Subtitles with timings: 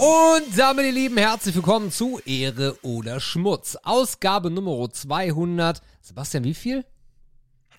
[0.00, 3.76] Und damit, ihr Lieben, herzlich willkommen zu Ehre oder Schmutz.
[3.82, 5.82] Ausgabe Nummer 200.
[6.00, 6.86] Sebastian, wie viel?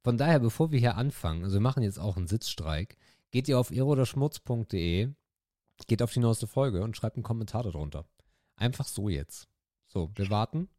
[0.04, 2.98] Von daher, bevor wir hier anfangen, also wir machen jetzt auch einen Sitzstreik,
[3.32, 5.10] geht ihr auf eroderschmutz.de,
[5.88, 8.06] geht auf die neueste Folge und schreibt einen Kommentar darunter.
[8.56, 9.48] Einfach so jetzt.
[9.88, 10.70] So, wir warten.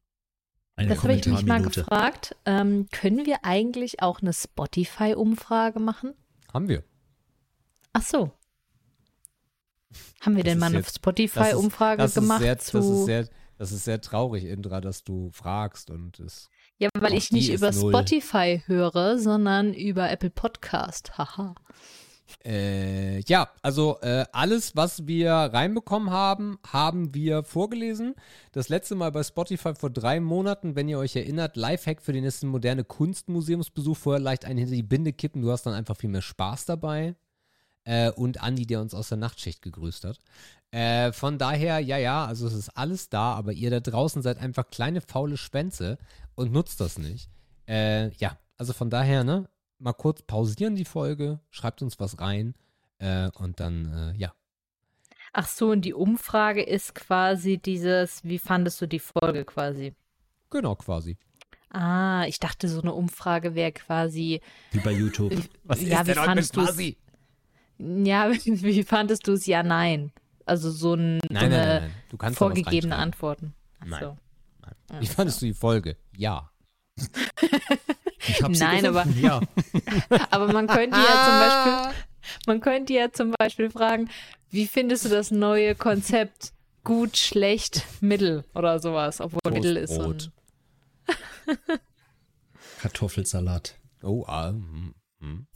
[0.80, 2.36] Eine das habe ich mich mal gefragt.
[2.46, 6.14] Ähm, können wir eigentlich auch eine Spotify-Umfrage machen?
[6.52, 6.82] Haben wir.
[7.92, 8.32] Ach so.
[10.20, 12.40] Haben wir das denn mal eine Spotify-Umfrage gemacht?
[12.40, 12.78] Sehr, zu...
[12.78, 13.28] das, ist sehr,
[13.58, 16.48] das ist sehr traurig, Indra, dass du fragst und es.
[16.78, 17.72] Ja, weil ich nicht über.
[17.74, 21.18] Spotify höre, sondern über Apple Podcast.
[21.18, 21.54] Haha.
[22.44, 28.14] Äh, ja, also äh, alles, was wir reinbekommen haben, haben wir vorgelesen.
[28.52, 32.24] Das letzte Mal bei Spotify vor drei Monaten, wenn ihr euch erinnert, Lifehack für den
[32.24, 33.96] nächsten moderne Kunstmuseumsbesuch.
[33.96, 37.14] Vorher leicht einen hinter die Binde kippen, du hast dann einfach viel mehr Spaß dabei.
[37.84, 40.18] Äh, und Andi, der uns aus der Nachtschicht gegrüßt hat.
[40.70, 44.38] Äh, von daher, ja, ja, also es ist alles da, aber ihr da draußen seid
[44.38, 45.98] einfach kleine faule Schwänze
[46.34, 47.28] und nutzt das nicht.
[47.66, 49.48] Äh, ja, also von daher, ne,
[49.80, 52.54] mal kurz pausieren die Folge, schreibt uns was rein
[52.98, 54.32] äh, und dann, äh, ja.
[55.32, 59.94] Ach so, und die Umfrage ist quasi dieses, wie fandest du die Folge quasi?
[60.50, 61.16] Genau, quasi.
[61.72, 64.40] Ah, ich dachte, so eine Umfrage wäre quasi.
[64.72, 65.32] Wie bei YouTube.
[65.62, 66.96] Was ja, ist wie denn fandest heute quasi?
[67.78, 69.46] Ja, wie fandest du es?
[69.46, 70.12] Ja, nein.
[70.46, 71.94] Also so, ein, nein, so nein, eine nein, nein.
[72.08, 73.54] Du kannst vorgegebene Antworten.
[73.78, 74.00] Ach nein.
[74.02, 74.18] So.
[74.62, 75.00] nein.
[75.00, 75.96] Wie fandest du die Folge?
[76.16, 76.49] Ja.
[78.26, 79.40] Ich hab sie Nein, aber, ja.
[80.30, 82.02] aber man könnte ja zum Beispiel,
[82.46, 84.10] man könnte ja zum Beispiel fragen,
[84.50, 86.52] wie findest du das neue Konzept
[86.84, 90.30] gut, schlecht, mittel oder sowas, obwohl Toast, mittel ist so Brot.
[91.46, 91.56] ein,
[92.80, 93.76] Kartoffelsalat.
[94.02, 95.46] Oh, ah, hm, hm.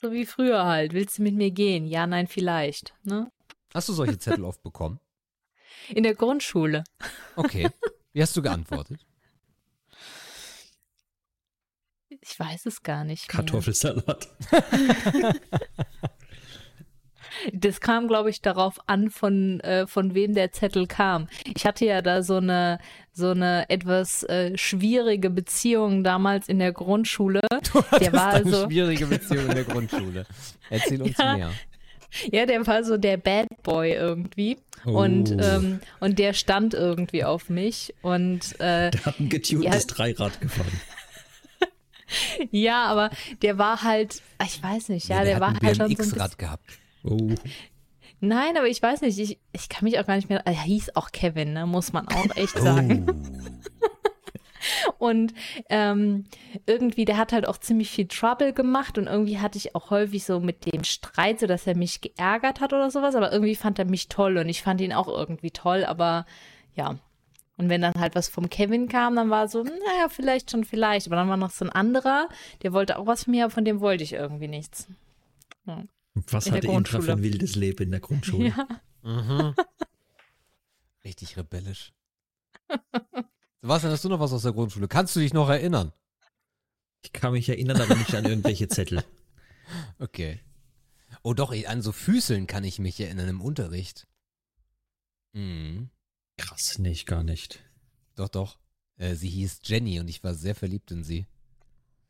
[0.00, 0.92] so wie früher halt.
[0.92, 1.86] Willst du mit mir gehen?
[1.86, 2.94] Ja, nein, vielleicht.
[3.04, 3.30] Ne?
[3.74, 5.00] Hast du solche Zettel oft bekommen?
[5.88, 6.84] In der Grundschule.
[7.36, 7.68] Okay.
[8.12, 9.00] Wie hast du geantwortet?
[12.20, 13.28] Ich weiß es gar nicht.
[13.28, 13.36] Mehr.
[13.44, 14.28] Kartoffelsalat.
[17.52, 21.28] Das kam, glaube ich, darauf an, von, äh, von wem der Zettel kam.
[21.54, 22.80] Ich hatte ja da so eine,
[23.12, 27.40] so eine etwas äh, schwierige Beziehung damals in der Grundschule.
[27.50, 30.26] Du hattest Der war eine also- schwierige Beziehung in der Grundschule.
[30.70, 31.36] Erzähl uns Ja.
[31.36, 31.52] mehr.
[32.32, 34.56] Ja, der war so der Bad Boy irgendwie.
[34.84, 35.42] Und, Oh.
[35.42, 37.94] ähm, und der stand irgendwie auf mich.
[38.02, 40.80] Und äh, Der hat ein getuntes Dreirad gefahren.
[42.50, 43.10] ja, aber
[43.42, 45.88] der war halt, ich weiß nicht, ja, Nee, der, hat war halt schon so ein
[45.96, 46.70] BMX-Rad gehabt.
[47.04, 47.34] Oh.
[48.20, 50.42] Nein, aber ich weiß nicht, ich, ich kann mich auch gar nicht mehr.
[50.44, 51.66] Er hieß auch Kevin, ne?
[51.66, 53.06] muss man auch echt sagen.
[54.98, 55.34] Und
[55.68, 56.24] ähm,
[56.66, 60.24] irgendwie, der hat halt auch ziemlich viel Trouble gemacht und irgendwie hatte ich auch häufig
[60.24, 63.78] so mit dem Streit, so dass er mich geärgert hat oder sowas, aber irgendwie fand
[63.78, 66.26] er mich toll und ich fand ihn auch irgendwie toll, aber
[66.74, 66.98] ja.
[67.56, 71.08] Und wenn dann halt was vom Kevin kam, dann war so, naja, vielleicht schon vielleicht.
[71.08, 72.28] Aber dann war noch so ein anderer,
[72.62, 74.86] der wollte auch was von mir, aber von dem wollte ich irgendwie nichts.
[76.14, 77.12] Was In der hatte Intra für Grundschule.
[77.12, 78.48] ein wildes Leben in der Grundschule?
[78.56, 78.68] Ja.
[79.02, 79.54] Mhm.
[81.04, 81.92] Richtig rebellisch.
[83.60, 84.88] Sebastian, hast du noch was aus der Grundschule?
[84.88, 85.92] Kannst du dich noch erinnern?
[87.02, 89.04] Ich kann mich erinnern, aber nicht an irgendwelche Zettel.
[89.98, 90.40] Okay.
[91.22, 94.06] Oh doch, an so Füßeln kann ich mich erinnern im Unterricht.
[95.34, 95.90] Mhm.
[96.38, 97.62] Krass, nicht, gar nicht.
[98.14, 98.58] Doch, doch.
[98.96, 101.26] Äh, sie hieß Jenny und ich war sehr verliebt in sie.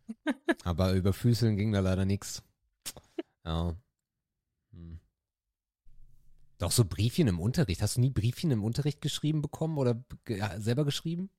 [0.64, 2.44] Aber über Füßeln ging da leider nichts.
[3.44, 3.74] Ja.
[6.58, 7.82] Doch so Briefchen im Unterricht.
[7.82, 11.30] Hast du nie Briefchen im Unterricht geschrieben bekommen oder ja, selber geschrieben?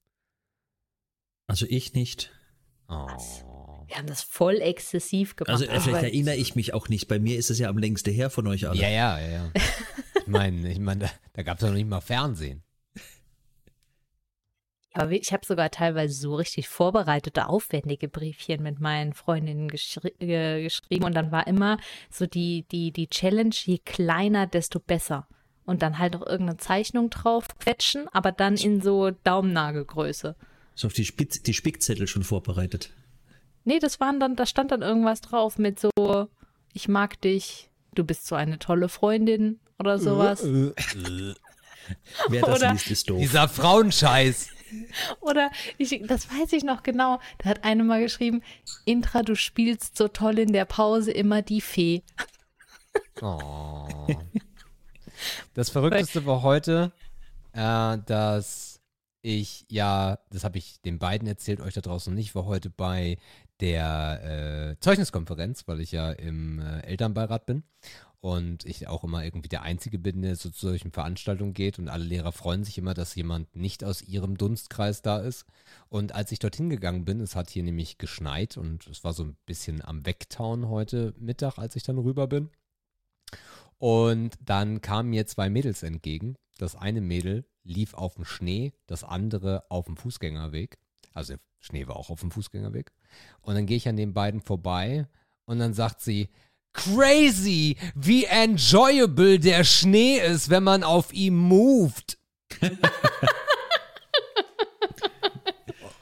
[1.48, 2.32] Also ich nicht.
[2.88, 3.08] Oh.
[3.88, 5.50] Wir haben das voll exzessiv gemacht.
[5.50, 7.08] Also vielleicht aber- erinnere ich mich auch nicht.
[7.08, 8.80] Bei mir ist es ja am längsten her von euch alle.
[8.80, 9.52] Ja, ja, ja, ja.
[10.16, 12.64] Ich meine, ich mein, da, da gab es ja noch nicht mal Fernsehen.
[14.94, 20.64] Aber ich habe sogar teilweise so richtig vorbereitete, aufwendige Briefchen mit meinen Freundinnen geschri äh,
[20.64, 21.04] geschrieben.
[21.06, 21.78] Und dann war immer
[22.10, 25.28] so die, die, die Challenge, je kleiner, desto besser.
[25.66, 30.36] Und dann halt noch irgendeine Zeichnung drauf quetschen, aber dann in so Daumennagelgröße.
[30.74, 32.90] So auf die, Spitz, die Spickzettel schon vorbereitet.
[33.66, 35.92] Nee, das waren dann, da stand dann irgendwas drauf mit so,
[36.74, 40.44] ich mag dich, du bist so eine tolle Freundin oder sowas.
[40.44, 40.72] Äh,
[42.30, 43.20] Wer das Oder- liest, ist doof.
[43.20, 44.50] Dieser Frauenscheiß.
[45.22, 47.20] Oder ich, das weiß ich noch genau.
[47.40, 48.42] Da hat eine mal geschrieben,
[48.86, 52.04] Intra, du spielst so toll in der Pause immer die Fee.
[53.22, 53.88] Oh.
[55.54, 56.94] Das Verrückteste war heute,
[57.52, 58.80] äh, dass
[59.22, 63.18] ich ja, das habe ich den beiden erzählt, euch da draußen nicht, war heute bei
[63.60, 64.22] der
[64.72, 67.64] äh, Zeugniskonferenz, weil ich ja im äh, Elternbeirat bin
[68.22, 71.88] und ich auch immer irgendwie der Einzige bin, der so zu solchen Veranstaltungen geht und
[71.88, 75.46] alle Lehrer freuen sich immer, dass jemand nicht aus ihrem Dunstkreis da ist.
[75.88, 79.24] Und als ich dorthin gegangen bin, es hat hier nämlich geschneit und es war so
[79.24, 82.50] ein bisschen am Wegtauen heute Mittag, als ich dann rüber bin.
[83.78, 86.36] Und dann kamen mir zwei Mädels entgegen.
[86.58, 90.78] Das eine Mädel lief auf dem Schnee, das andere auf dem Fußgängerweg.
[91.14, 92.92] Also der Schnee war auch auf dem Fußgängerweg.
[93.40, 95.08] Und dann gehe ich an den beiden vorbei
[95.46, 96.30] und dann sagt sie,
[96.84, 102.18] crazy, wie enjoyable der Schnee ist, wenn man auf ihm moved.
[102.62, 102.80] und,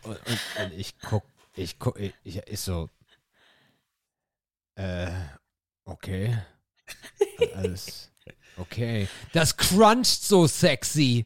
[0.03, 1.24] und, und ich guck,
[1.56, 2.89] ich guck, ich, ich so,
[4.75, 5.12] äh,
[5.85, 6.38] okay.
[7.56, 8.12] Alles
[8.57, 9.07] okay.
[9.33, 11.25] Das cruncht so sexy.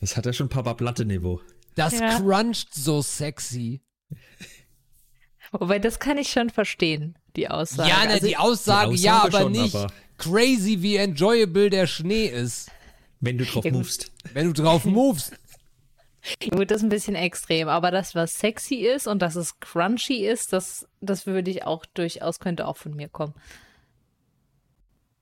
[0.00, 1.40] Das hat ja schon Papa Platte-Niveau.
[1.74, 2.18] Das Ja.
[2.18, 3.82] cruncht so sexy.
[5.52, 7.88] Wobei, das kann ich schon verstehen, die Aussage.
[7.88, 11.86] ja, ne, Also, die Aussage, ja, Aussage aber schon, nicht aber- crazy, wie enjoyable der
[11.86, 12.70] Schnee ist,
[13.20, 14.12] Wenn du drauf Ja, movest.
[14.34, 15.32] wenn du drauf movest.
[16.50, 20.26] Gut, das ist ein bisschen extrem, aber das, was sexy ist und dass es crunchy
[20.26, 23.34] ist, das, das würde ich auch durchaus, könnte auch von mir kommen.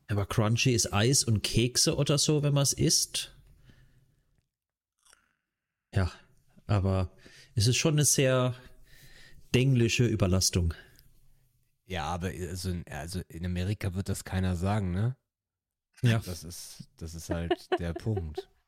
[0.08, 3.32] Aber crunchy ist Eis und Kekse oder so, wenn man es isst.
[5.94, 6.10] Ja,
[6.66, 7.10] aber
[7.54, 8.54] es ist schon eine sehr
[9.56, 10.74] denglische Überlastung.
[11.86, 15.16] Ja, aber also, in- also in Amerika wird das keiner sagen, ne?
[16.02, 16.20] Ja.
[16.24, 18.48] Das ist, das ist halt der Punkt.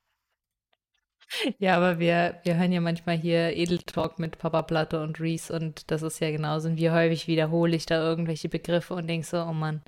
[1.59, 5.91] Ja, aber wir, wir hören ja manchmal hier Edeltalk mit Papa Platte und Reese und
[5.91, 6.71] das ist ja genauso.
[6.71, 9.83] Und wie häufig wiederhole ich da irgendwelche Begriffe und denke so, oh Mann.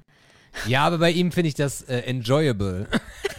[0.67, 2.87] Ja, aber bei ihm finde ich das äh, enjoyable.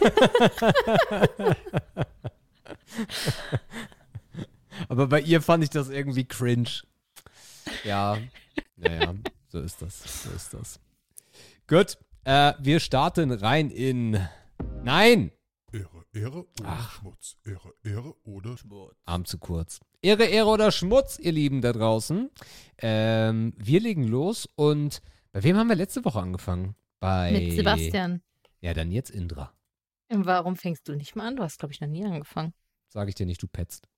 [4.88, 6.82] aber bei ihr fand ich das irgendwie cringe.
[7.84, 8.18] Ja,
[8.76, 9.14] naja,
[9.48, 10.22] so ist das.
[10.24, 10.80] So ist das.
[11.66, 14.18] Gut, äh, wir starten rein in.
[14.82, 15.32] Nein!
[15.72, 17.36] Ehre, Ehre oder Schmutz.
[17.44, 18.94] Ehre, Ehre oder Schmutz.
[19.06, 19.80] Arm zu kurz.
[20.02, 22.30] Ehre, Ehre oder Schmutz, ihr Lieben da draußen.
[22.78, 25.00] Ähm, wir legen los und
[25.32, 26.76] bei wem haben wir letzte Woche angefangen?
[27.00, 28.22] Bei Mit Sebastian.
[28.60, 29.52] Ja, dann jetzt Indra.
[30.08, 31.36] Warum fängst du nicht mal an?
[31.36, 32.52] Du hast, glaube ich, noch nie angefangen.
[32.88, 33.88] Sag ich dir nicht, du petzt.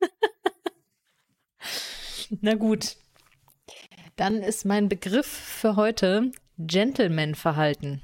[2.40, 2.96] Na gut.
[4.16, 8.02] Dann ist mein Begriff für heute Gentleman-Verhalten.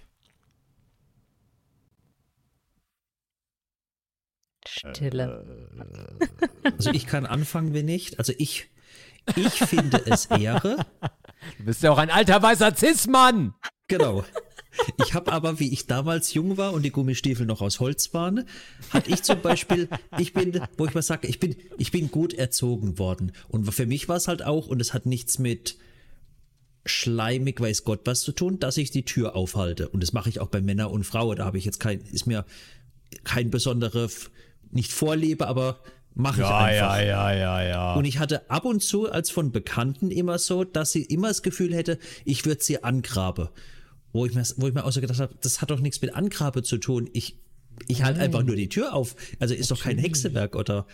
[4.66, 5.68] Stille.
[6.64, 8.18] Also ich kann anfangen, wenn nicht.
[8.18, 8.70] Also ich,
[9.36, 10.86] ich finde es Ehre.
[11.58, 13.54] Du bist ja auch ein alter weißer Cis-Mann.
[13.88, 14.24] Genau.
[15.04, 18.46] Ich habe aber, wie ich damals jung war und die Gummistiefel noch aus Holz waren,
[18.90, 22.34] hatte ich zum Beispiel, ich bin, wo ich mal sage, ich bin, ich bin gut
[22.34, 23.32] erzogen worden.
[23.48, 25.76] Und für mich war es halt auch, und es hat nichts mit
[26.86, 29.88] schleimig, weiß Gott was zu tun, dass ich die Tür aufhalte.
[29.88, 31.36] Und das mache ich auch bei Männern und Frauen.
[31.36, 32.44] Da habe ich jetzt kein, ist mir
[33.24, 34.08] kein besondere,
[34.70, 35.80] nicht Vorliebe, aber
[36.14, 36.98] mache ich einfach.
[36.98, 37.94] ja, ja, ja.
[37.94, 41.42] Und ich hatte ab und zu als von Bekannten immer so, dass sie immer das
[41.42, 43.48] Gefühl hätte, ich würde sie angraben.
[44.12, 46.14] Wo ich mir, wo ich mir auch so gedacht habe, das hat doch nichts mit
[46.14, 47.08] Angrabe zu tun.
[47.12, 47.38] Ich,
[47.86, 49.14] ich halte einfach nur die Tür auf.
[49.38, 50.86] Also ist doch kein Hexewerk oder.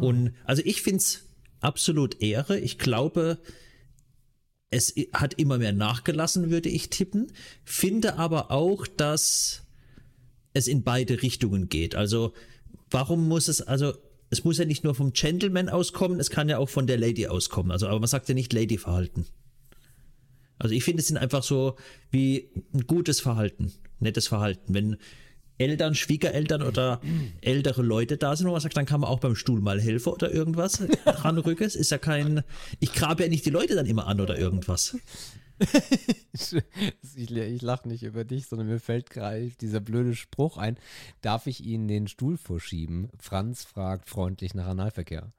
[0.00, 1.24] Und also ich find's
[1.60, 2.58] absolut Ehre.
[2.58, 3.38] Ich glaube,
[4.70, 7.32] es hat immer mehr nachgelassen, würde ich tippen.
[7.64, 9.62] Finde aber auch, dass
[10.52, 11.94] es in beide Richtungen geht.
[11.94, 12.32] Also,
[12.90, 13.94] warum muss es, also,
[14.30, 17.26] es muss ja nicht nur vom Gentleman auskommen, es kann ja auch von der Lady
[17.26, 17.72] auskommen.
[17.72, 19.26] Also, aber man sagt ja nicht Lady-Verhalten.
[20.64, 21.76] Also, ich finde, es sind einfach so
[22.10, 24.72] wie ein gutes Verhalten, nettes Verhalten.
[24.72, 24.96] Wenn
[25.58, 27.02] Eltern, Schwiegereltern oder
[27.42, 30.14] ältere Leute da sind, wo man sagt, dann kann man auch beim Stuhl mal helfen
[30.14, 31.64] oder irgendwas dran rücken.
[31.64, 32.44] Es ist ja kein,
[32.80, 34.96] ich grabe ja nicht die Leute dann immer an oder irgendwas.
[36.32, 40.76] Ich, ich lache nicht über dich, sondern mir fällt gerade dieser blöde Spruch ein.
[41.20, 43.08] Darf ich Ihnen den Stuhl vorschieben?
[43.20, 45.32] Franz fragt freundlich nach Analverkehr.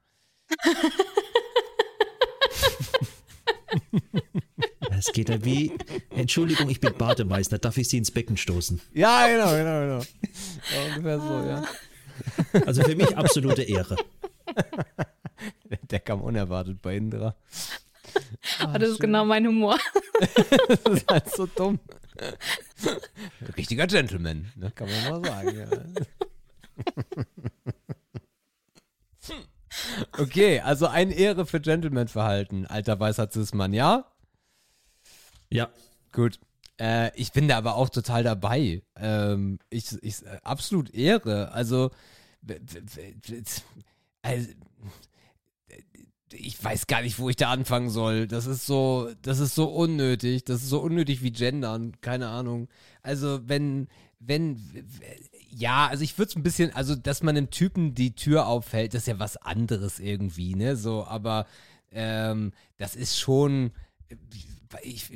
[4.98, 5.72] Es geht ja wie,
[6.10, 8.80] Entschuldigung, ich bin Bademeister, darf ich Sie ins Becken stoßen?
[8.94, 9.98] Ja, genau, genau, genau.
[10.74, 11.64] Ja, ungefähr so, ja.
[12.66, 13.96] Also für mich absolute Ehre.
[15.90, 17.34] Der kam unerwartet bei Indra.
[18.60, 19.78] Ah, das ist genau mein Humor.
[20.68, 21.78] das ist halt so dumm.
[23.56, 24.70] Richtiger Gentleman, ne?
[24.70, 25.58] kann man mal sagen.
[25.58, 25.68] Ja.
[30.18, 34.06] Okay, also ein Ehre für Gentleman-Verhalten, alter weißer Cis-Mann, ja?
[35.50, 35.70] Ja.
[36.12, 36.38] Gut.
[36.78, 38.82] Äh, ich bin da aber auch total dabei.
[38.96, 41.52] Ähm, ich, ich, absolut Ehre.
[41.52, 41.90] Also,
[44.22, 44.48] also,
[46.32, 48.26] ich weiß gar nicht, wo ich da anfangen soll.
[48.26, 50.44] Das ist so, das ist so unnötig.
[50.44, 51.92] Das ist so unnötig wie Gendern.
[52.00, 52.68] Keine Ahnung.
[53.02, 53.88] Also, wenn,
[54.18, 54.60] wenn,
[55.50, 58.92] ja, also ich würde es ein bisschen, also, dass man einem Typen die Tür aufhält,
[58.92, 60.76] das ist ja was anderes irgendwie, ne?
[60.76, 61.46] So, aber
[61.90, 63.72] ähm, das ist schon.
[64.82, 65.10] Ich,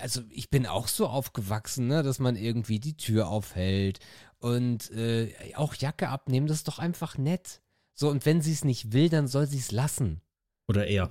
[0.00, 4.00] also ich bin auch so aufgewachsen, ne, dass man irgendwie die Tür aufhält
[4.38, 7.60] und äh, auch Jacke abnehmen, das ist doch einfach nett.
[7.94, 10.20] So, und wenn sie es nicht will, dann soll sie es lassen.
[10.68, 11.10] Oder eher.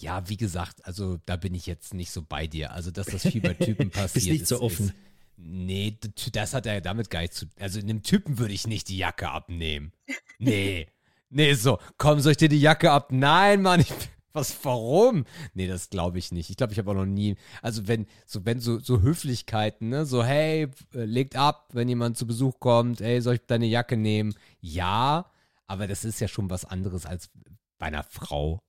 [0.00, 2.72] Ja, wie gesagt, also da bin ich jetzt nicht so bei dir.
[2.72, 4.14] Also, dass das viel bei Typen passiert.
[4.14, 4.88] Bist nicht ist, so offen.
[4.88, 4.94] Ist,
[5.36, 5.98] nee,
[6.32, 9.30] das hat ja damit gar nichts zu Also, einem Typen würde ich nicht die Jacke
[9.30, 9.92] abnehmen.
[10.38, 10.88] Nee.
[11.30, 13.10] nee, so, komm, soll ich dir die Jacke ab?
[13.12, 13.92] Nein, Mann, ich,
[14.34, 15.24] was, warum?
[15.54, 16.50] Nee, das glaube ich nicht.
[16.50, 20.04] Ich glaube, ich habe auch noch nie, also wenn, so, wenn so, so Höflichkeiten, ne,
[20.04, 23.96] so, hey, äh, legt ab, wenn jemand zu Besuch kommt, hey, soll ich deine Jacke
[23.96, 24.34] nehmen?
[24.60, 25.30] Ja,
[25.66, 27.30] aber das ist ja schon was anderes als
[27.78, 28.60] bei einer Frau.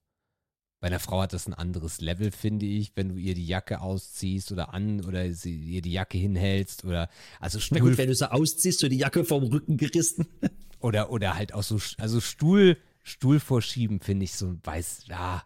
[0.81, 3.81] Bei einer Frau hat das ein anderes Level, finde ich, wenn du ihr die Jacke
[3.81, 8.10] ausziehst oder an oder sie, ihr die Jacke hinhältst oder also Na Stuhl gut, wenn
[8.10, 10.27] du so ausziehst, so die Jacke vom Rücken gerissen.
[10.79, 15.43] oder oder halt auch so also Stuhl Stuhl vorschieben finde ich so weiß ja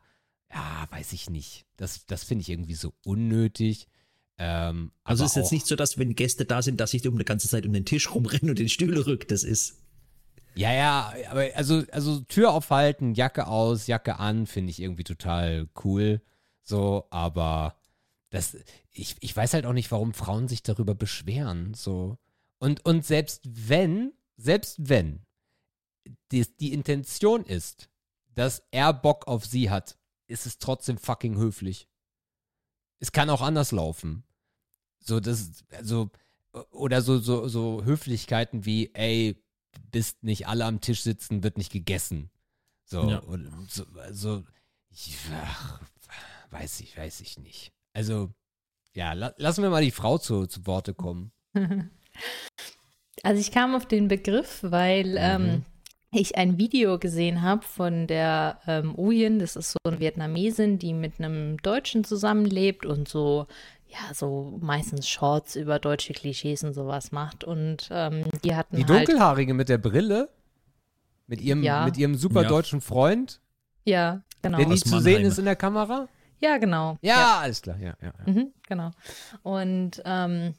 [0.52, 3.88] ja weiß ich nicht das das finde ich irgendwie so unnötig
[4.40, 7.26] ähm, Also ist jetzt nicht so, dass wenn Gäste da sind, dass ich um die
[7.26, 9.28] ganze Zeit um den Tisch rumrenne und den Stühle rück.
[9.28, 9.84] Das ist.
[10.56, 15.68] Ja, ja, aber also, also Tür aufhalten, Jacke aus, Jacke an, finde ich irgendwie total
[15.84, 16.22] cool.
[16.64, 17.76] So, aber
[18.30, 18.58] das,
[18.92, 21.74] ich, ich weiß halt auch nicht, warum Frauen sich darüber beschweren.
[21.74, 22.18] So.
[22.60, 25.22] Und, und selbst wenn, selbst wenn
[26.32, 27.90] die, die Intention ist,
[28.36, 29.98] dass er Bock auf sie hat,
[30.30, 31.88] ist es trotzdem fucking höflich.
[33.00, 34.24] Es kann auch anders laufen.
[35.00, 36.10] So, das, also,
[36.72, 39.42] oder so, so, so Höflichkeiten wie, ey,
[39.92, 42.30] bist nicht alle am Tisch sitzen, wird nicht gegessen.
[42.84, 43.20] So, Ja.
[43.20, 44.44] und so also,
[44.90, 45.82] ich, ach,
[46.52, 47.72] weiß ich, weiß ich nicht.
[47.94, 48.32] Also,
[48.94, 51.32] ja, la, lassen wir mal die Frau zu, zu Worte kommen.
[53.22, 55.66] Also ich kam auf den Begriff, weil ähm,
[56.12, 60.94] ich ein Video gesehen habe von der ähm, Uyen, das ist so eine Vietnamesin, die
[60.94, 63.46] mit einem Deutschen zusammenlebt und so,
[63.88, 67.44] ja, so meistens Shorts über deutsche Klischees und sowas macht.
[67.44, 70.30] Und ähm, die hatten Die halt, Dunkelhaarige mit der Brille,
[71.28, 71.86] mit ihrem, Ja.
[71.86, 72.48] mit ihrem super Ja.
[72.48, 73.40] deutschen Freund,
[73.86, 74.58] ja, genau.
[74.58, 76.08] der nie Aus zu sehen ist in der Kamera.
[76.42, 76.98] Ja, genau.
[77.02, 78.14] Ja, alles klar, ja, ja.
[78.26, 78.34] ja.
[78.34, 78.92] Mhm, genau.
[79.44, 80.54] Und ähm,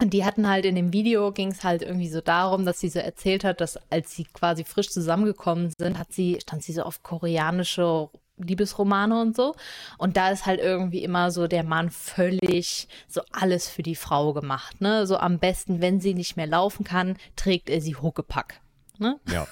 [0.00, 2.88] und die hatten halt in dem Video ging es halt irgendwie so darum, dass sie
[2.88, 6.82] so erzählt hat, dass als sie quasi frisch zusammengekommen sind, hat sie, stand sie so
[6.82, 9.54] auf koreanische Liebesromane und so.
[9.98, 14.32] Und da ist halt irgendwie immer so der Mann völlig so alles für die Frau
[14.32, 14.80] gemacht.
[14.80, 15.06] Ne?
[15.06, 18.60] So am besten, wenn sie nicht mehr laufen kann, trägt er sie Huckepack.
[18.98, 19.18] Ne?
[19.30, 19.46] ja.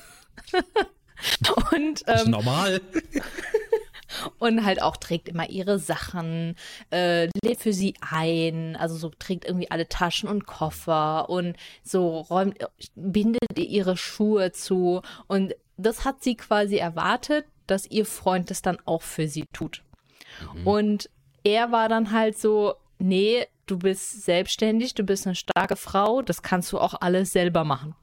[1.73, 2.81] Und Das ist ähm, normal.
[4.39, 6.57] und halt auch trägt immer ihre Sachen,
[6.91, 12.21] äh, lädt für sie ein, also so trägt irgendwie alle Taschen und Koffer und so
[12.21, 12.59] räumt,
[12.95, 18.63] bindet ihr ihre Schuhe zu und das hat sie quasi erwartet, dass ihr Freund das
[18.63, 19.83] dann auch für sie tut.
[20.65, 21.11] Und
[21.45, 26.43] er war dann halt so, nee, du bist selbstständig, du bist eine starke Frau, das
[26.43, 27.95] kannst du auch alles selber machen.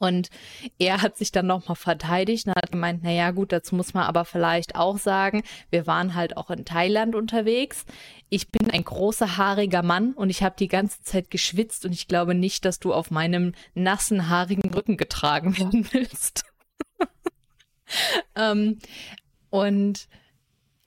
[0.00, 0.30] Und
[0.78, 4.24] er hat sich dann nochmal verteidigt und hat gemeint, naja gut, dazu muss man aber
[4.24, 7.84] vielleicht auch sagen, wir waren halt auch in Thailand unterwegs.
[8.30, 12.08] Ich bin ein großer, haariger Mann und ich habe die ganze Zeit geschwitzt und ich
[12.08, 16.44] glaube nicht, dass du auf meinem nassen, haarigen Rücken getragen werden willst.
[18.36, 18.78] ähm,
[19.50, 20.08] und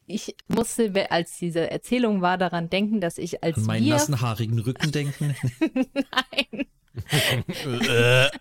[0.08, 4.22] ich musste, als diese Erzählung war, daran denken, dass ich als An meinen wir nassen,
[4.22, 5.36] haarigen Rücken denken.
[5.94, 6.66] Nein.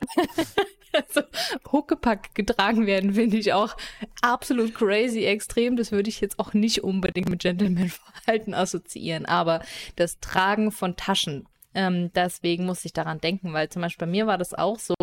[0.93, 1.23] also,
[1.71, 3.77] Huckepack getragen werden, finde ich auch
[4.21, 5.77] absolut crazy extrem.
[5.77, 9.27] Das würde ich jetzt auch nicht unbedingt mit Gentleman-Verhalten assoziieren.
[9.27, 9.63] Aber
[9.97, 14.27] das Tragen von Taschen, ähm, deswegen muss ich daran denken, weil zum Beispiel bei mir
[14.27, 14.95] war das auch so,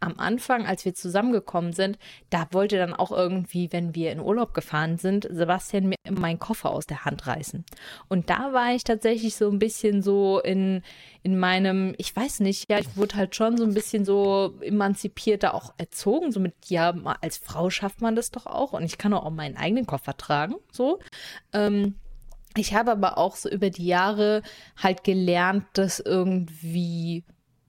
[0.00, 1.98] am Anfang, als wir zusammengekommen sind,
[2.30, 6.70] da wollte dann auch irgendwie, wenn wir in Urlaub gefahren sind, Sebastian mir meinen Koffer
[6.70, 7.64] aus der Hand reißen.
[8.08, 10.82] Und da war ich tatsächlich so ein bisschen so in,
[11.22, 15.54] in meinem, ich weiß nicht, ja, ich wurde halt schon so ein bisschen so emanzipierter
[15.54, 19.12] auch erzogen, so mit, ja, als Frau schafft man das doch auch und ich kann
[19.12, 21.00] auch meinen eigenen Koffer tragen, so.
[21.52, 21.96] Ähm,
[22.56, 24.42] Ich habe aber auch so über die Jahre
[24.76, 27.24] halt gelernt, das irgendwie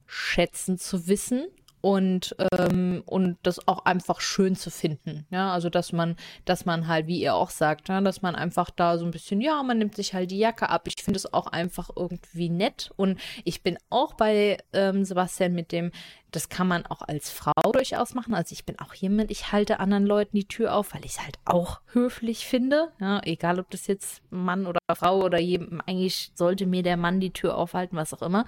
[0.06, 1.46] schätzen zu wissen
[1.80, 5.26] und ähm, und das auch einfach schön zu finden.
[5.30, 8.70] Ja, also dass man, dass man halt, wie ihr auch sagt, ja, dass man einfach
[8.70, 10.88] da so ein bisschen, ja, man nimmt sich halt die Jacke ab.
[10.88, 15.70] Ich finde es auch einfach irgendwie nett und ich bin auch bei ähm, Sebastian mit
[15.72, 15.92] dem,
[16.30, 18.34] das kann man auch als Frau durchaus machen.
[18.34, 21.22] Also ich bin auch jemand, ich halte anderen Leuten die Tür auf, weil ich es
[21.22, 22.92] halt auch höflich finde.
[23.00, 27.20] Ja, egal ob das jetzt Mann oder Frau oder jedem, eigentlich sollte mir der Mann
[27.20, 28.44] die Tür aufhalten, was auch immer.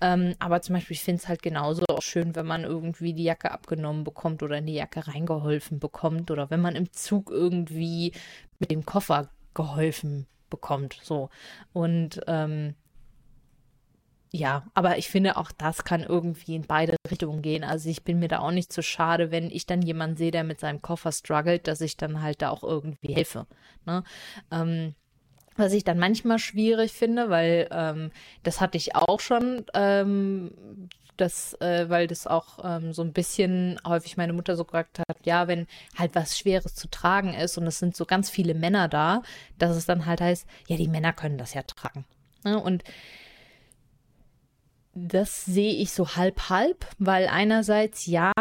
[0.00, 3.24] Ähm, aber zum Beispiel, ich finde es halt genauso auch schön, wenn man irgendwie die
[3.24, 8.12] Jacke abgenommen bekommt oder in die Jacke reingeholfen bekommt oder wenn man im Zug irgendwie
[8.58, 10.98] mit dem Koffer geholfen bekommt.
[11.02, 11.28] So.
[11.72, 12.74] Und ähm,
[14.30, 17.64] ja, aber ich finde auch das kann irgendwie in beide Richtungen gehen.
[17.64, 20.44] Also ich bin mir da auch nicht zu schade, wenn ich dann jemanden sehe, der
[20.44, 23.46] mit seinem Koffer struggelt, dass ich dann halt da auch irgendwie helfe.
[23.86, 24.04] Ne?
[24.50, 24.94] Ähm,
[25.56, 28.10] was ich dann manchmal schwierig finde, weil ähm,
[28.42, 30.52] das hatte ich auch schon, ähm,
[31.16, 35.16] das, äh, weil das auch ähm, so ein bisschen häufig meine Mutter so gesagt hat,
[35.24, 35.66] ja, wenn
[35.96, 39.22] halt was Schweres zu tragen ist und es sind so ganz viele Männer da,
[39.58, 42.04] dass es dann halt heißt, ja, die Männer können das ja tragen.
[42.44, 42.60] Ne?
[42.60, 42.84] Und
[44.94, 48.32] das sehe ich so halb halb, weil einerseits ja,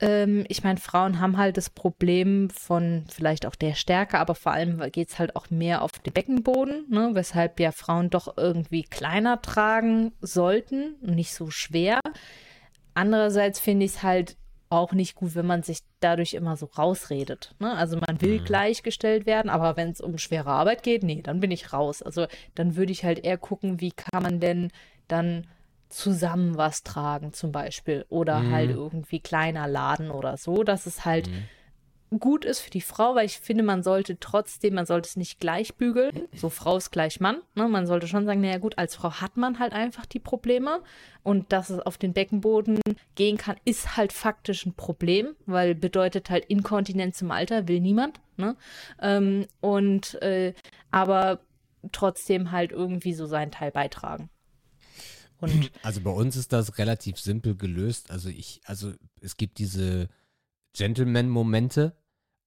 [0.00, 4.52] ähm, ich meine, Frauen haben halt das Problem von vielleicht auch der Stärke, aber vor
[4.52, 8.82] allem geht es halt auch mehr auf den Beckenboden, ne, weshalb ja Frauen doch irgendwie
[8.82, 12.00] kleiner tragen sollten und nicht so schwer.
[12.94, 14.36] Andererseits finde ich es halt
[14.70, 17.54] auch nicht gut, wenn man sich dadurch immer so rausredet.
[17.60, 17.72] Ne?
[17.76, 18.44] Also man will Mhm.
[18.44, 22.02] gleichgestellt werden, aber wenn es um schwere Arbeit geht, nee, dann bin ich raus.
[22.02, 24.70] Also dann würde ich halt eher gucken, wie kann man denn
[25.06, 25.46] dann
[25.94, 28.50] zusammen was tragen zum Beispiel oder Mhm.
[28.50, 31.30] halt irgendwie kleiner laden oder so, dass es halt
[32.20, 35.40] gut ist für die Frau, weil ich finde, man sollte trotzdem, man sollte es nicht
[35.40, 37.66] gleich bügeln, so Frau ist gleich Mann, ne?
[37.68, 40.80] man sollte schon sagen, naja gut, als Frau hat man halt einfach die Probleme
[41.22, 42.80] und dass es auf den Beckenboden
[43.14, 48.20] gehen kann, ist halt faktisch ein Problem, weil bedeutet halt Inkontinenz im Alter, will niemand,
[48.36, 48.56] ne?
[49.00, 50.54] ähm, und äh,
[50.90, 51.40] aber
[51.90, 54.30] trotzdem halt irgendwie so seinen Teil beitragen.
[55.52, 58.10] Und Also bei uns ist das relativ simpel gelöst.
[58.10, 60.08] Also ich, also es gibt diese
[60.74, 61.96] Gentleman-Momente,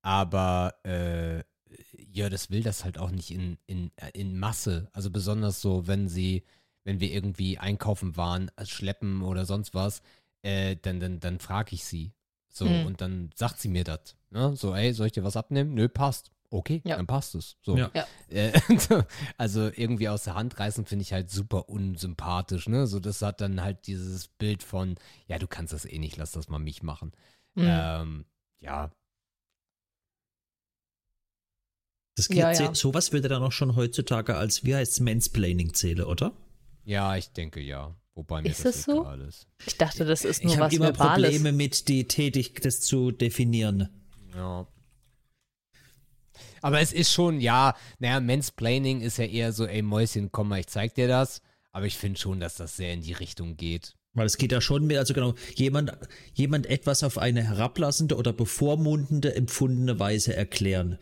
[0.02, 1.44] aber äh,
[2.12, 4.90] ja, das will das halt auch nicht in, in, äh, in Masse.
[4.94, 6.44] Also besonders so, wenn sie,
[6.84, 10.02] wenn wir irgendwie einkaufen waren, äh, schleppen oder sonst was,
[10.42, 12.14] äh, dann, dann, dann frage ich sie.
[12.50, 12.86] So, Mhm.
[12.86, 14.16] und dann sagt sie mir das.
[14.32, 14.56] Ne?
[14.56, 15.74] So, ey, soll ich dir was abnehmen?
[15.74, 16.32] Nö, passt.
[16.50, 16.96] Okay, Ja.
[16.96, 17.58] dann passt es.
[17.62, 17.76] So.
[17.78, 17.92] Ja.
[17.94, 18.06] Ja.
[18.30, 18.54] Äh,
[19.38, 22.88] also irgendwie aus der Hand reißen finde ich halt super unsympathisch, ne?
[22.88, 24.96] So, das hat dann halt dieses Bild von,
[25.28, 27.12] ja, du kannst das eh nicht, lass das mal mich machen.
[27.56, 27.66] Mhm.
[27.68, 28.26] Ähm,
[28.60, 28.92] ja,
[32.16, 32.74] Das Ja, geht, ja.
[32.76, 36.32] Sowas würde dann auch schon heutzutage als, wie heißt Mansplaining zähle, oder?
[36.84, 37.94] ja, ich denke ja.
[38.16, 39.02] Wobei mir Ist das das so?
[39.02, 39.48] egal ist.
[39.68, 41.30] ich dachte, das ist nur Ich was habe immer Verbales.
[41.36, 43.90] Probleme mit die Tätig, das zu definieren.
[44.34, 44.66] Ja.
[46.62, 50.60] Aber es ist schon, ja, naja, Mansplaining ist ja eher so, ey Mäuschen, komm mal,
[50.60, 51.42] ich zeig dir das.
[51.72, 53.94] Aber ich finde schon, dass das sehr in die Richtung geht.
[54.14, 55.92] Weil es geht ja schon mehr, also genau, jemand,
[56.34, 60.98] jemand etwas auf eine herablassende oder bevormundende, empfundene Weise erklären.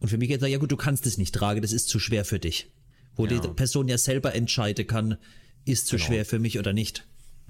[0.00, 1.98] Und für mich geht es, ja gut, du kannst es nicht tragen, das ist zu
[1.98, 2.70] schwer für dich.
[3.16, 3.38] Wo Ja.
[3.38, 5.16] die Person ja selber entscheiden kann,
[5.64, 6.06] ist zu Genau.
[6.06, 7.06] schwer für mich oder nicht.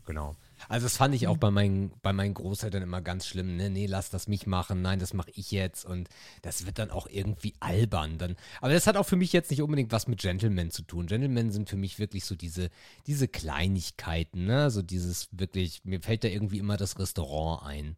[0.07, 0.37] Genau.
[0.69, 3.57] Also das fand ich auch bei meinen, bei meinen Großeltern immer ganz schlimm.
[3.57, 3.71] Ne?
[3.71, 4.83] Nee, lass das mich machen.
[4.83, 5.85] Nein, das mache ich jetzt.
[5.85, 6.09] Und
[6.43, 8.19] das wird dann auch irgendwie albern.
[8.19, 8.37] Dann.
[8.61, 11.07] Aber das hat auch für mich jetzt nicht unbedingt was mit Gentlemen zu tun.
[11.07, 12.71] Gentlemen sind für mich wirklich so diese,
[13.07, 14.47] diese Kleinigkeiten.
[14.47, 14.71] Ne?
[14.71, 17.97] So dieses wirklich, mir fällt da irgendwie immer das Restaurant ein.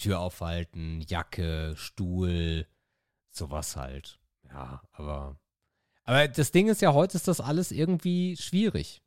[0.00, 2.66] Tür aufhalten, Jacke, Stuhl,
[3.30, 4.18] sowas halt.
[4.48, 5.36] Ja, aber.
[6.04, 9.02] Aber das Ding ist ja, heute ist das alles irgendwie schwierig.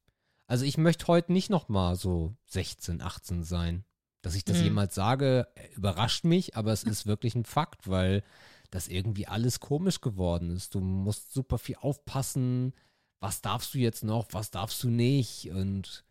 [0.47, 3.85] Also ich möchte heute nicht noch mal so 16, 18 sein.
[4.21, 4.63] Dass ich das Mhm.
[4.65, 8.23] jemals sage, äh, überrascht mich, aber es ist wirklich ein Fakt, weil
[8.71, 10.75] das irgendwie alles komisch geworden ist.
[10.75, 12.73] Du musst super viel aufpassen.
[13.19, 15.49] Was darfst du jetzt noch, was darfst du nicht?
[15.51, 16.05] Und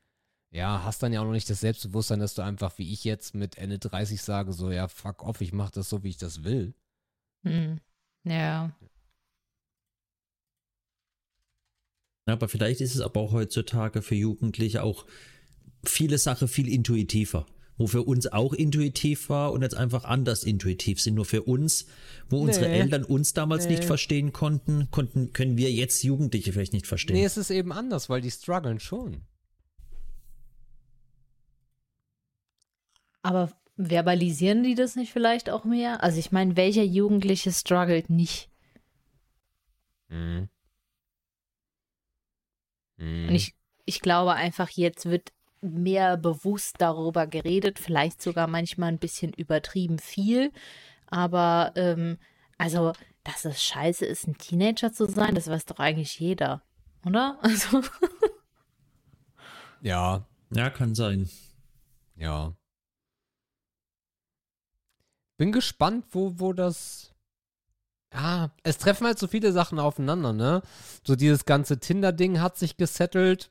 [0.50, 3.34] ja, hast dann ja auch noch nicht das Selbstbewusstsein, dass du einfach wie ich jetzt
[3.34, 6.44] mit Ende 30 sage, so ja, fuck off, ich mach das so, wie ich das
[6.44, 6.74] will.
[7.44, 7.80] Hm.
[8.24, 8.70] Ja.
[8.70, 8.72] Ja,
[12.26, 15.06] aber vielleicht ist es aber auch heutzutage für Jugendliche auch
[15.84, 17.46] viele Sachen viel intuitiver.
[17.78, 21.14] Wo für uns auch intuitiv war und jetzt einfach anders intuitiv sind.
[21.14, 21.86] Nur für uns,
[22.28, 22.80] wo unsere Nee.
[22.80, 27.16] Eltern uns damals nicht verstehen konnten, konnten, können wir jetzt Jugendliche vielleicht nicht verstehen.
[27.16, 29.22] Nee, es ist eben anders, weil die strugglen schon.
[33.22, 36.02] Aber verbalisieren die das nicht vielleicht auch mehr?
[36.02, 38.50] Also ich meine, welcher Jugendliche struggelt nicht?
[40.08, 40.48] Mhm.
[43.28, 48.98] Und ich, ich glaube einfach, jetzt wird mehr bewusst darüber geredet, vielleicht sogar manchmal ein
[48.98, 50.52] bisschen übertrieben viel.
[51.06, 52.18] Aber ähm,
[52.58, 52.92] also,
[53.24, 56.62] dass es scheiße ist, ein Teenager zu sein, das weiß doch eigentlich jeder,
[57.06, 57.38] oder?
[57.42, 57.82] Also,
[59.80, 61.28] Ja, Ja, kann sein.
[62.16, 62.54] ja.
[65.38, 67.11] Bin gespannt, wo, wo das.
[68.12, 70.62] Ja, es treffen halt so viele Sachen aufeinander, ne?
[71.06, 73.50] So dieses ganze Tinder-Ding hat sich gesettelt.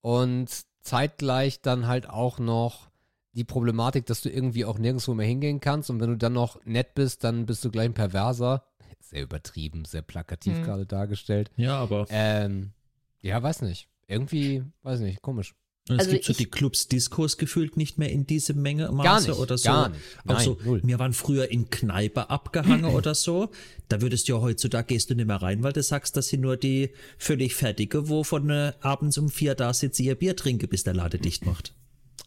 [0.00, 0.50] Und
[0.82, 2.90] zeitgleich dann halt auch noch
[3.32, 5.90] die Problematik, dass du irgendwie auch nirgendwo mehr hingehen kannst.
[5.90, 8.66] Und wenn du dann noch nett bist, dann bist du gleich ein Perverser.
[9.00, 10.62] Sehr übertrieben, sehr plakativ Hm.
[10.62, 11.50] gerade dargestellt.
[11.56, 12.72] Ja, aber Ähm,
[13.22, 13.88] ja, weiß nicht.
[14.06, 15.54] Irgendwie, weiß nicht, komisch.
[15.88, 18.90] Und es Also gibt so ich- die Clubs Discos gefühlt nicht mehr in diese Menge
[18.90, 19.68] Maße Gar nicht, oder so.
[19.68, 20.00] gar nicht.
[20.24, 20.80] Nein, so, null.
[20.82, 23.50] wir waren früher in Kneipe abgehangen oder so.
[23.88, 26.40] Da würdest du ja heutzutage gehst du nicht mehr rein, weil du sagst, das sind
[26.40, 30.68] nur die völlig fertige, wo von äh, abends um vier da sitze, ihr Bier trinke,
[30.68, 31.74] bis der Lade dicht macht.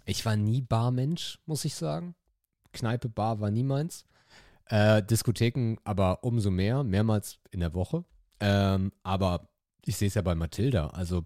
[0.05, 2.13] Ich war nie Barmensch, muss ich sagen.
[2.73, 4.05] Kneipe, Bar war nie meins.
[4.65, 8.05] Äh, Diskotheken aber umso mehr, mehrmals in der Woche.
[8.39, 9.49] Ähm, aber
[9.87, 10.87] ich sehe es ja bei Mathilda.
[10.87, 11.23] Also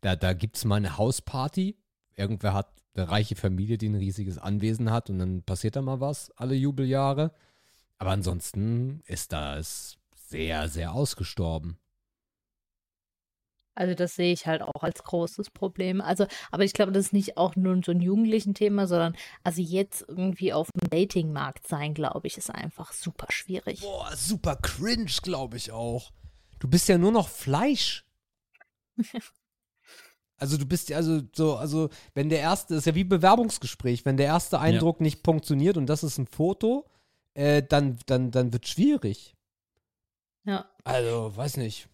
[0.00, 1.76] da, da gibt es mal eine Hausparty.
[2.16, 6.00] Irgendwer hat eine reiche Familie, die ein riesiges Anwesen hat und dann passiert da mal
[6.00, 7.32] was alle Jubeljahre.
[7.98, 11.78] Aber ansonsten ist das sehr, sehr ausgestorben.
[13.80, 16.02] also das sehe ich halt auch als großes Problem.
[16.02, 19.62] Also, aber ich glaube, das ist nicht auch nur so ein jugendlichen Thema, sondern also
[19.62, 23.80] jetzt irgendwie auf dem Datingmarkt sein, glaube ich, ist einfach super schwierig.
[23.80, 26.10] Boah, super cringe, glaube ich auch.
[26.60, 28.06] Du bist ja nur noch Fleisch.
[30.42, 34.16] Also du bist ja also so, also wenn der erste, ist ja wie Bewerbungsgespräch, wenn
[34.16, 36.88] der erste Eindruck nicht funktioniert und das ist ein Foto,
[37.34, 39.36] äh, dann, dann, dann wird schwierig.
[40.44, 40.64] Ja.
[40.82, 41.90] Also, weiß nicht.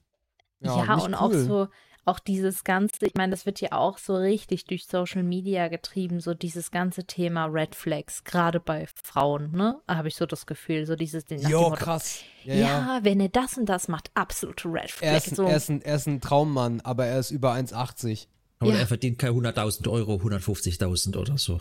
[0.60, 1.44] Ja, nicht und auch cool.
[1.44, 1.68] so,
[2.06, 6.20] auch dieses ganze, ich meine, das wird ja auch so richtig durch Social Media getrieben,
[6.20, 9.80] so dieses ganze Thema Red Flags, gerade bei Frauen, ne?
[9.88, 12.20] Habe ich so das Gefühl, so dieses dem Jo, Motto, krass.
[12.44, 12.98] Ja, Ja, ja.
[13.02, 15.08] wenn er das und das macht, absolute Red Flag.
[15.10, 15.42] Er ist, so.
[15.44, 18.28] er, ist ein, er ist ein Traummann, aber er ist über 1,80.
[18.60, 18.78] Aber Ja.
[18.78, 21.60] er verdient keine 100.000 Euro, 150.000 oder so.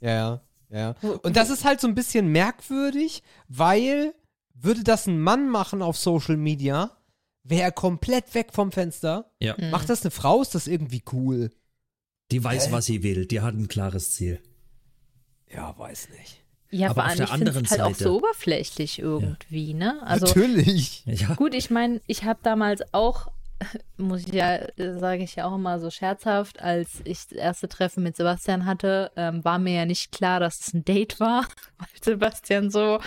[0.00, 0.94] Ja, ja, ja.
[1.22, 4.12] Und das ist halt so ein bisschen merkwürdig, weil
[4.54, 6.90] würde das ein Mann machen auf Social Media,
[7.44, 9.30] wäre er komplett weg vom Fenster.
[9.38, 9.54] Ja.
[9.58, 9.70] Mhm.
[9.70, 11.50] Macht das eine Frau, ist das irgendwie cool?
[12.30, 13.26] Die weiß, was sie will.
[13.26, 14.40] Die hat ein klares Ziel.
[15.52, 16.42] Ja, weiß nicht.
[16.70, 20.02] ja, aber vor auf allem, der ich finde es halt auch so oberflächlich irgendwie, ne?
[20.02, 21.04] Also Natürlich.
[21.06, 21.34] Ja.
[21.34, 23.28] gut, ich meine, ich habe damals auch,
[23.96, 28.02] muss ich ja, sage ich ja auch immer so scherzhaft, als ich das erste Treffen
[28.02, 31.46] mit Sebastian hatte, ähm, war mir ja nicht klar, dass es ein Date war,
[31.78, 32.98] weil Sebastian so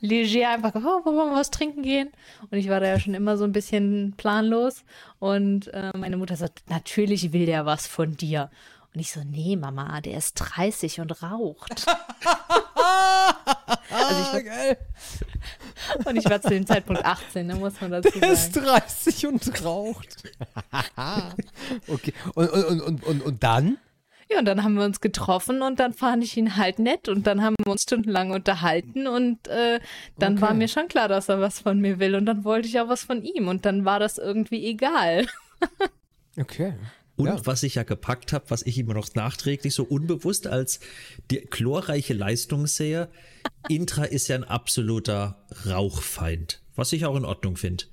[0.00, 2.10] leger einfach, oh, wollen wir was trinken gehen?
[2.50, 4.84] Und ich war da ja schon immer so ein bisschen planlos.
[5.18, 8.50] Und äh, meine Mutter sagt, natürlich will der was von dir.
[8.94, 11.86] Und ich so, nee, Mama, der ist 30 und raucht.
[13.90, 14.76] Also ich war- geil.
[16.04, 18.66] Und ich war zu dem Zeitpunkt 18, da muss man dazu Er ist sagen.
[18.66, 20.22] 30 und raucht.
[21.88, 22.12] okay.
[22.34, 23.78] Und, und, und, und, und dann?
[24.30, 27.26] Ja, und dann haben wir uns getroffen und dann fand ich ihn halt nett und
[27.26, 29.80] dann haben wir uns stundenlang unterhalten und äh,
[30.18, 30.42] dann Okay.
[30.42, 32.88] war mir schon klar, dass er was von mir will und dann wollte ich auch
[32.88, 35.26] was von ihm und dann war das irgendwie egal.
[36.38, 36.74] Okay.
[37.16, 37.46] Und Ja.
[37.46, 40.80] was ich ja gepackt habe, was ich immer noch nachträglich so unbewusst als
[41.30, 43.08] die chlorreiche Leistung sehe,
[43.68, 47.84] Intra ist ja ein absoluter Rauchfeind, was ich auch in Ordnung finde.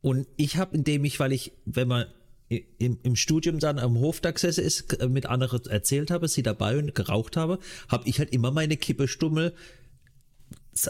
[0.00, 2.06] Und ich habe, indem ich, weil ich, wenn man
[2.48, 6.76] im, im Studium dann am Hof da gesessen ist, mit anderen erzählt habe, sie dabei
[6.76, 9.54] und geraucht habe, habe ich halt immer meine Kippestummel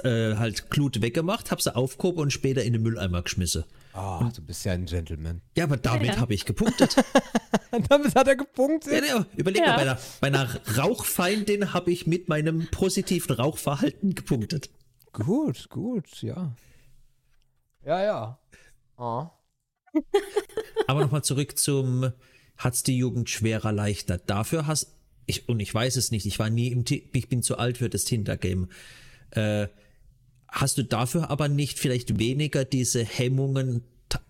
[0.03, 3.65] äh, halt Glut weggemacht, habe sie aufgehoben und später in den Mülleimer geschmissen.
[3.97, 5.41] Ah, du bist ja ein Gentleman.
[5.57, 6.97] Ja, aber damit habe ich gepunktet.
[7.89, 9.05] Damit hat er gepunktet.
[9.05, 9.77] Ja, ja, überleg Ja.
[9.77, 14.71] mal, bei einer, bei einer Rauchfeindin habe ich mit meinem positiven Rauchverhalten gepunktet.
[15.13, 16.55] Gut, gut, ja.
[17.85, 18.39] Ja, ja.
[18.97, 19.31] Ah.
[20.89, 22.13] Aber nochmal zurück zum,
[22.57, 24.19] hat's die Jugend schwerer, leichter.
[24.19, 27.43] Dafür hast, ich, und ich weiß es nicht, ich war nie im, Ti- ich bin
[27.43, 28.69] zu alt für das Tinder-Game.
[29.31, 29.69] Äh,
[30.55, 33.83] hast du dafür aber nicht vielleicht weniger diese Hemmungen,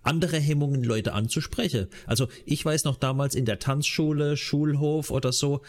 [0.02, 1.88] andere Hemmungen, Leute anzusprechen?
[2.06, 5.60] Also ich weiß noch damals in der Tanzschule, Schulhof oder so,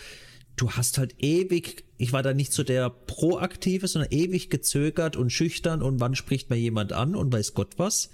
[0.56, 5.30] du hast halt ewig, ich war da nicht so der Proaktive, sondern ewig gezögert und
[5.30, 8.10] schüchtern und wann spricht mir jemand an und weiß Gott was.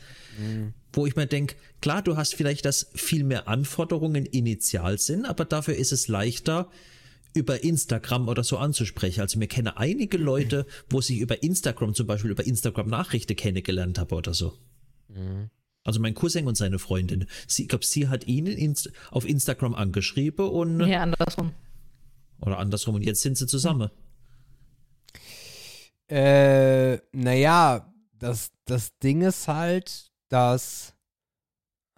[0.94, 5.46] Wo ich mir denke, klar, du hast vielleicht, dass viel mehr Anforderungen initial sind, aber
[5.46, 6.70] dafür ist es leichter,
[7.34, 9.22] über Instagram oder so anzusprechen.
[9.22, 14.00] Also mir kenne einige Leute, wo sich über Instagram zum Beispiel über Instagram Nachrichten kennengelernt
[14.00, 14.54] habe oder so.
[15.84, 17.26] Also mein Cousin und seine Freundin.
[17.48, 21.52] Sie, ich glaube, sie hat ihn inst auf Instagram angeschrieben und Nee, andersrum.
[22.42, 23.90] oder andersrum und jetzt sind sie zusammen.
[26.10, 30.94] Äh, naja, das, das Ding ist halt, dass.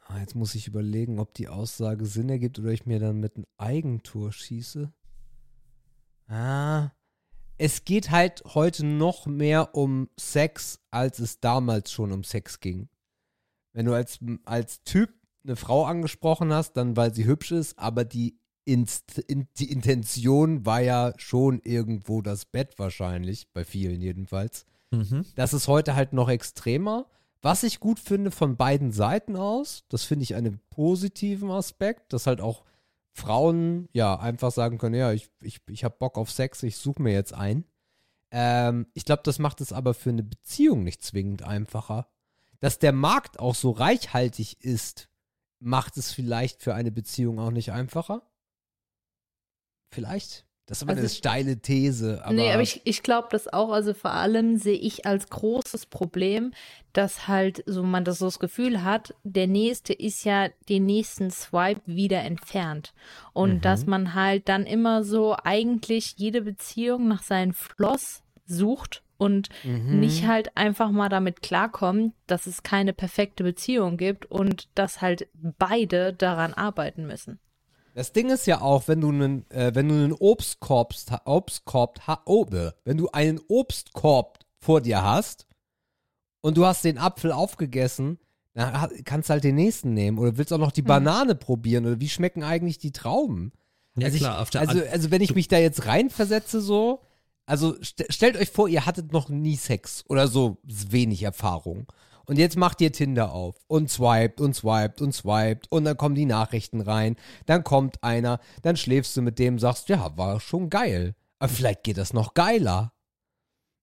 [0.06, 3.36] Ah, jetzt muss ich überlegen, ob die Aussage Sinn ergibt oder ich mir dann mit
[3.36, 4.92] einem Eigentor schieße.
[6.34, 6.92] Ah.
[7.58, 12.90] Es geht halt heute noch mehr um Sex, als es damals schon um Sex ging.
[13.74, 18.06] Wenn du als, als Typ eine Frau angesprochen hast, dann weil sie hübsch ist, aber
[18.06, 24.66] die, Inst in, die Intention war ja schon irgendwo das Bett wahrscheinlich, bei vielen jedenfalls.
[24.92, 25.26] Mhm.
[25.36, 27.08] Das ist heute halt noch extremer.
[27.42, 32.26] Was ich gut finde von beiden Seiten aus, das finde ich einen positiven Aspekt, dass
[32.26, 32.64] halt auch
[33.14, 37.02] Frauen ja einfach sagen können, ja, ich, ich, ich habe Bock auf Sex, ich suche
[37.02, 37.64] mir jetzt ein.
[38.32, 42.08] Ähm, ich glaube, das macht es aber für eine Beziehung nicht zwingend einfacher.
[42.60, 45.10] Dass der Markt auch so reichhaltig ist,
[45.60, 48.24] macht es vielleicht für eine Beziehung auch nicht einfacher.
[49.92, 50.48] Vielleicht.
[50.66, 52.22] Das ist aber Also eine steile These.
[52.24, 53.72] Aber nee, aber ich, ich glaube das auch.
[53.72, 56.54] Also vor allem sehe ich als großes Problem,
[56.94, 61.32] dass halt so man das so das Gefühl hat, der nächste ist ja den nächsten
[61.32, 62.94] Swipe wieder entfernt.
[63.34, 63.62] Und Mhm.
[63.62, 70.00] dass man halt dann immer so eigentlich jede Beziehung nach seinen Floss sucht und Mhm.
[70.00, 75.28] nicht halt einfach mal damit klarkommt, dass es keine perfekte Beziehung gibt und dass halt
[75.34, 77.40] beide daran arbeiten müssen.
[77.94, 82.22] Das Ding ist ja auch, wenn du einen, äh, wenn du einen Obstkorb, Obstkorb, ha,
[82.26, 82.46] oh,
[82.84, 85.46] wenn du einen Obstkorb vor dir hast
[86.42, 88.18] und du hast den Apfel aufgegessen,
[88.54, 92.00] dann kannst du halt den nächsten nehmen oder willst auch noch die Banane probieren oder
[92.00, 93.52] wie schmecken eigentlich die Trauben?
[93.96, 97.02] Ja also klar, ich, auf der also, also wenn ich mich da jetzt reinversetze so,
[97.46, 101.92] also st stellt euch vor, ihr hattet noch nie Sex oder so wenig Erfahrung.
[102.26, 106.16] Und jetzt macht ihr Tinder auf und swiped und swiped und swiped und dann kommen
[106.16, 107.18] die Nachrichten rein.
[107.46, 111.16] Dann kommt einer, dann schläfst du mit dem, sagst, ja, war schon geil.
[111.40, 112.94] Aber vielleicht geht das noch geiler.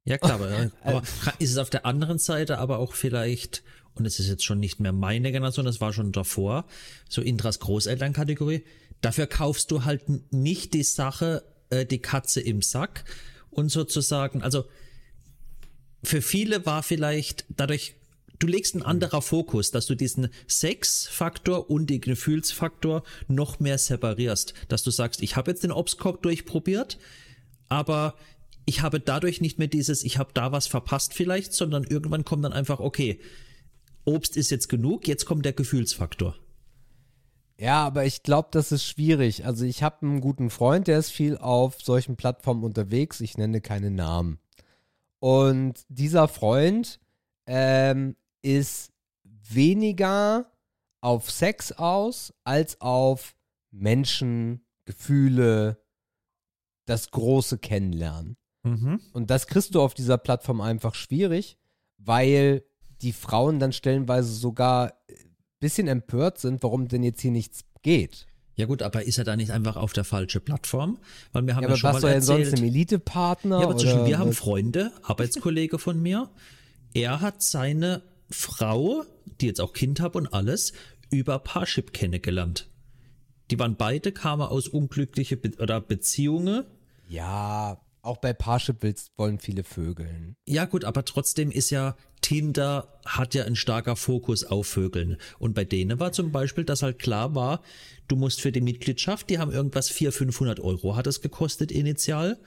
[0.05, 1.03] Ja, klar, aber, aber
[1.39, 3.63] ist es auf der anderen Seite aber auch vielleicht,
[3.95, 6.67] und es ist jetzt schon nicht mehr meine Generation, das war schon davor,
[7.09, 8.65] so Indras Großelternkategorie,
[9.03, 13.05] dafür kaufst du halt nicht die Sache, äh, die Katze im Sack
[13.51, 14.65] und sozusagen, also
[16.03, 17.95] für viele war vielleicht dadurch,
[18.41, 24.55] du legst einen anderer Fokus, dass du diesen Sexfaktor und den Gefühlsfaktor noch mehr separierst,
[24.69, 26.99] dass du sagst, ich habe jetzt den Obstkorb durchprobiert,
[27.69, 28.17] aber
[28.67, 32.45] ich habe dadurch nicht mehr dieses, ich habe da was verpasst vielleicht, sondern irgendwann kommt
[32.45, 33.21] dann einfach, okay,
[34.05, 36.35] Obst ist jetzt genug, jetzt kommt der Gefühlsfaktor.
[37.59, 39.45] Ja, aber ich glaube, das ist schwierig.
[39.45, 43.21] Also ich habe einen guten Freund, der ist viel auf solchen Plattformen unterwegs.
[43.21, 44.39] Ich nenne keine Namen.
[45.19, 47.01] Und dieser Freund
[47.47, 50.51] ähm, ist weniger
[51.01, 53.35] auf Sex aus als auf
[53.71, 55.83] Menschen, Gefühle,
[56.87, 58.37] das große Kennenlernen.
[58.63, 61.57] Und das kriegst du auf dieser Plattform einfach schwierig,
[61.97, 62.63] weil
[63.01, 68.27] die Frauen dann stellenweise sogar ein bisschen empört sind, warum denn jetzt hier nichts geht.
[68.57, 70.99] Ja gut, aber ist er da nicht einfach auf der falschen Plattform?
[71.33, 72.61] Weil wir haben Ja, ja, aber schon was mal denn sonst erzählt.
[72.61, 73.59] im Elite-Partner?
[73.61, 74.35] Ja, aber zwischen wir haben?
[74.35, 76.29] Freunde, Arbeitskollege von mir.
[76.93, 79.05] Er hat seine Frau,
[79.41, 80.73] die jetzt auch Kind hat und alles,
[81.11, 82.69] über Parship kennengelernt.
[83.51, 86.65] Die waren beide, kamen aus unglückliche Be oder Beziehungen.
[87.09, 90.37] Ja, auch bei Parship willst, wollen viele Vögeln.
[90.47, 95.17] Ja gut, aber trotzdem ist ja Tinder hat ja ein starker Fokus auf Vögeln.
[95.39, 97.63] Und bei denen war zum Beispiel, dass halt klar war,
[98.09, 102.39] du musst für die Mitgliedschaft, die haben irgendwas 400, 500 Euro hat es gekostet initial.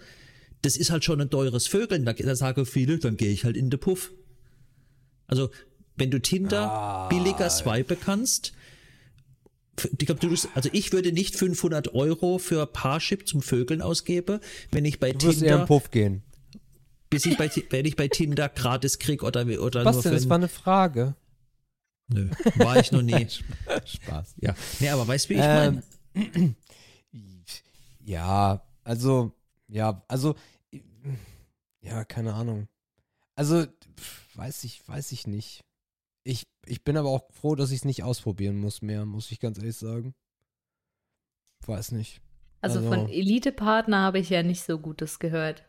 [0.62, 2.06] Das ist halt schon ein teures Vögeln.
[2.06, 4.14] Da, da sagen viele, dann gehe ich halt in den Puff.
[5.28, 5.50] Also,
[5.96, 8.54] wenn du Tinder billiger swipen kannst,
[9.98, 14.40] ich glaub, du, also ich würde nicht 500 Euro für Parship zum Vögeln ausgeben,
[14.72, 16.22] wenn ich bei Du wirst eher Tinder im Puff gehen.
[17.10, 20.14] bis ich bei, wenn ich bei Tinder gratis krieg oder, oder Was nur denn?
[20.14, 21.16] Das war eine Frage.
[22.08, 23.28] Nö, war ich noch nie.
[23.86, 24.36] Spaß.
[24.42, 24.54] ja.
[24.80, 25.82] Nee, aber weißt du, wie ich Ähm,
[26.14, 26.56] meine?
[28.06, 29.32] Ja, also,
[29.70, 30.36] ja, also,
[31.82, 32.68] ja, keine Ahnung.
[33.36, 33.66] Also,
[34.36, 35.64] weiß ich, weiß ich nicht.
[36.24, 39.40] Ich, ich bin aber auch froh, dass ich es nicht ausprobieren muss mehr, muss ich
[39.40, 40.14] ganz ehrlich sagen.
[41.66, 42.22] Weiß nicht.
[42.62, 45.64] Also, Also- von Elite-Partner habe ich ja nicht so Gutes gehört.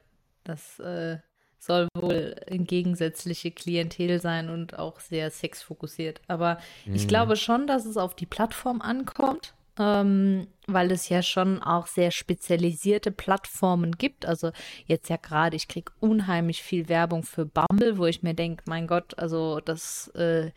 [0.45, 1.19] Das äh,
[1.59, 6.21] soll wohl ein gegensätzliche Klientel sein und auch sehr sexfokussiert.
[6.29, 6.95] Aber Mhm.
[6.95, 11.87] ich glaube schon, dass es auf die Plattform ankommt, ähm, weil es ja schon auch
[11.87, 14.27] sehr spezialisierte Plattformen gibt.
[14.27, 14.53] Also
[14.87, 18.87] jetzt ja gerade, ich kriege unheimlich viel Werbung für Bumble, wo ich mir denke, mein
[18.87, 20.51] Gott, also das äh,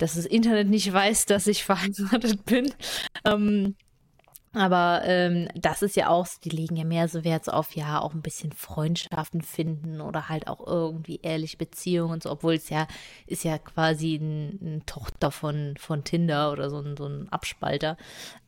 [0.00, 2.72] dass das Internet nicht weiß, dass ich verheiratet bin.
[3.24, 3.76] Ähm,
[4.52, 8.00] aber ähm, das ist ja auch, die legen ja mehr so Wert so auf, ja,
[8.00, 12.68] auch ein bisschen Freundschaften finden oder halt auch irgendwie ehrliche Beziehungen und so, obwohl es
[12.68, 12.88] ja,
[13.26, 17.96] ist ja quasi ein, eine Tochter von, von Tinder oder so ein, so ein Abspalter.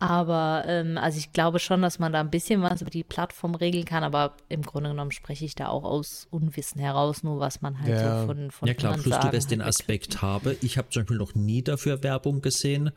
[0.01, 3.55] Aber ähm, also ich glaube schon, dass man da ein bisschen was über die Plattform
[3.55, 7.63] regeln kann, aber im Grunde genommen spreche ich da auch aus Unwissen heraus, nur was
[7.63, 8.21] man halt Ja.
[8.23, 10.57] so von, von Ja klar, plus du wirst den Aspekt habe.
[10.63, 12.91] Ich habe zum Beispiel noch nie dafür Werbung gesehen,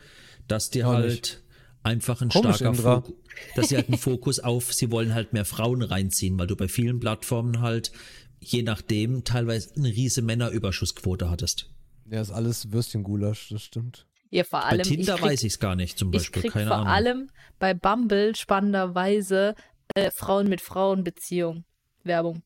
[0.47, 1.44] dass die Auch halt nicht.
[1.85, 3.01] Einfach ein Komisch, starker Indra.
[3.01, 3.15] Fokus,
[3.55, 6.67] dass sie halt einen Fokus auf, sie wollen halt mehr Frauen reinziehen, weil du bei
[6.67, 7.91] vielen Plattformen halt,
[8.39, 11.69] je nachdem, teilweise eine riese Männerüberschussquote hattest.
[12.09, 14.05] Ja, ist alles Würstchengulasch, das stimmt.
[14.31, 14.83] Ja, vor Bei allem.
[14.83, 16.87] Tinder ich krieg, weiß ich es gar nicht, zum Ich Beispiel, krieg keine vor Ahnung.
[16.87, 19.55] allem bei Bumble spannenderweise
[19.93, 21.63] äh, Frauen mit Frauen Beziehung.
[22.03, 22.43] Werbung.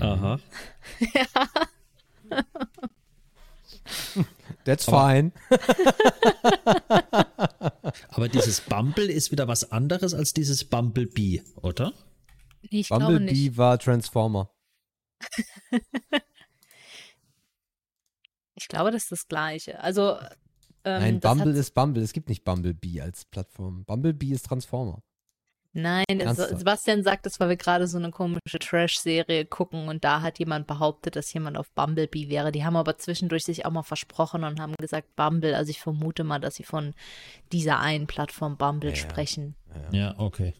[0.00, 0.38] Aha.
[4.64, 5.32] That's Aber- fine.
[8.08, 11.92] Aber dieses Bumble ist wieder was anderes als dieses Bumblebee, oder?
[12.62, 13.32] Ich glaube nicht.
[13.32, 14.50] Bumblebee war Transformer.
[18.54, 19.80] Ich glaube, das ist das Gleiche.
[19.80, 20.16] Also,
[20.84, 22.02] ähm, Nein, Bumble ist Bumble.
[22.02, 23.84] Es gibt nicht Bumblebee als Plattform.
[23.84, 25.02] Bumblebee ist Transformer.
[25.74, 26.58] Nein, Ernsthaft?
[26.58, 30.66] Sebastian sagt das, weil wir gerade so eine komische Trash-Serie gucken und da hat jemand
[30.66, 32.52] behauptet, dass jemand auf Bumblebee wäre.
[32.52, 35.54] Die haben aber zwischendurch sich auch mal versprochen und haben gesagt Bumble.
[35.54, 36.92] Also ich vermute mal, dass sie von
[37.52, 39.02] dieser einen Plattform Bumble Ja, ja.
[39.02, 39.54] sprechen.
[39.92, 40.52] Ja, okay.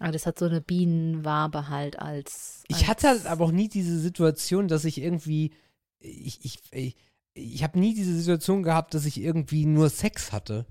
[0.00, 2.64] Aber das hat so eine Bienenwabe halt als.
[2.68, 5.52] Ich als, hatte halt aber auch nie diese Situation, dass ich irgendwie.
[6.00, 6.96] Ich, ich, ich,
[7.32, 10.66] ich habe nie diese Situation gehabt, dass ich irgendwie nur Sex hatte.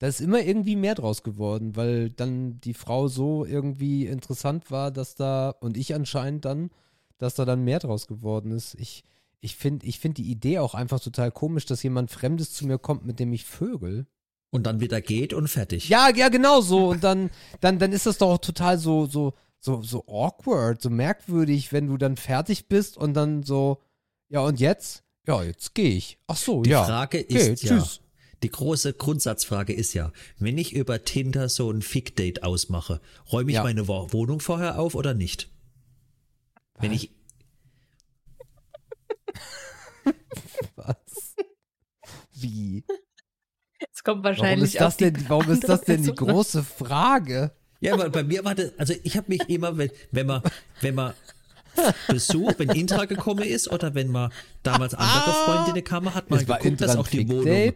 [0.00, 4.90] Da ist immer irgendwie mehr draus geworden, weil dann die Frau so irgendwie interessant war,
[4.90, 6.70] dass da, und ich anscheinend dann,
[7.18, 8.74] dass da dann mehr draus geworden ist.
[8.76, 9.04] Ich,
[9.40, 12.78] ich finde ich find die Idee auch einfach total komisch, dass jemand Fremdes zu mir
[12.78, 14.06] kommt, mit dem ich vögel.
[14.48, 15.90] Und dann wieder geht und fertig.
[15.90, 16.88] Ja, ja, genau so.
[16.88, 17.28] Und dann,
[17.60, 21.98] dann, dann ist das doch total so, so, so, so awkward, so merkwürdig, wenn du
[21.98, 23.82] dann fertig bist und dann so,
[24.30, 25.04] ja, und jetzt?
[25.26, 26.18] Ja, jetzt gehe ich.
[26.26, 26.84] Ach so, Die ja.
[26.84, 28.00] Frage okay, ist ja, tschüss.
[28.42, 33.00] Die große Grundsatzfrage ist ja, wenn ich über Tinder so ein Fick-Date ausmache,
[33.30, 33.62] räume ich Ja.
[33.62, 35.50] meine Wo- Wohnung vorher auf oder nicht?
[36.78, 37.10] Wenn ich,
[40.76, 41.34] Was?
[42.32, 42.84] Wie?
[43.92, 46.62] Es kommt Warum wahrscheinlich ist das auf die denn, warum ist das denn die große
[46.62, 47.52] Frage?
[47.80, 50.42] ja, weil bei mir war das, also ich habe mich immer, wenn, wenn man,
[50.80, 51.14] wenn man
[52.08, 54.30] Besuch, wenn Intra gekommen ist oder wenn man
[54.62, 57.72] damals andere Freundinnen kamen, hat man Das war geguckt, dass auch die Wohnung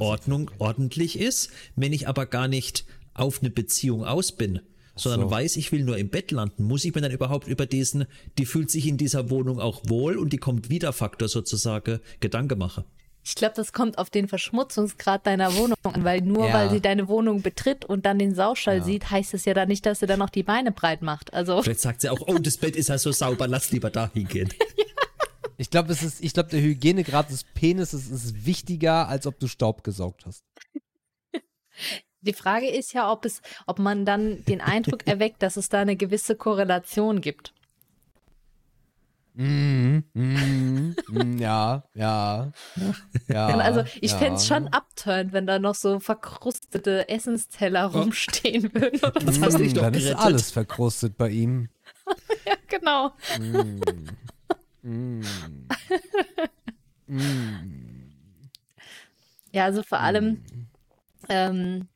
[0.00, 1.50] Ordnung, ordentlich ist.
[1.74, 4.60] Wenn ich aber gar nicht auf eine Beziehung aus bin,
[4.94, 5.30] sondern so.
[5.30, 8.06] weiß, ich will nur im Bett landen, muss ich mir dann überhaupt über diesen,
[8.38, 12.56] die fühlt sich in dieser Wohnung auch wohl und die kommt wieder Faktor sozusagen Gedanke
[12.56, 12.84] mache.
[13.28, 16.54] Ich glaube, das kommt auf den Verschmutzungsgrad deiner Wohnung an, weil nur Ja.
[16.54, 18.84] weil sie deine Wohnung betritt und dann den Sauschall Ja.
[18.84, 21.34] sieht, heißt es ja dann nicht, dass sie dann noch die Beine breit macht.
[21.34, 24.10] Also Vielleicht sagt sie auch, oh, das Bett ist ja so sauber, lass lieber da
[24.14, 24.48] hingehen.
[25.56, 29.48] ich glaube, es ist, ich glaube, der Hygienegrad des Penises ist wichtiger, als ob du
[29.48, 30.44] Staub gesaugt hast.
[32.20, 35.80] die Frage ist ja, ob es, ob man dann den Eindruck erweckt, dass es da
[35.80, 37.52] eine gewisse Korrelation gibt.
[39.38, 42.52] Mhm, mhm, mhm, ja, ja,
[43.28, 43.46] ja.
[43.58, 44.18] also ich ja.
[44.18, 48.98] fänd's schon abturnt, wenn da noch so verkrustete Essensteller rumstehen würden.
[49.26, 51.68] Das hast Mm, dich doch dann ist alles verkrustet bei ihm.
[52.46, 53.12] ja, genau.
[53.36, 54.16] Mm.
[59.52, 60.66] Ja, also vor allem, Mm.
[61.28, 61.88] ähm,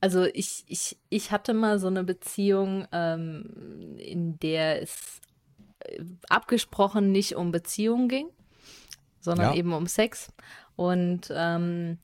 [0.00, 5.20] also ich, ich, ich hatte mal so eine Beziehung, ähm, in der es
[6.28, 8.26] abgesprochen nicht um Beziehung ging,
[9.20, 9.54] sondern Ja.
[9.54, 10.32] eben um Sex.
[10.76, 11.98] Und ähm,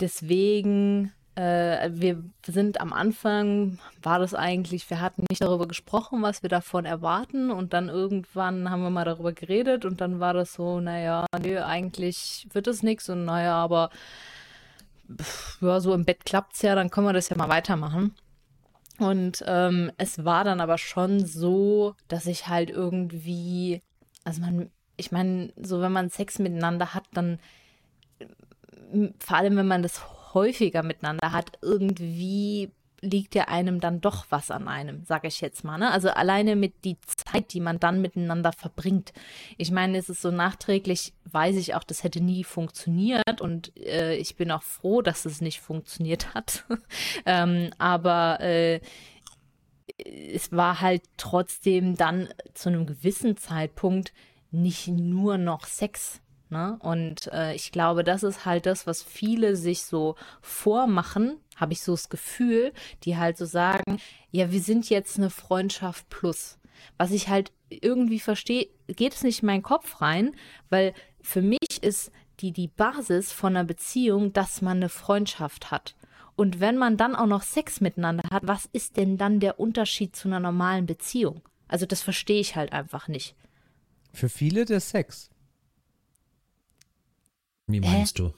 [0.00, 6.42] deswegen, äh, wir sind am Anfang, war das eigentlich, wir hatten nicht darüber gesprochen, was
[6.42, 7.50] wir davon erwarten.
[7.50, 11.58] Und dann irgendwann haben wir mal darüber geredet und dann war das so, naja, nee,
[11.58, 13.90] eigentlich wird es nichts und naja, aber
[15.20, 18.14] pff, ja, so im Bett klappt's ja, dann können wir das ja mal weitermachen.
[18.98, 23.82] Und ähm, es war dann aber schon so, dass ich halt irgendwie,
[24.24, 27.38] also man, ich meine, so wenn man Sex miteinander hat, dann
[28.92, 32.70] m, vor allem wenn man das häufiger miteinander hat, irgendwie
[33.06, 35.78] liegt ja einem dann doch was an einem, sage ich jetzt mal.
[35.78, 35.90] Ne?
[35.90, 39.12] Also alleine mit die Zeit, die man dann miteinander verbringt.
[39.56, 44.16] Ich meine, es ist so nachträglich, weiß ich auch, das hätte nie funktioniert und äh,
[44.16, 46.64] ich bin auch froh, dass es nicht funktioniert hat.
[47.26, 48.80] ähm, aber äh,
[49.98, 54.12] es war halt trotzdem dann zu einem gewissen Zeitpunkt
[54.50, 56.20] nicht nur noch Sex.
[56.48, 56.78] Ne?
[56.80, 61.80] Und äh, ich glaube, das ist halt das, was viele sich so vormachen, habe ich
[61.80, 63.98] so das Gefühl, die halt so sagen,
[64.30, 66.58] ja, wir sind jetzt eine Freundschaft plus.
[66.98, 70.34] Was ich halt irgendwie verstehe, geht es nicht in meinen Kopf rein,
[70.70, 75.96] weil für mich ist die, die Basis von einer Beziehung, dass man eine Freundschaft hat.
[76.36, 80.14] Und wenn man dann auch noch Sex miteinander hat, was ist denn dann der Unterschied
[80.14, 81.40] zu einer normalen Beziehung?
[81.66, 83.34] Also das verstehe ich halt einfach nicht.
[84.12, 85.30] Für viele der Sex.
[87.66, 88.32] Wie meinst du?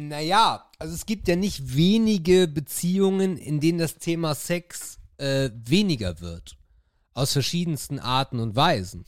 [0.00, 6.20] Naja, also es gibt ja nicht wenige Beziehungen, in denen das Thema Sex äh, weniger
[6.20, 6.56] wird.
[7.14, 9.06] Aus verschiedensten Arten und Weisen.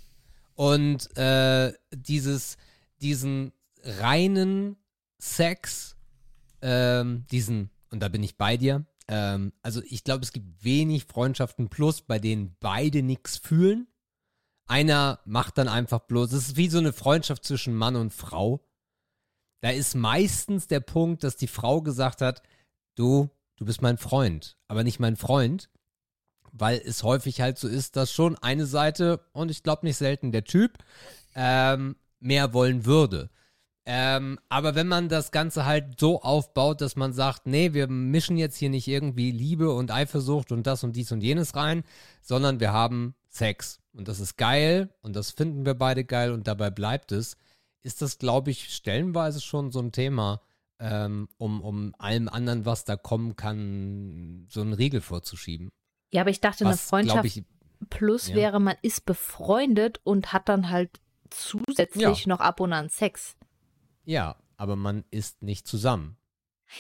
[0.57, 2.57] Und äh, dieses,
[3.01, 3.53] diesen
[3.85, 4.79] reinen
[5.21, 5.95] Sex,
[6.61, 11.05] ähm, diesen, und da bin ich bei dir, ähm, also ich glaube, es gibt wenig
[11.05, 13.87] Freundschaften plus, bei denen beide nichts fühlen.
[14.67, 18.67] Einer macht dann einfach bloß, es ist wie so eine Freundschaft zwischen Mann und Frau.
[19.61, 22.43] Da ist meistens der Punkt, dass die Frau gesagt hat,
[22.95, 25.69] du, du bist mein Freund, aber nicht mein Freund,
[26.53, 30.33] weil es häufig halt so ist, dass schon eine Seite, und ich glaube nicht selten
[30.33, 30.79] der Typ,
[31.35, 33.31] ähm, mehr wollen würde.
[33.87, 38.37] Ähm, aber wenn man das Ganze halt so aufbaut, dass man sagt, nee, wir mischen
[38.37, 41.83] jetzt hier nicht irgendwie Liebe und Eifersucht und das und dies und jenes rein,
[42.21, 43.81] sondern wir haben Sex.
[43.93, 47.37] Und das ist geil und das finden wir beide geil und dabei bleibt es,
[47.83, 50.43] ist das, glaube ich, stellenweise schon so ein Thema,
[50.79, 55.71] ähm, um, um allem anderen, was da kommen kann, so einen Riegel vorzuschieben.
[56.13, 57.45] Ja, aber ich dachte, eine Was, Freundschaft glaub ich,
[57.89, 58.35] plus ja.
[58.35, 61.01] wäre, man ist befreundet und hat dann halt
[61.31, 63.37] zusätzlich noch ab und an Sex.
[64.05, 66.19] ja, aber man ist nicht zusammen.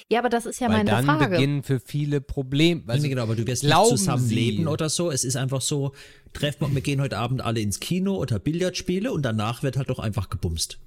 [0.08, 1.30] Ja, aber das ist ja weil meine dann Frage.
[1.30, 2.82] beginnen für viele Probleme.
[2.86, 5.10] Also, genau, aber du wirst nicht zusammenleben Sie- oder so.
[5.10, 5.94] Es ist einfach so,
[6.34, 9.88] treffen wir, wir gehen heute Abend alle ins Kino oder Billardspiele und danach wird halt
[9.88, 10.78] doch einfach gebumst.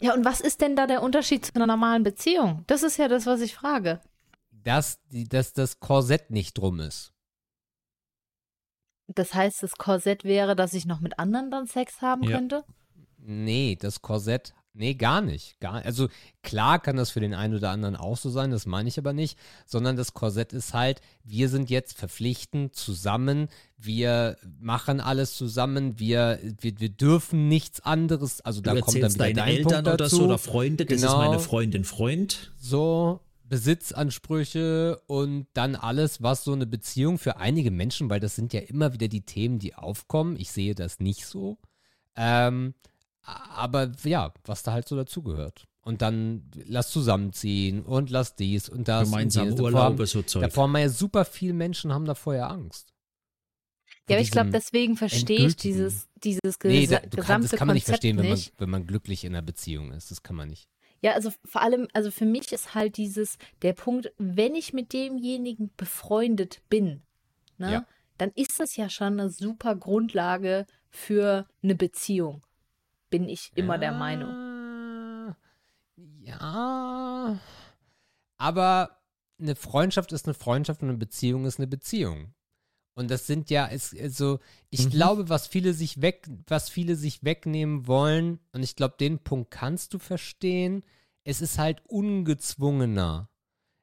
[0.00, 2.64] Ja, und was ist denn da der Unterschied zu einer normalen Beziehung?
[2.66, 4.00] Das ist ja das, was ich frage.
[4.50, 7.12] dass, dass das Korsett nicht drum ist.
[9.08, 12.36] Das heißt, das Korsett wäre, dass ich noch mit anderen dann Sex haben Ja.
[12.36, 12.64] könnte?
[13.18, 15.58] Nee, das Korsett, nee, gar nicht.
[15.60, 16.08] Gar, also
[16.42, 19.12] klar kann das für den einen oder anderen auch so sein, das meine ich aber
[19.12, 25.98] nicht, sondern das Korsett ist halt, wir sind jetzt verpflichtend zusammen, wir machen alles zusammen,
[25.98, 29.64] wir, wir, wir dürfen nichts anderes, also da du kommt dann wieder deine dein Eltern
[29.72, 30.16] Punkt oder dazu.
[30.16, 31.18] so oder Freunde, das ist Genau.
[31.18, 32.52] meine Freundin, Freund.
[32.58, 38.52] so Besitzansprüche und dann alles, was so eine Beziehung für einige Menschen, weil das sind
[38.52, 40.36] ja immer wieder die Themen, die aufkommen.
[40.38, 41.58] Ich sehe das nicht so.
[42.16, 42.74] Ähm,
[43.22, 45.66] aber ja, was da halt so dazugehört.
[45.82, 49.10] Und dann lass zusammenziehen und lass dies und das.
[49.10, 50.42] Davor Urlaube, haben- so Zeug.
[50.42, 52.92] Davor haben wir ja super viele Menschen haben davor ja Angst.
[54.08, 57.58] Ja, aber ich glaube, deswegen verstehe ich dieses, dieses Nee, da, du kann, gesamte das
[57.58, 58.52] kann man nicht Konzept verstehen, wenn man, nicht.
[58.58, 60.10] wenn man glücklich in einer Beziehung ist.
[60.10, 60.68] Das kann man nicht.
[61.00, 64.92] Ja, also vor allem, also für mich ist halt dieses, der Punkt, wenn ich mit
[64.92, 67.02] demjenigen befreundet bin,
[67.56, 67.86] ne, Ja.
[68.18, 72.42] dann ist das ja schon eine super Grundlage für eine Beziehung.
[73.10, 74.30] Bin ich immer der Meinung.
[74.30, 75.36] Ah,
[76.22, 77.38] Ja.
[78.36, 78.98] Aber
[79.38, 82.32] eine Freundschaft ist eine Freundschaft und eine Beziehung ist eine Beziehung.
[82.94, 84.40] Und das sind ja, es, also,
[84.70, 84.90] ich Mhm.
[84.90, 89.50] glaube, was viele sich weg, was viele sich wegnehmen wollen, und ich glaube, den Punkt
[89.50, 90.84] kannst du verstehen,
[91.24, 93.28] es ist halt ungezwungener.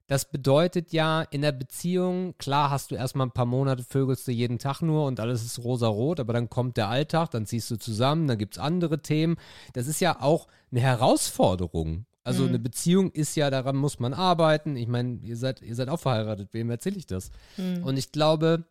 [0.08, 4.32] Das bedeutet ja, in der Beziehung, klar hast du erstmal ein paar Monate, vögelst du
[4.32, 7.76] jeden Tag nur und alles ist rosarot, aber dann kommt der Alltag, dann ziehst du
[7.76, 9.36] zusammen, dann gibt es andere Themen.
[9.74, 12.06] Das ist ja auch eine Herausforderung.
[12.24, 12.50] Also Mhm.
[12.50, 14.76] eine Beziehung ist ja, daran muss man arbeiten.
[14.78, 17.32] Ich meine, ihr seid, ihr seid auch verheiratet, wem erzähle ich das?
[17.56, 17.84] Hm.
[17.84, 18.66] Und ich glaube,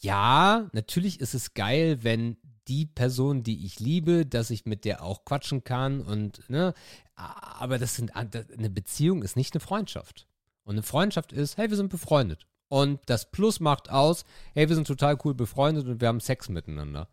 [0.00, 2.36] ja, natürlich ist es geil, wenn
[2.68, 6.74] die Person, die ich liebe, dass ich mit der auch quatschen kann und, ne,
[7.14, 10.28] aber das sind, eine Beziehung ist nicht eine Freundschaft.
[10.64, 12.46] Und eine Freundschaft ist, hey, wir sind befreundet.
[12.68, 16.48] Und das Plus macht aus, hey, wir sind total cool befreundet und wir haben Sex
[16.48, 17.08] miteinander.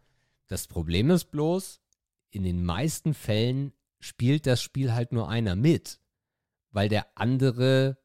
[0.47, 1.82] Das Problem ist bloß,
[2.32, 6.00] in den meisten Fällen spielt das Spiel halt nur einer mit,
[6.72, 7.97] weil der andere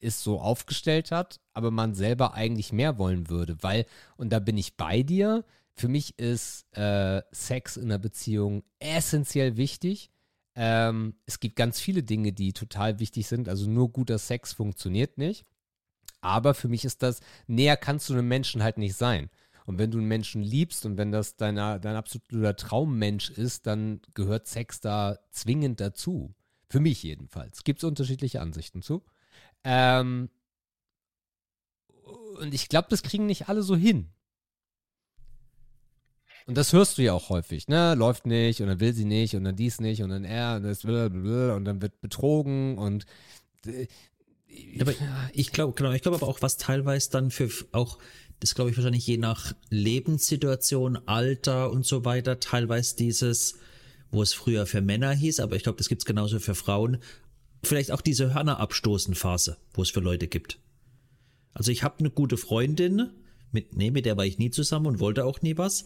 [0.00, 3.84] es so aufgestellt hat, aber man selber eigentlich mehr wollen würde, weil,
[4.16, 5.44] und da bin ich bei dir,
[5.78, 10.10] für mich ist äh, Sex in einer Beziehung essentiell wichtig.
[10.54, 15.18] Ähm, es gibt ganz viele Dinge, die total wichtig sind, also nur guter Sex funktioniert
[15.18, 15.46] nicht.
[16.20, 19.30] Aber für mich ist das, näher kannst du einem Menschen halt nicht sein.
[19.66, 24.00] Und wenn du einen Menschen liebst und wenn das deiner, dein absoluter Traummensch ist, dann
[24.14, 26.34] gehört Sex da zwingend dazu.
[26.70, 27.64] Für mich jedenfalls.
[27.64, 29.04] Gibt es unterschiedliche Ansichten zu.
[29.64, 30.30] Ähm,
[32.40, 34.10] und ich glaube, das kriegen nicht alle so hin.
[36.48, 37.94] Und das hörst du ja auch häufig, ne?
[37.94, 40.62] Läuft nicht und dann will sie nicht und dann dies nicht und dann er und
[40.62, 43.04] das und dann wird betrogen und
[43.66, 43.86] äh,
[44.80, 44.94] Aber
[45.34, 47.98] ich glaube, genau, ich glaube aber auch, was teilweise dann für auch,
[48.40, 53.56] das glaube ich wahrscheinlich je nach Lebenssituation, Alter und so weiter, teilweise dieses,
[54.10, 56.96] wo es früher für Männer hieß, aber ich glaube, das gibt's genauso für Frauen,
[57.62, 60.58] vielleicht auch diese Hörnerabstoßen-Phase, wo es für Leute gibt.
[61.52, 63.10] Also ich habe eine gute Freundin,
[63.52, 65.84] mit, nee, mit der war ich nie zusammen und wollte auch nie was.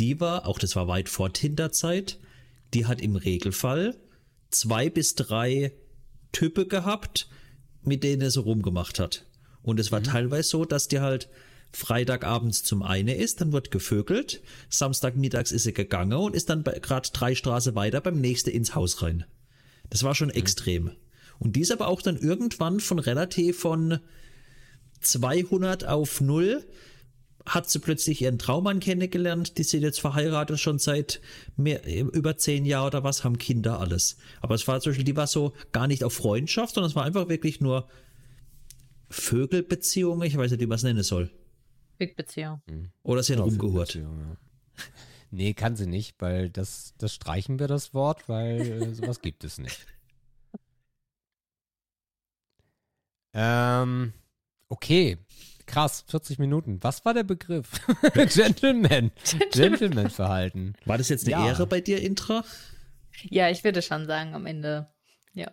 [0.00, 2.18] Die war, auch das war weit vor Tinderzeit,
[2.74, 3.96] die hat im Regelfall
[4.50, 5.72] zwei bis drei
[6.32, 7.28] Typen gehabt,
[7.82, 9.26] mit denen er so rumgemacht hat.
[9.62, 10.04] Und es war Mhm.
[10.04, 11.28] teilweise so, dass die halt
[11.74, 17.08] Freitagabends zum eine ist, dann wird gevögelt, Samstagmittags ist sie gegangen und ist dann gerade
[17.12, 19.24] drei Straße weiter beim nächsten ins Haus rein.
[19.88, 20.34] Das war schon Mhm.
[20.34, 20.90] extrem.
[21.38, 24.00] Und die ist aber auch dann irgendwann von relativ von
[25.00, 26.64] 200 auf 0
[27.46, 29.58] hat sie plötzlich ihren Traummann kennengelernt.
[29.58, 31.20] Die sind jetzt verheiratet schon seit
[31.56, 34.16] mehr, über zehn Jahren oder was, haben Kinder, alles.
[34.40, 37.04] Aber es war zum Beispiel, die war so gar nicht auf Freundschaft, sondern es war
[37.04, 37.88] einfach wirklich nur
[39.10, 40.22] Vögelbeziehung.
[40.22, 41.30] Ich weiß nicht, wie man es nennen soll.
[41.98, 42.62] Big-Beziehung.
[43.02, 44.36] Oder sie hat ja.
[45.30, 49.44] Nee, kann sie nicht, weil das, das streichen wir das Wort, weil äh, sowas gibt
[49.44, 49.86] es nicht.
[53.34, 54.12] Ähm,
[54.68, 55.16] okay,
[55.66, 56.78] krass, 40 Minuten.
[56.82, 57.68] Was war der Begriff?
[58.14, 59.10] Gentleman.
[59.52, 60.74] Gentleman-Verhalten.
[60.84, 61.46] War das jetzt eine Ja.
[61.46, 62.44] Ehre bei dir, Intra?
[63.24, 64.88] Ja, ich würde schon sagen, am Ende.
[65.34, 65.52] Ja.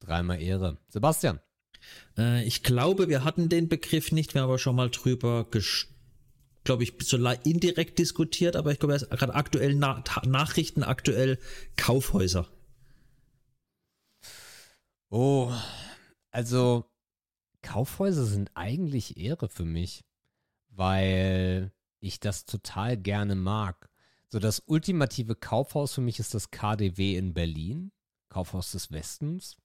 [0.00, 0.78] Dreimal Ehre.
[0.88, 1.40] Sebastian.
[2.18, 5.46] Äh, ich glaube, wir hatten den Begriff nicht, wir haben aber schon mal drüber,
[6.64, 11.38] glaube ich, so indirekt diskutiert, aber ich glaube, er ist gerade aktuell Na Nachrichten, aktuell
[11.76, 12.48] Kaufhäuser.
[15.08, 15.52] Oh,
[16.30, 16.84] also
[17.66, 20.04] Kaufhäuser sind eigentlich Ehre für mich,
[20.70, 23.90] weil ich das total gerne mag.
[24.28, 27.90] So das ultimative Kaufhaus für mich ist das KDW in Berlin,
[28.28, 29.56] Kaufhaus des Westens.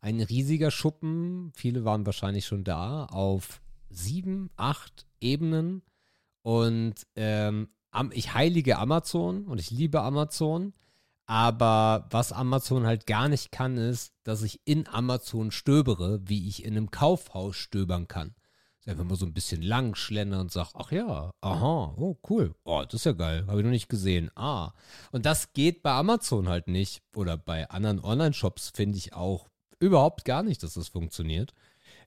[0.00, 5.82] Ein riesiger Schuppen, viele waren wahrscheinlich schon da, auf sieben, acht Ebenen.
[6.40, 7.68] Und ähm,
[8.12, 10.72] ich heilige Amazon und ich liebe Amazon.
[11.26, 16.64] Aber was Amazon halt gar nicht kann, ist, dass ich in Amazon stöbere, wie ich
[16.64, 18.34] in einem Kaufhaus stöbern kann.
[18.80, 22.52] Ich einfach mal so ein bisschen lang schlender und sag, ach ja, aha, oh cool,
[22.64, 24.28] oh, das ist ja geil, habe ich noch nicht gesehen.
[24.34, 24.72] Ah,
[25.12, 29.48] und das geht bei Amazon halt nicht oder bei anderen Online-Shops finde ich auch
[29.78, 31.54] überhaupt gar nicht, dass das funktioniert.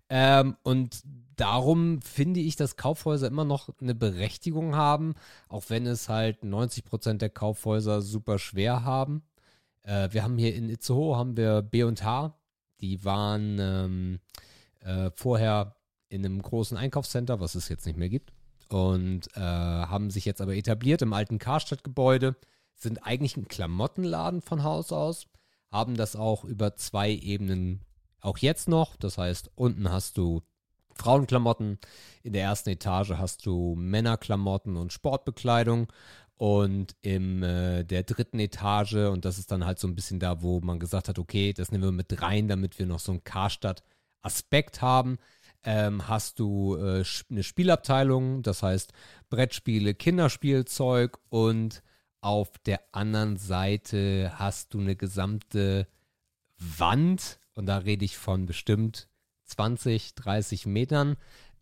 [0.10, 1.02] Ähm, und
[1.36, 5.16] darum finde ich, dass Kaufhäuser immer noch eine Berechtigung haben,
[5.50, 9.24] auch wenn es halt 90% der Kaufhäuser super schwer haben.
[9.84, 12.38] Äh, wir haben hier in Itzehoe haben wir B&H,
[12.82, 14.20] die waren ähm,
[14.82, 15.76] äh, vorher
[16.10, 18.32] in einem großen Einkaufscenter, was es jetzt nicht mehr gibt,
[18.70, 22.36] und äh, haben sich jetzt aber etabliert im alten Karstadt-Gebäude,
[22.76, 25.28] sind eigentlich ein Klamottenladen von Haus aus,
[25.72, 27.82] haben das auch über zwei Ebenen
[28.26, 28.96] auch jetzt noch.
[28.96, 30.42] Das heißt, unten hast du
[30.96, 31.78] Frauenklamotten,
[32.24, 35.88] in der ersten Etage hast du Männerklamotten und Sportbekleidung.
[36.38, 40.42] Und in äh, der dritten Etage, und das ist dann halt so ein bisschen da,
[40.42, 43.24] wo man gesagt hat, okay, das nehmen wir mit rein, damit wir noch so einen
[43.24, 45.18] Karstadt-Aspekt haben,
[45.64, 48.92] ähm, hast du äh, eine Spielabteilung, das heißt
[49.30, 51.82] Brettspiele, Kinderspielzeug und
[52.20, 55.88] auf der anderen Seite hast du eine gesamte
[56.58, 59.10] Wand, und da rede ich von bestimmt
[59.46, 61.18] 20, 30 Metern,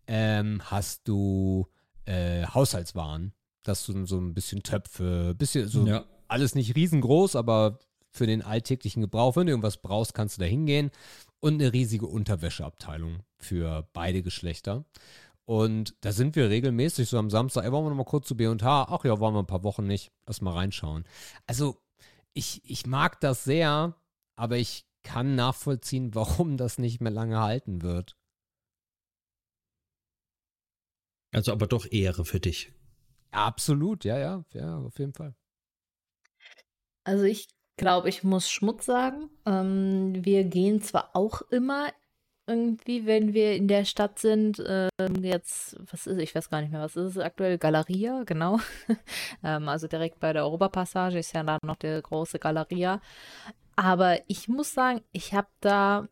[0.06, 1.66] ähm, hast du
[2.06, 3.32] äh, Haushaltswaren.
[3.62, 6.04] Dass du so ein bisschen Töpfe, bisschen so Ja.
[6.28, 7.78] alles nicht riesengroß, aber
[8.10, 10.90] für den alltäglichen Gebrauch, wenn du irgendwas brauchst, kannst du da hingehen.
[11.40, 14.84] Und eine riesige Unterwäscheabteilung für beide Geschlechter.
[15.46, 18.36] Und da sind wir regelmäßig so am Samstag, ey, wollen wir noch mal kurz zu
[18.36, 18.86] B&H?
[18.90, 20.12] Ach ja, waren wir ein paar Wochen nicht.
[20.26, 21.04] Lass mal reinschauen.
[21.46, 21.78] Also,
[22.34, 23.94] ich, ich mag das sehr,
[24.36, 28.16] aber ich kann nachvollziehen, warum das nicht mehr lange halten wird.
[31.32, 32.72] Also aber doch Ehre für dich.
[33.30, 35.34] Absolut, ja, ja, ja, auf jeden Fall.
[37.04, 39.30] Also ich glaube, ich muss Schmutz sagen.
[39.44, 41.90] Ähm, wir gehen zwar auch immer
[42.46, 46.72] irgendwie, wenn wir in der Stadt sind, ähm, jetzt, was ist, ich weiß gar nicht
[46.72, 47.58] mehr, was ist es aktuell?
[47.58, 48.60] Galeria, genau.
[49.42, 53.00] ähm, also direkt bei der Europapassage ist ja da noch der große Galeria.
[53.76, 56.08] Aber ich muss sagen, ich habe da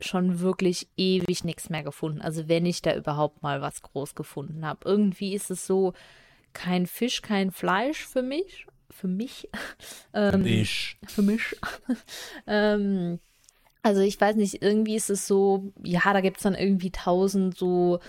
[0.00, 2.20] schon wirklich ewig nichts mehr gefunden.
[2.20, 4.80] Also wenn ich da überhaupt mal was groß gefunden habe.
[4.84, 5.94] Irgendwie ist es so
[6.52, 8.66] kein Fisch, kein Fleisch für mich.
[8.90, 9.48] Für mich.
[10.14, 10.98] ähm, Ich.
[11.06, 11.56] für mich.
[12.46, 13.20] ähm,
[13.82, 17.56] also ich weiß nicht, irgendwie ist es so, ja, da gibt es dann irgendwie tausend
[17.56, 18.00] so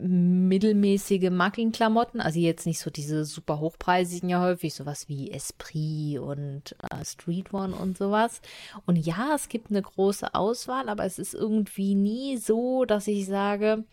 [0.00, 6.76] mittelmäßige Markenklamotten, also jetzt nicht so diese super hochpreisigen ja häufig, sowas wie Esprit und
[6.90, 8.40] äh, Street One und sowas.
[8.86, 13.26] Und ja, es gibt eine große Auswahl, aber es ist irgendwie nie so, dass ich
[13.26, 13.84] sage,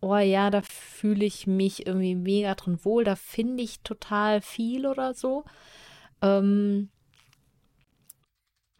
[0.00, 4.86] oh ja, da fühle ich mich irgendwie mega drin wohl, da finde ich total viel
[4.86, 5.44] oder so.
[6.22, 6.90] Ähm,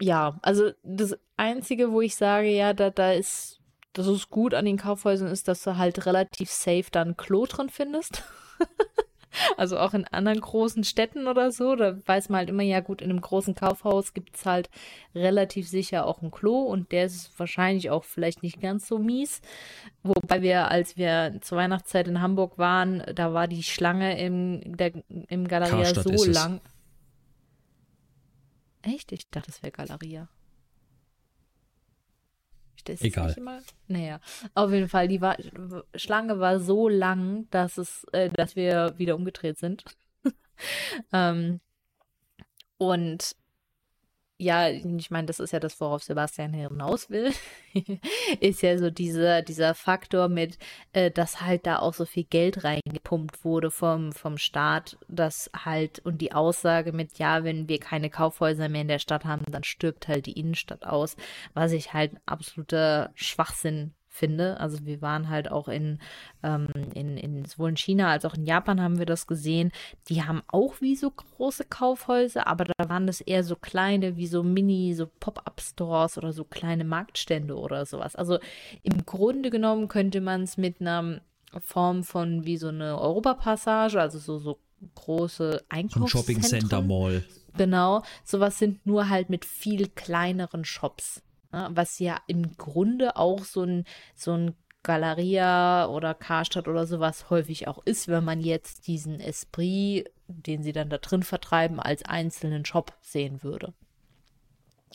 [0.01, 3.60] ja, also das Einzige, wo ich sage, ja, da, da ist
[3.93, 7.69] das ist gut an den Kaufhäusern ist, dass du halt relativ safe dann Klo drin
[7.69, 8.23] findest.
[9.57, 13.01] also auch in anderen großen Städten oder so, da weiß man halt immer, ja gut,
[13.01, 14.69] in einem großen Kaufhaus gibt es halt
[15.15, 19.41] relativ sicher auch ein Klo und der ist wahrscheinlich auch vielleicht nicht ganz so mies.
[20.03, 24.91] Wobei wir, als wir zur Weihnachtszeit in Hamburg waren, da war die Schlange im, der,
[25.27, 26.27] im Galeria Karstadt so es.
[26.27, 26.61] lang.
[28.81, 29.11] Echt?
[29.11, 30.27] Ich dachte, es wäre Galeria.
[32.83, 33.35] Das Egal.
[33.87, 34.19] Naja,
[34.53, 35.37] auf jeden Fall, die war,
[35.95, 39.83] Schlange war so lang, dass es, äh, dass wir wieder umgedreht sind.
[41.13, 41.59] ähm,
[42.77, 43.35] und
[44.41, 47.31] ja, ich meine, das ist ja das, worauf Sebastian hinaus will,
[48.39, 50.57] ist ja so dieser, dieser Faktor mit,
[50.93, 55.99] äh, dass halt da auch so viel Geld reingepumpt wurde vom, vom Staat, dass halt,
[55.99, 59.63] und die Aussage mit, ja, wenn wir keine Kaufhäuser mehr in der Stadt haben, dann
[59.63, 61.15] stirbt halt die Innenstadt aus,
[61.53, 64.59] was ich halt absoluter Schwachsinn finde.
[64.59, 65.99] Also wir waren halt auch in,
[66.43, 69.71] ähm, in, in sowohl in China als auch in Japan haben wir das gesehen.
[70.09, 74.27] Die haben auch wie so große Kaufhäuser, aber da waren das eher so kleine, wie
[74.27, 78.15] so Mini, so Pop-up-Stores oder so kleine Marktstände oder sowas.
[78.15, 78.37] Also
[78.83, 81.21] im Grunde genommen könnte man es mit einer
[81.59, 84.59] Form von wie so eine Europapassage, also so, so
[84.95, 86.07] große Ein Einkaufszentren.
[86.09, 87.23] Shopping Center Mall.
[87.57, 91.21] Genau, sowas sind nur halt mit viel kleineren Shops.
[91.51, 91.69] Ne?
[91.71, 93.85] Was ja im Grunde auch so ein,
[94.15, 100.09] so ein Galeria oder Karstadt oder sowas häufig auch ist, wenn man jetzt diesen Esprit,
[100.27, 103.73] den sie dann da drin vertreiben, als einzelnen Shop sehen würde.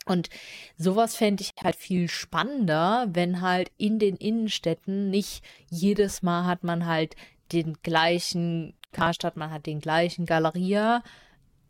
[0.06, 0.28] Und
[0.76, 6.62] sowas fände ich halt viel spannender, wenn halt in den Innenstädten nicht jedes Mal hat
[6.62, 7.16] man halt
[7.52, 11.02] den gleichen Karstadt, man hat den gleichen Galeria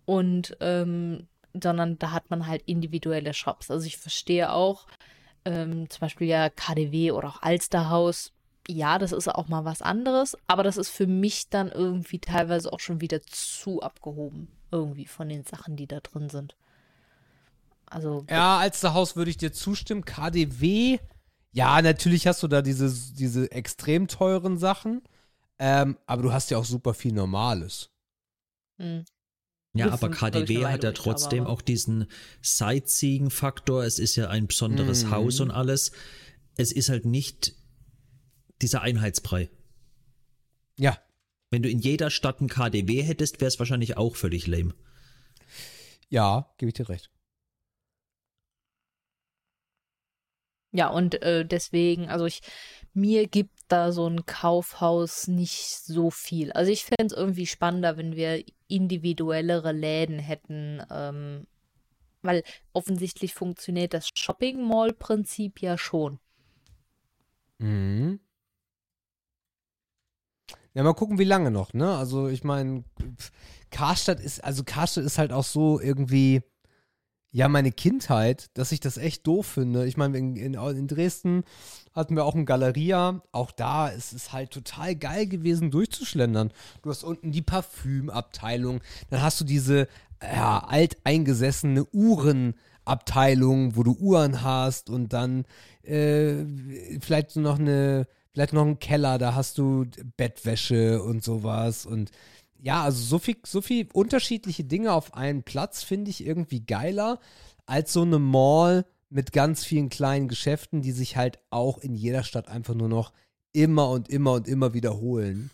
[0.04, 1.28] und ähm,
[1.62, 3.70] sondern da hat man halt individuelle Shops.
[3.70, 4.86] Also ich verstehe auch,
[5.44, 8.32] ähm, zum Beispiel ja KDW oder auch Alsterhaus.
[8.68, 12.72] Ja, das ist auch mal was anderes, aber das ist für mich dann irgendwie teilweise
[12.72, 16.56] auch schon wieder zu abgehoben, irgendwie von den Sachen, die da drin sind.
[17.86, 20.04] Also, Ja, Alsterhaus würde ich dir zustimmen.
[20.04, 20.98] KDW,
[21.52, 25.02] ja, natürlich hast du da diese, diese extrem teuren Sachen.
[25.58, 27.90] Ähm, aber du hast ja auch super viel Normales.
[28.78, 29.04] mh.
[29.78, 32.06] Ja, aber KDW hat ja trotzdem auch diesen
[32.42, 33.84] Sightseeing-Faktor.
[33.84, 35.10] Es ist ja ein besonderes Mhm.
[35.10, 35.92] Haus und alles.
[36.56, 37.54] Es ist halt nicht
[38.62, 39.50] dieser Einheitsbrei.
[40.78, 40.98] Ja,
[41.50, 44.74] Wenn du in jeder Stadt ein KDW hättest, wäre es wahrscheinlich auch völlig lame.
[46.08, 47.10] ja, gebe ich dir recht.
[50.72, 52.40] Ja, und äh, deswegen, also ich,
[52.92, 56.52] mir gibt da so ein Kaufhaus nicht so viel.
[56.52, 61.46] Also ich fände es irgendwie spannender, wenn wir individuellere Läden hätten, ähm,
[62.22, 62.42] weil
[62.72, 66.18] offensichtlich funktioniert das Shopping Mall-Prinzip ja schon.
[67.58, 68.20] Mhm.
[70.74, 71.96] Ja, mal gucken, wie lange noch, ne?
[71.96, 72.84] Also, ich meine,
[73.70, 76.42] Karstadt ist, also Karstadt ist halt auch so irgendwie,
[77.36, 79.86] ja, meine Kindheit, dass ich das echt doof finde.
[79.86, 81.44] Ich meine, in, in, in Dresden
[81.92, 83.20] hatten wir auch ein Galeria.
[83.30, 86.50] Auch da ist es halt total geil gewesen, durchzuschlendern.
[86.80, 88.80] Du hast unten die Parfümabteilung,
[89.10, 89.86] dann hast du diese
[90.22, 95.44] ja, alteingesessene Uhrenabteilung, wo du Uhren hast und dann
[95.82, 96.36] äh,
[97.02, 99.84] vielleicht noch eine, vielleicht noch einen Keller, da hast du
[100.16, 102.12] Bettwäsche und sowas und
[102.60, 107.20] ja, also so viel, so viel unterschiedliche Dinge auf einen Platz finde ich irgendwie geiler
[107.66, 112.22] als so eine Mall mit ganz vielen kleinen Geschäften, die sich halt auch in jeder
[112.22, 113.12] Stadt einfach nur noch
[113.52, 115.50] immer und immer und immer wiederholen.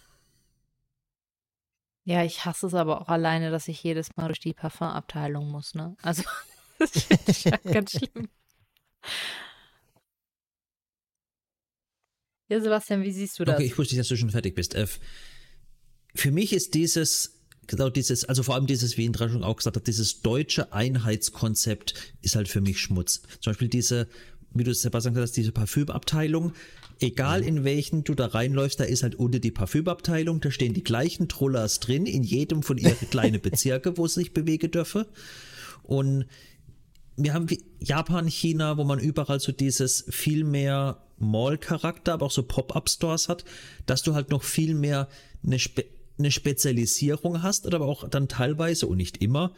[2.05, 5.75] Ja, ich hasse es aber auch alleine, dass ich jedes Mal durch die Parfumabteilung muss,
[5.75, 5.97] ne?
[6.03, 6.25] Also,
[6.79, 8.29] das finde ich ja ganz schlimm.
[12.49, 13.55] Ja, Sebastian, wie siehst du das?
[13.55, 14.75] Okay, ich wusste, dass du schon fertig bist.
[14.75, 14.99] F.
[16.15, 19.77] Für mich ist dieses, genau dieses, also vor allem dieses, wie Indra schon auch gesagt
[19.77, 23.23] hat, dieses deutsche Einheitskonzept ist halt für mich Schmutz.
[23.41, 24.09] Zum Beispiel diese,
[24.55, 26.53] wie du Sebastian gesagt hast, diese Parfümabteilung.
[27.01, 30.85] Egal in welchen du da reinläufst, da ist halt unten die Parfümabteilung, da stehen die
[30.85, 35.09] gleichen Trollers drin, in jedem von ihren kleinen Bezirke, wo es sich bewegen dürfe.
[35.83, 36.27] Und
[37.17, 37.47] wir haben
[37.81, 43.45] Japan, China, wo man überall so dieses viel mehr Mall-Charakter, aber auch so Pop-Up-Stores hat,
[43.87, 45.09] dass du halt noch viel mehr
[45.45, 45.85] eine, Spe
[46.19, 49.53] eine Spezialisierung hast, oder aber auch dann teilweise und nicht immer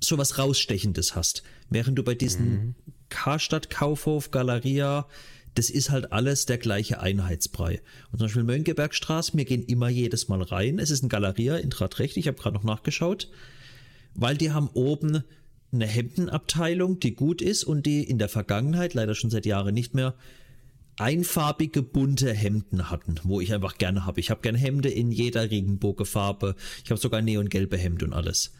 [0.00, 1.42] so was Rausstechendes hast.
[1.70, 2.74] Während du bei diesen
[3.08, 5.06] Karstadt, Kaufhof, Galeria,
[5.54, 7.80] das ist halt alles der gleiche Einheitsbrei.
[8.12, 10.78] Und zum Beispiel Mönckebergstraße, wir gehen immer jedes Mal rein.
[10.78, 13.30] Es ist ein Galeria in Tratrecht, ich habe gerade noch nachgeschaut,
[14.14, 15.24] weil die haben oben
[15.72, 19.94] eine Hemdenabteilung, die gut ist und die in der Vergangenheit, leider schon seit Jahren nicht
[19.94, 20.14] mehr,
[20.98, 24.20] einfarbige bunte Hemden hatten, wo ich einfach gerne habe.
[24.20, 26.54] Ich habe gerne Hemde in jeder Regenbogenfarbe.
[26.84, 28.52] Ich habe sogar neongelbe Hemden und alles.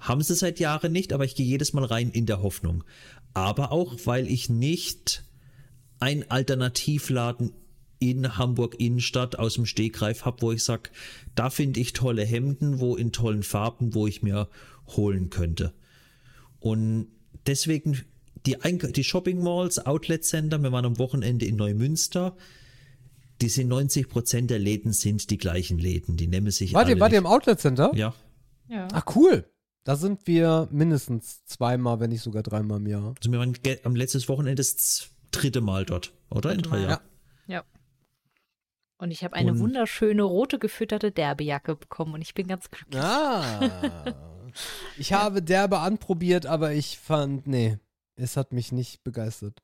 [0.00, 2.84] Haben sie seit Jahren nicht, aber ich gehe jedes Mal rein in der Hoffnung.
[3.32, 5.24] Aber auch, weil ich nicht
[6.00, 7.52] ein Alternativladen
[8.00, 10.90] in Hamburg Innenstadt aus dem Stegreif habe, wo ich sage,
[11.34, 14.48] da finde ich tolle Hemden, wo in tollen Farben, wo ich mir
[14.88, 15.72] holen könnte.
[16.58, 17.06] Und
[17.46, 18.02] deswegen
[18.46, 22.36] die, Eink die Shopping Malls, Outlet Center, wir waren am Wochenende in Neumünster,
[23.40, 27.00] die sind 90 Prozent der Läden sind die gleichen Läden, die nehmen sich Wart ihr,
[27.00, 27.90] wart ihr im Outlet Center?
[27.94, 28.14] Ja,
[28.68, 28.88] Ja.
[28.92, 29.50] Ach, cool.
[29.84, 33.14] Da sind wir mindestens zweimal, wenn nicht sogar dreimal im Jahr.
[33.18, 36.52] also wir waren am letztes Wochenende das dritte Mal dort, oder?
[36.52, 36.80] In drei.
[36.82, 37.00] Jahren.
[37.46, 37.64] Ja.
[38.96, 43.02] Und ich habe eine Und- wunderschöne rote gefütterte Derbejacke bekommen und ich bin ganz glücklich.
[43.02, 44.14] Ah.
[44.98, 47.78] ich habe derbe anprobiert, aber ich fand, nee,
[48.16, 49.62] es hat mich nicht begeistert.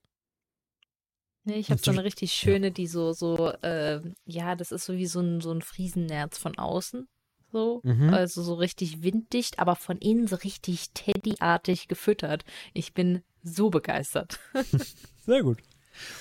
[1.45, 4.95] Nee, ich habe so eine richtig schöne, die so, so, äh, ja, das ist so
[4.95, 7.09] wie so ein, so ein Friesennerz von außen.
[7.51, 7.81] So.
[7.83, 8.11] Mhm.
[8.11, 12.45] Also so richtig winddicht, aber von innen so richtig Teddy-artig gefüttert.
[12.75, 14.39] Ich bin so begeistert.
[15.27, 15.59] Sehr gut.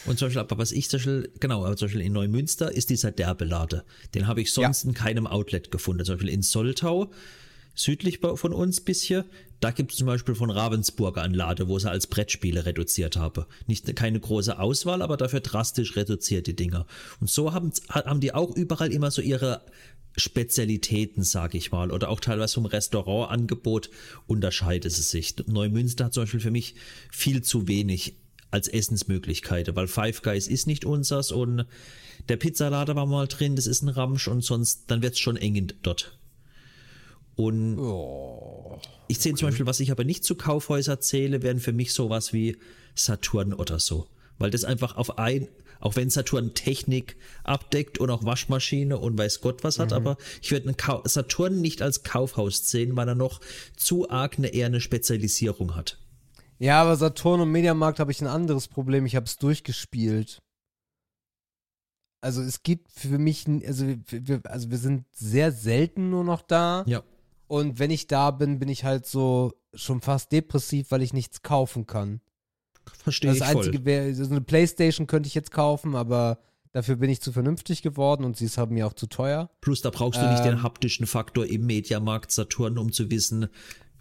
[0.06, 2.90] Und zum Beispiel, aber was ich zum Beispiel, genau, aber zum Beispiel in Neumünster ist
[2.90, 3.86] dieser Derbelade.
[4.16, 6.06] Den habe ich sonst in keinem Outlet gefunden.
[6.06, 7.12] Zum Beispiel in Soltau,
[7.80, 9.26] südlich von uns bis hier,
[9.60, 13.48] da gibt es zum Beispiel von Ravensburger einen Lade, wo sie als Brettspiele reduziert habe.
[13.68, 16.86] Nicht keine große Auswahl, aber dafür drastisch reduzierte Dinger.
[17.20, 19.62] Und so haben, haben die auch überall immer so ihre
[20.18, 23.90] Spezialitäten, sage ich mal, oder auch teilweise vom Restaurantangebot
[24.28, 25.36] unterscheidet es sich.
[25.48, 26.76] Neumünster hat zum Beispiel für mich
[27.12, 28.16] viel zu wenig
[28.52, 31.66] als Essensmöglichkeiten, weil Five Guys ist nicht unsers und
[32.28, 35.38] der Pizzalader war mal drin, das ist ein Ramsch und sonst, dann wird es schon
[35.38, 36.19] eng dort.
[37.40, 37.80] Und
[39.08, 42.34] ich sehe zum Beispiel, was ich aber nicht zu Kaufhäuser zähle, wären für mich sowas
[42.34, 42.58] wie
[42.96, 44.08] Saturn oder so.
[44.38, 45.48] Weil das einfach auf ein,
[45.80, 47.16] auch wenn Saturn Technik
[47.46, 50.76] abdeckt und auch Waschmaschine und weiß Gott was hat, aber ich würde
[51.06, 53.40] Saturn nicht als Kaufhaus sehen, weil er noch
[53.78, 55.98] zu arg eine eher eine Spezialisierung hat.
[56.58, 59.06] Ja, aber Saturn und Mediamarkt habe ich ein anderes Problem.
[59.06, 60.40] Ich habe es durchgespielt.
[62.20, 66.84] Also es gibt für mich, also wir, also wir sind sehr selten nur noch da.
[66.86, 67.02] Ja.
[67.50, 71.41] Und wenn ich da bin, bin ich halt so schon fast depressiv, weil ich nichts
[71.41, 72.22] kaufen kann.
[73.04, 73.66] Verstehe ich Das voll.
[73.66, 76.38] Einzige wäre, so eine Playstation könnte ich jetzt kaufen, aber
[76.74, 79.50] dafür bin ich zu vernünftig geworden und sie ist halt mir auch zu teuer.
[79.62, 80.64] Plus, da brauchst du nicht den Ähm.
[80.64, 83.47] haptischen Faktor im Mediamarkt Saturn, um zu wissen,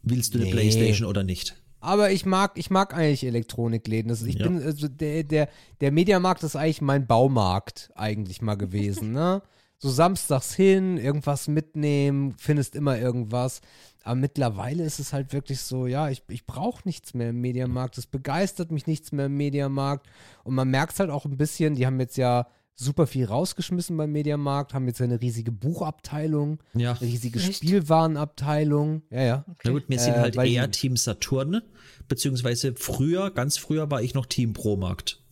[0.03, 0.53] willst du eine Nee.
[0.53, 1.57] Playstation oder nicht.
[1.80, 4.11] Aber ich mag, ich mag eigentlich Elektronikläden.
[4.11, 4.46] Das, ich Ja.
[4.49, 5.49] bin, also der, der,
[5.80, 9.40] der Mediamarkt ist eigentlich mein Baumarkt eigentlich mal gewesen, ne?
[9.79, 13.61] So samstags hin, irgendwas mitnehmen, findest immer irgendwas.
[14.03, 17.97] Aber mittlerweile ist es halt wirklich so, ja, ich, ich brauche nichts mehr im Mediamarkt.
[17.99, 20.07] Es begeistert mich nichts mehr im Mediamarkt.
[20.45, 23.97] Und man merkt es halt auch ein bisschen, die haben jetzt ja super viel rausgeschmissen
[23.97, 26.93] beim Mediamarkt, haben jetzt eine riesige Buchabteilung, Ja.
[26.93, 27.57] eine riesige Echt?
[27.57, 29.03] Spielwarenabteilung.
[29.11, 29.45] Ja, ja.
[29.64, 31.61] Na gut, wir sind Äh, halt eher Team Saturn,
[32.09, 35.22] beziehungsweise früher, ganz früher war ich noch Team Pro-Markt.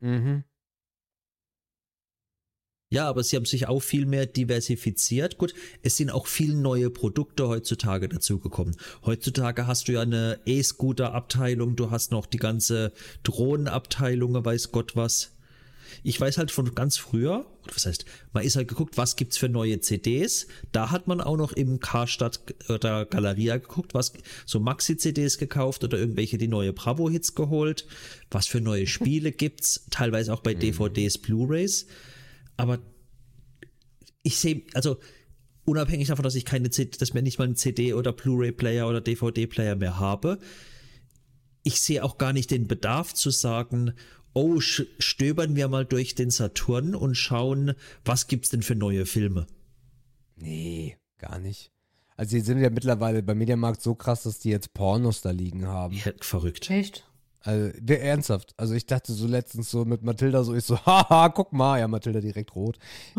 [0.00, 0.44] Mhm.
[2.90, 5.36] Ja, aber sie haben sich auch viel mehr diversifiziert.
[5.36, 8.76] Gut, es sind auch viele neue Produkte heutzutage dazugekommen.
[9.04, 12.92] Heutzutage hast du ja eine E-Scooter-Abteilung, du hast noch die ganze
[13.24, 15.32] Drohnenabteilung, weiß Gott was.
[16.02, 19.48] Ich weiß halt von ganz früher, was heißt, man ist halt geguckt, was gibt's für
[19.48, 20.46] neue CDs.
[20.72, 24.12] Da hat man auch noch im Karstadt oder Galeria geguckt, was
[24.46, 27.86] so Maxi-CDs gekauft oder irgendwelche die neue Bravo-Hits geholt.
[28.30, 31.86] Was für neue Spiele gibt's, teilweise auch bei DVDs, Blu-rays.
[32.58, 32.80] Aber
[34.22, 34.98] ich sehe, also
[35.64, 39.00] unabhängig davon, dass ich keine CD, dass mir nicht mal einen CD oder Blu-ray-Player oder
[39.00, 40.38] DVD-Player mehr habe,
[41.62, 43.94] ich sehe auch gar nicht den Bedarf zu sagen,
[44.34, 49.46] oh, stöbern wir mal durch den Saturn und schauen, was gibt's denn für neue Filme.
[50.36, 51.72] Nee, gar nicht.
[52.16, 55.66] Also die sind ja mittlerweile beim Mediamarkt so krass, dass die jetzt Pornos da liegen
[55.66, 55.94] haben.
[55.94, 56.68] Ja, verrückt.
[56.70, 57.07] Echt?
[57.48, 58.52] Also wir- ernsthaft.
[58.58, 61.78] Also ich dachte so letztens so mit Mathilda so, ich so, haha, guck mal.
[61.80, 62.78] Ja, Mathilda direkt rot.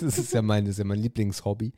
[0.00, 1.66] das ist ja mein, das ist ja mein Lieblingshobby.
[1.66, 1.72] Ähm,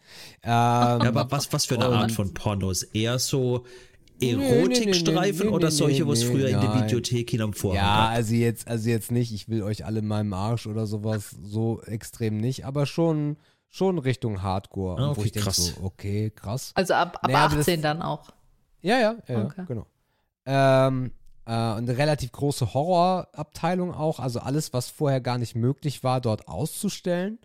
[0.45, 2.82] Ja, aber was, was für eine Und- Art von Pornos?
[2.82, 3.64] Eher so
[4.20, 6.74] Erotikstreifen nee, nee, oder nee, solche, wo es früher in der.
[6.82, 8.11] Videothek hinterm Vorhang Ja, gab?
[8.16, 11.80] also jetzt, also jetzt nicht, ich will euch alle in meinem Arsch oder sowas so
[11.82, 13.36] extrem nicht, aber schon,
[13.70, 15.01] schon Richtung Hardcore.
[15.01, 15.74] Ah, Und wo okay, ich denke krass.
[15.76, 16.72] so, okay, krass.
[16.74, 18.28] Also ab, ab Naja, aber das- 18 dann auch.
[18.82, 19.62] Ja, ja, ja, Okay.
[19.68, 19.86] genau.
[20.47, 21.12] Ähm,
[21.49, 26.20] äh, und eine relativ große Horrorabteilung auch, also alles, was vorher gar nicht möglich war,
[26.20, 27.38] dort auszustellen.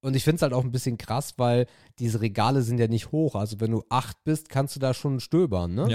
[0.00, 1.66] Und ich finde es halt auch ein bisschen krass, weil
[1.98, 3.34] diese Regale sind ja nicht hoch.
[3.36, 5.86] Also wenn du acht bist, kannst du da schon stöbern, ne?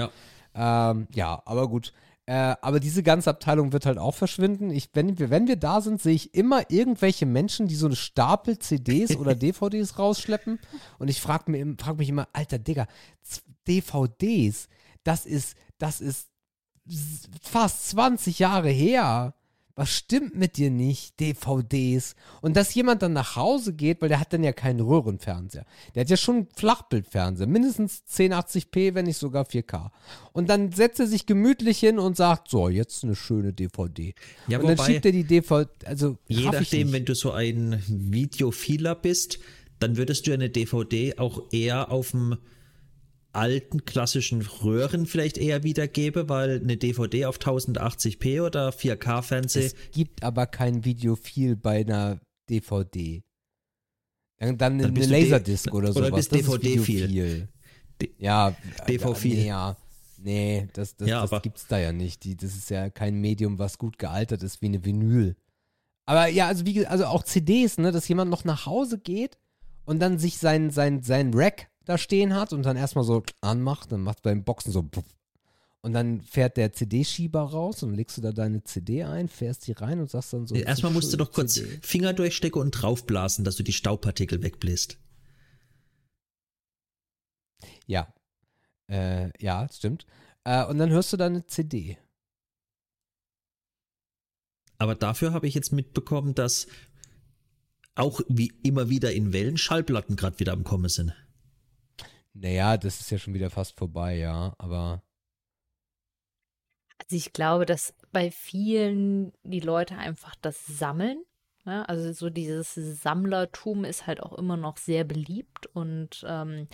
[0.54, 0.90] Ja.
[0.90, 1.92] Ähm, ja, aber gut.
[2.26, 4.70] Äh, aber diese ganze Abteilung wird halt auch verschwinden.
[4.70, 7.96] Ich, wenn, wir, wenn wir da sind, sehe ich immer irgendwelche Menschen, die so eine
[7.96, 10.60] Stapel CDs oder DVDs rausschleppen.
[10.98, 12.86] Und ich frage mich, frag mich immer, alter Digga,
[13.66, 14.68] DVDs,
[15.02, 16.28] das ist, das ist
[17.42, 19.34] fast 20 Jahre her.
[19.74, 22.16] Was stimmt mit dir nicht, DVDs?
[22.40, 25.64] Und dass jemand dann nach Hause geht, weil der hat dann ja keinen Röhrenfernseher.
[25.94, 29.92] Der hat ja schon Flachbildfernseher, mindestens 1080p, wenn nicht sogar 4K.
[30.32, 34.14] Und dann setzt er sich gemütlich hin und sagt, so, jetzt eine schöne DVD.
[34.48, 37.80] Ja, und dann wobei- schiebt er die DVD, also Je nachdem, wenn du so ein
[37.86, 39.38] Videophiler bist,
[39.78, 42.36] dann würdest du eine DVD auch eher auf dem
[43.32, 50.22] alten klassischen Röhren vielleicht eher wiedergeben, weil eine DVD auf 1080p oder 4K-Fernseh, Es gibt
[50.22, 53.22] aber kein Videophil bei einer DVD.
[54.38, 56.10] Dann, dann eine Dann D- Laserdisc oder oder sowas.
[56.14, 57.08] bist das ist DVD-Phil.
[57.08, 57.48] Videophil.
[58.00, 58.56] D- Ja,
[58.88, 59.34] DV-Phil.
[59.34, 59.76] Nee, ja.
[60.20, 62.24] Nee, das, das, Ja, das gibt's da ja nicht.
[62.24, 65.36] Die, das ist ja kein Medium, was gut gealtert ist wie eine Vinyl.
[66.06, 69.38] Aber ja, also wie also auch CDs, ne, dass jemand noch nach Hause geht
[69.84, 73.90] und dann sich sein, sein, sein Rack da stehen hat und dann erstmal so anmacht,
[73.90, 74.88] dann macht beim Boxen so
[75.80, 79.72] und dann fährt der CD-Schieber raus und legst du da deine CD ein, fährst die
[79.72, 80.54] rein und sagst dann so.
[80.54, 81.78] erstmal so musst du doch kurz CD.
[81.80, 84.98] Finger durchstecken und draufblasen, dass du die Staubpartikel wegbläst.
[87.86, 88.12] Ja.
[88.90, 90.04] Äh, ja, stimmt.
[90.44, 91.96] Äh, und dann hörst du deine CD.
[94.76, 96.66] Aber dafür habe ich jetzt mitbekommen, dass
[97.94, 101.14] auch wie immer wieder in Wellen Schallplatten gerade wieder am Kommen sind.
[102.40, 105.02] Naja, das ist ja schon wieder fast vorbei, ja, aber
[107.00, 111.22] Also ich glaube, dass bei vielen die Leute einfach das sammeln.
[111.64, 116.66] Ja, also so dieses Sammlertum ist halt auch immer noch sehr beliebt und ähm,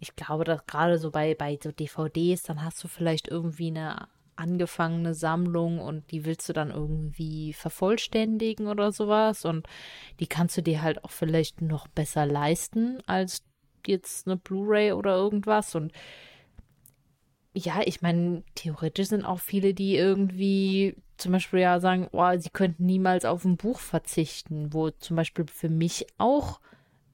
[0.00, 4.08] ich glaube, dass gerade so bei, bei so DVDs, dann hast du vielleicht irgendwie eine
[4.36, 9.66] angefangene Sammlung und die willst du dann irgendwie vervollständigen oder sowas und
[10.18, 13.44] die kannst du dir halt auch vielleicht noch besser leisten als
[13.88, 15.92] jetzt eine Blu-ray oder irgendwas und
[17.52, 22.50] ja, ich meine, theoretisch sind auch viele, die irgendwie zum Beispiel ja sagen, oh, sie
[22.50, 26.60] könnten niemals auf ein Buch verzichten, wo zum Beispiel für mich auch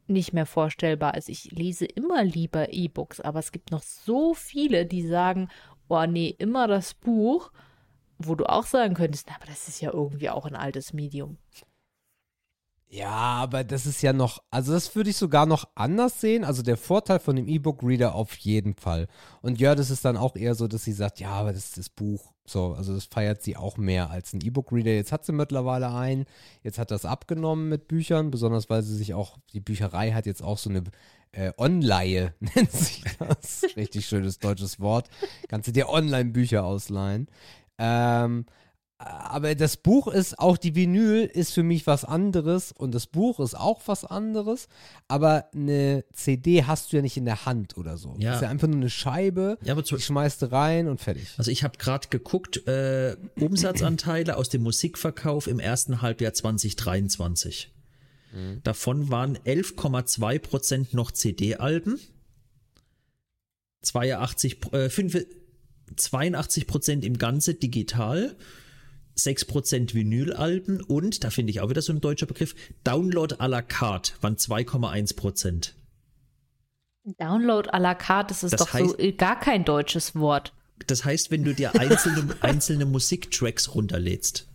[0.07, 1.29] nicht mehr vorstellbar ist.
[1.29, 5.49] Ich lese immer lieber E-Books, aber es gibt noch so viele, die sagen,
[5.89, 7.51] oh nee, immer das Buch,
[8.19, 11.39] wo du auch sagen könntest, na, aber das ist ja irgendwie auch ein altes Medium.
[12.97, 16.45] Ja, aber das ist ja noch, also das würde ich sogar noch anders sehen.
[16.45, 19.07] Also der Vorteil von dem E-Book-Reader auf jeden Fall.
[19.43, 21.77] Und ja, das ist dann auch eher so, dass sie sagt, ja, aber das ist
[21.77, 22.33] das Buch.
[22.47, 24.93] So, also das feiert sie auch mehr als ein E-Book-Reader.
[24.93, 26.25] Jetzt hat sie mittlerweile einen.
[26.63, 30.43] Jetzt hat das abgenommen mit Büchern, besonders weil sie sich auch, die Bücherei hat jetzt
[30.43, 30.85] auch so eine
[31.33, 33.67] äh, Online, nennt sich das.
[33.77, 35.11] Richtig schönes deutsches Wort.
[35.49, 37.29] Kannst du dir Online-Bücher ausleihen.
[37.77, 38.47] Ähm,
[38.99, 43.41] aber das Buch ist, auch die Vinyl ist für mich was anderes und das Buch
[43.41, 44.69] ist auch was anderes,
[45.07, 48.15] aber eine CD hast du ja nicht in der Hand oder so.
[48.19, 48.31] Ja.
[48.31, 51.01] Das ist ja einfach nur eine Scheibe, Ja, aber zu, die schmeißt du rein und
[51.01, 51.29] fertig.
[51.37, 57.73] Also ich habe gerade geguckt, äh, Umsatzanteile aus dem Musikverkauf im ersten Halbjahr 2023.
[58.65, 61.99] Davon waren 11,2 Prozent noch CD-Alben,
[63.83, 65.27] 82, äh, 5
[65.97, 68.37] 82 Prozent im Ganze digital,
[69.19, 72.55] 6 Prozent Vinylalben und, da finde ich auch wieder so ein deutscher Begriff,
[72.85, 75.75] Download à la carte waren 2,1 Prozent.
[77.19, 80.53] Download à la carte, das ist Das doch so heißt- äh, gar kein deutsches Wort.
[80.87, 84.47] Das heißt, wenn du dir einzelne, einzelne Musiktracks runterlädst.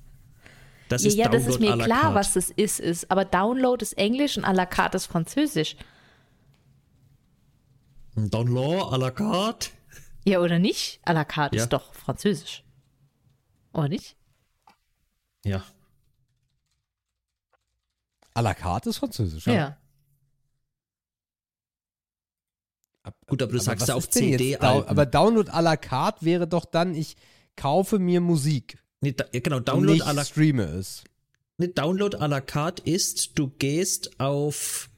[0.89, 2.15] Das Ja, ist ja, das ist mir la klar, carte.
[2.15, 3.09] was das ist, ist.
[3.09, 5.75] Aber Download ist Englisch und à la carte ist Französisch.
[8.15, 9.69] Download à la carte.
[10.25, 10.99] Ja, oder nicht?
[11.05, 11.63] À la carte Ja.
[11.63, 12.63] ist doch Französisch.
[13.73, 14.17] Oder nicht?
[15.45, 15.63] Ja.
[18.33, 19.45] À la carte ist französisch.
[19.47, 19.77] Ja.
[23.03, 24.57] Ab- Gut, aber du sagst was ja auf CD.
[24.57, 27.17] Dau- aber Download à la carte wäre doch dann, ich
[27.55, 31.03] kaufe mir Musik nee, da, ja, genau, Download nicht à la, streame es.
[31.57, 34.89] nee, Download à la carte ist, du gehst auf,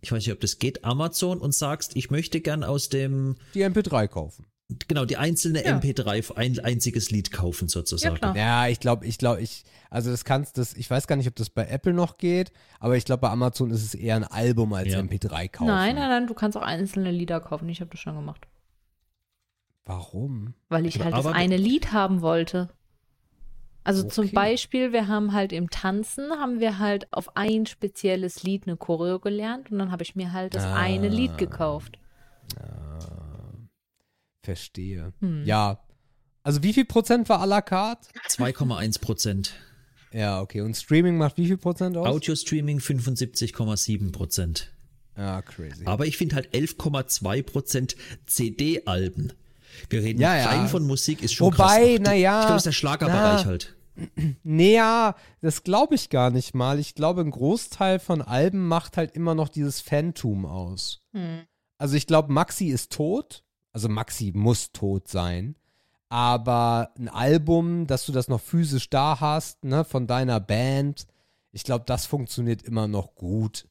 [0.00, 3.62] ich weiß nicht, ob das geht, Amazon und sagst, ich möchte gern aus dem, Die
[3.64, 4.46] MP3 kaufen.
[4.88, 5.76] Genau, die einzelne Ja.
[5.78, 8.18] MP3 ein einziges Lied kaufen sozusagen.
[8.22, 8.34] Ja.
[8.34, 11.34] Ja, ich glaube, ich glaube, ich, also das kannst das, ich weiß gar nicht, ob
[11.36, 14.72] das bei Apple noch geht, aber ich glaube, bei Amazon ist es eher ein Album
[14.72, 15.00] als Ja.
[15.00, 15.66] MP3 kaufen.
[15.68, 17.68] Nein, nein, nein, du kannst auch einzelne Lieder kaufen.
[17.68, 18.46] Ich habe das schon gemacht.
[19.84, 20.54] Warum?
[20.68, 22.68] Weil ich halt Aber- das eine Lied haben wollte.
[23.82, 24.34] Also zum Okay.
[24.34, 29.18] Beispiel, wir haben halt im Tanzen, haben wir halt auf ein spezielles Lied eine Choreo
[29.18, 31.10] gelernt und dann habe ich mir halt das eine Ah.
[31.10, 31.98] Lied gekauft.
[34.42, 35.12] Verstehe.
[35.20, 35.44] Hm.
[35.44, 35.80] Ja.
[36.42, 38.08] Also wie viel Prozent war à la carte?
[38.28, 39.54] 2,1 Prozent.
[40.12, 40.62] Ja, okay.
[40.62, 42.06] Und Streaming macht wie viel Prozent aus?
[42.06, 44.72] Audio-Streaming 75,7 Prozent.
[45.16, 45.84] Ja, crazy.
[45.84, 49.32] Aber ich finde halt 11,2 Prozent CD-Alben.
[49.88, 50.46] Wir reden Ja, ja.
[50.46, 52.00] rein von Musik, ist schon Wobei, krass.
[52.02, 53.44] na ja, Ich glaube, das ist der Schlagerbereich na.
[53.44, 53.76] halt.
[54.42, 56.78] Nee, ja, das glaube ich gar nicht mal.
[56.78, 61.02] Ich glaube, ein Großteil von Alben macht halt immer noch dieses Phantom aus.
[61.12, 61.42] Hm.
[61.76, 63.44] Also ich glaube, Maxi ist tot.
[63.72, 65.56] Also Maxi muss tot sein.
[66.08, 71.06] Aber ein Album, dass du das noch physisch da hast, ne, von deiner Band,
[71.52, 73.68] ich glaube, das funktioniert immer noch gut.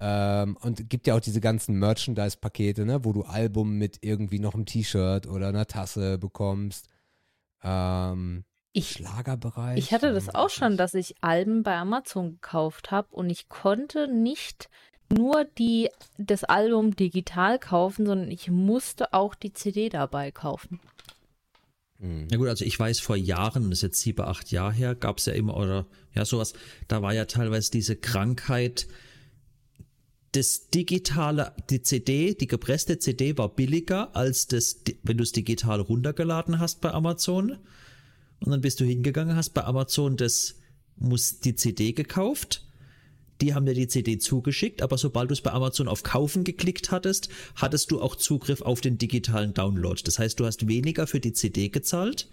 [0.00, 4.54] Ähm, und gibt ja auch diese ganzen Merchandise-Pakete, ne, wo du Album mit irgendwie noch
[4.54, 6.88] einem T-Shirt oder einer Tasse bekommst.
[7.62, 9.78] Ähm, Ich, Schlagerbereich.
[9.78, 14.08] ich hatte das auch schon, dass ich Alben bei Amazon gekauft habe und ich konnte
[14.08, 14.68] nicht
[15.12, 20.80] nur die, das Album digital kaufen, sondern ich musste auch die CD dabei kaufen.
[22.00, 22.28] Hm.
[22.30, 25.18] Ja gut, also ich weiß, vor Jahren, das ist jetzt sieben, acht Jahre her, gab
[25.18, 26.52] es ja immer, oder ja, sowas,
[26.88, 28.86] da war ja teilweise diese Krankheit,
[30.32, 35.80] das digitale, die CD, die gepresste CD war billiger als das, wenn du es digital
[35.80, 37.58] runtergeladen hast bei Amazon.
[38.40, 40.56] Und dann bist du hingegangen, hast bei Amazon das,
[40.96, 42.65] muss die CD gekauft.
[43.40, 46.90] Die haben dir die CD zugeschickt, aber sobald du es bei Amazon auf Kaufen geklickt
[46.90, 50.00] hattest, hattest du auch Zugriff auf den digitalen Download.
[50.04, 52.28] Das heißt, du hast weniger für die CD gezahlt,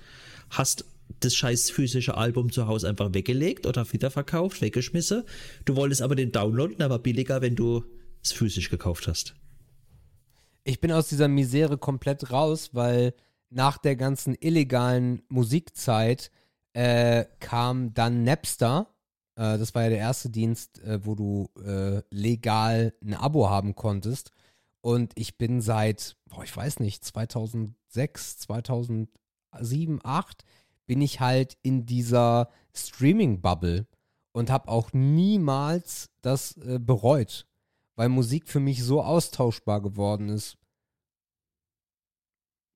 [0.49, 0.85] hast
[1.19, 5.23] das scheiß physische Album zu Hause einfach weggelegt oder wiederverkauft, weggeschmissen.
[5.65, 7.83] Du wolltest aber den Download, der war billiger, wenn du
[8.21, 9.35] es physisch gekauft hast.
[10.63, 13.13] Ich bin aus dieser Misere komplett raus, weil
[13.49, 16.31] nach der ganzen illegalen Musikzeit
[16.73, 18.92] äh, kam dann Napster.
[19.35, 23.75] Äh, das war ja der erste Dienst, äh, wo du äh, legal ein Abo haben
[23.75, 24.31] konntest.
[24.81, 29.07] Und ich bin seit, boah, ich weiß nicht, 2006, 2007,
[29.51, 30.43] 2008
[30.85, 33.87] bin ich halt in dieser Streaming-Bubble
[34.33, 37.47] und habe auch niemals das äh, bereut,
[37.95, 40.57] weil Musik für mich so austauschbar geworden ist.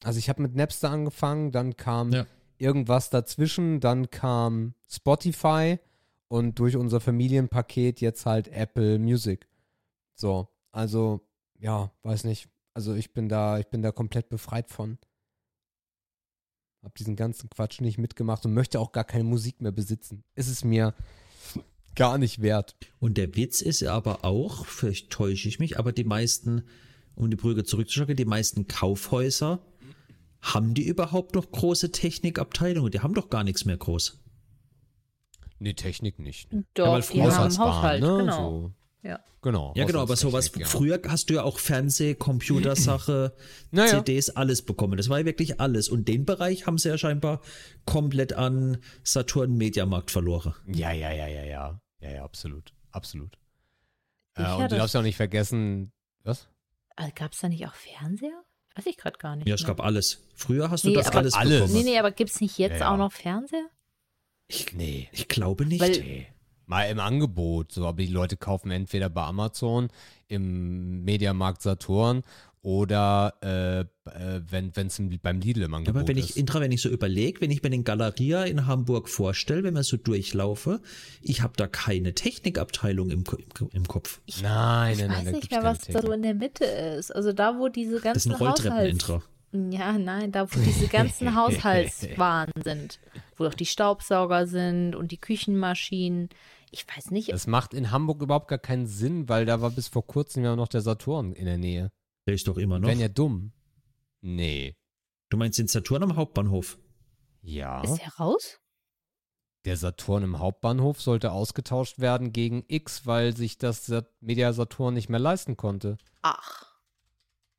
[0.03, 2.25] Also ich habe mit Napster angefangen, dann kam Ja.
[2.57, 5.79] irgendwas dazwischen, dann kam Spotify
[6.27, 9.47] und durch unser Familienpaket jetzt halt Apple Music.
[10.15, 11.27] So, also
[11.59, 12.49] ja, weiß nicht.
[12.73, 14.97] Also ich bin da, ich bin da komplett befreit von.
[16.83, 20.23] Hab diesen ganzen Quatsch nicht mitgemacht und möchte auch gar keine Musik mehr besitzen.
[20.35, 20.93] Ist es mir
[21.95, 22.75] gar nicht wert.
[22.99, 26.63] Und der Witz ist aber auch, vielleicht täusche ich mich, aber die meisten,
[27.15, 29.65] um die Brücke zurückzuschlagen, die meisten Kaufhäuser,
[30.39, 32.91] haben die überhaupt noch große Technikabteilungen?
[32.91, 34.19] Die haben doch gar nichts mehr groß.
[35.59, 36.49] Nee, Technik nicht.
[36.73, 38.17] Doch, weil die haben Haushaltswaren, Haushalt, ne?
[38.17, 38.49] genau.
[38.51, 38.71] So,
[39.07, 39.19] Ja.
[39.41, 39.73] genau.
[39.75, 40.65] Ja, genau, aber sowas, ja.
[40.67, 43.33] früher hast du ja auch Fernseh, Computersache,
[43.71, 44.03] Naja.
[44.03, 44.97] CDs, alles bekommen.
[44.97, 45.89] Das war ja wirklich alles.
[45.89, 47.41] Und den Bereich haben sie ja scheinbar
[47.85, 50.53] komplett an Saturn Mediamarkt verloren.
[50.67, 51.81] Ja, ja, ja, ja, ja.
[51.99, 52.73] Ja, ja, absolut.
[52.91, 53.37] Absolut.
[54.37, 55.91] Ich Äh, und du darfst ja auch nicht vergessen,
[56.23, 56.47] was?
[57.15, 58.43] Gab es da nicht auch Fernseher?
[58.75, 59.47] Weiß ich gerade gar nicht.
[59.47, 59.69] Ja, es mehr.
[59.69, 60.23] gab alles.
[60.35, 61.61] Früher hast du Nee, das aber- alles alles.
[61.61, 61.73] bekommen.
[61.73, 62.93] Nee, nee, aber gibt es nicht jetzt Ja, ja.
[62.93, 63.67] auch noch Fernseher?
[64.47, 65.09] Ich, Nee.
[65.11, 65.81] ich glaube nicht.
[65.81, 66.27] Weil- Nee.
[66.69, 69.87] Mal im Angebot, so, aber die Leute kaufen entweder bei Amazon,
[70.27, 72.23] im Mediamarkt Saturn
[72.61, 73.79] oder äh,
[74.09, 76.31] äh, wenn es beim Lidl im Angebot Aber wenn ist.
[76.31, 79.75] ich, Intra, wenn ich so überlege, wenn ich mir den Galeria in Hamburg vorstelle, wenn
[79.75, 80.81] man so durchlaufe,
[81.21, 83.23] ich habe da keine Technikabteilung im,
[83.61, 84.19] im, im Kopf.
[84.41, 87.15] nein, Ich nein, nein, weiß da nicht mehr, was da so in der Mitte ist.
[87.15, 88.85] Also da, wo diese Das sind ganzen Rolltreppen.
[88.87, 89.23] Intra.
[89.53, 92.99] Ja, nein, da, wo diese ganzen Haushaltswaren sind.
[93.37, 96.29] Wo doch die Staubsauger sind und die Küchenmaschinen.
[96.71, 99.87] Ich weiß nicht, Das macht in Hamburg überhaupt gar keinen Sinn, weil da war bis
[99.87, 101.91] vor kurzem ja noch der Saturn in der Nähe.
[102.27, 102.87] Der ist doch immer noch.
[102.89, 103.53] Wären ja dumm.
[104.21, 104.75] Nee.
[105.29, 106.77] Du meinst den Saturn am Hauptbahnhof?
[107.41, 107.81] Ja.
[107.83, 108.59] ist der raus?
[109.65, 115.09] Der Saturn im Hauptbahnhof sollte ausgetauscht werden gegen X, weil sich das Media Saturn nicht
[115.09, 115.97] mehr leisten konnte.
[116.21, 116.65] Ach.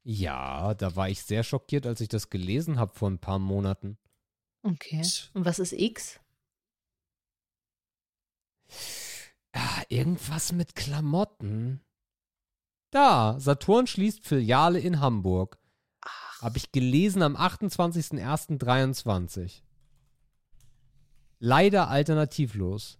[0.05, 3.99] Ja, da war ich sehr schockiert, als ich das gelesen habe vor ein paar Monaten.
[4.63, 5.03] Okay.
[5.35, 6.21] Und was ist X?
[9.53, 11.83] Ah, irgendwas mit Klamotten.
[12.91, 15.59] Da, Saturn schließt Filiale in Hamburg.
[16.41, 19.63] Habe ich gelesen am 28.01.23.
[21.41, 22.99] Leider alternativlos.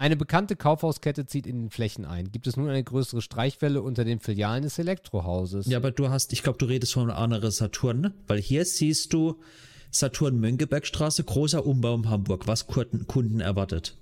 [0.00, 2.30] Eine bekannte Kaufhauskette zieht in den Flächen ein.
[2.30, 5.66] Gibt es nun eine größere Streichwelle unter den Filialen des Elektrohauses?
[5.66, 8.14] Ja, aber du hast, ich glaube, du redest von einer anderen Saturn, ne?
[8.28, 9.40] Weil hier siehst du
[9.90, 13.96] Saturn Mönckebergstraße, großer Umbau in Hamburg, was Kunden, Kunden erwartet.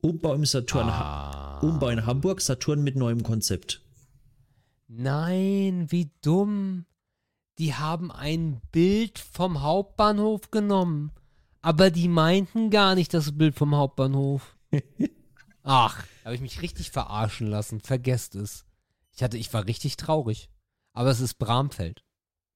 [0.00, 1.58] Umbau im Saturn, Ah.
[1.60, 3.82] Umbau in Hamburg, Saturn mit neuem Konzept.
[4.88, 6.86] Nein, wie dumm.
[7.58, 11.12] Die haben ein Bild vom Hauptbahnhof genommen.
[11.62, 14.56] Aber die meinten gar nicht das Bild vom Hauptbahnhof.
[15.62, 17.80] Ach, habe ich mich richtig verarschen lassen.
[17.80, 18.64] Vergesst es.
[19.12, 20.48] Ich hatte, ich war richtig traurig.
[20.92, 22.04] Aber es ist Bramfeld.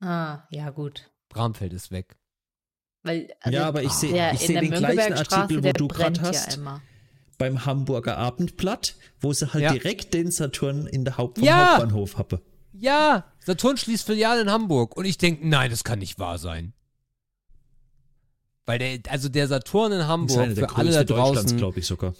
[0.00, 1.10] Ah, ja, gut.
[1.28, 2.16] Bramfeld ist weg.
[3.02, 6.28] Weil, also Ja, aber ich sehe ich seh den gleichen Artikel, wo du gerade ja
[6.28, 6.82] hast, immer.
[7.38, 9.72] beim Hamburger Abendblatt, wo sie halt Ja.
[9.72, 11.70] direkt den Saturn in der Haupt vom Ja.
[11.78, 12.40] Hauptbahnhof haben.
[12.72, 14.96] Ja, Saturn schließt Filiale in Hamburg.
[14.96, 16.72] Und ich denke, nein, das kann nicht wahr sein.
[18.66, 22.14] Weil der, also der Saturn in Hamburg, für alle da draußen, glaube ich sogar.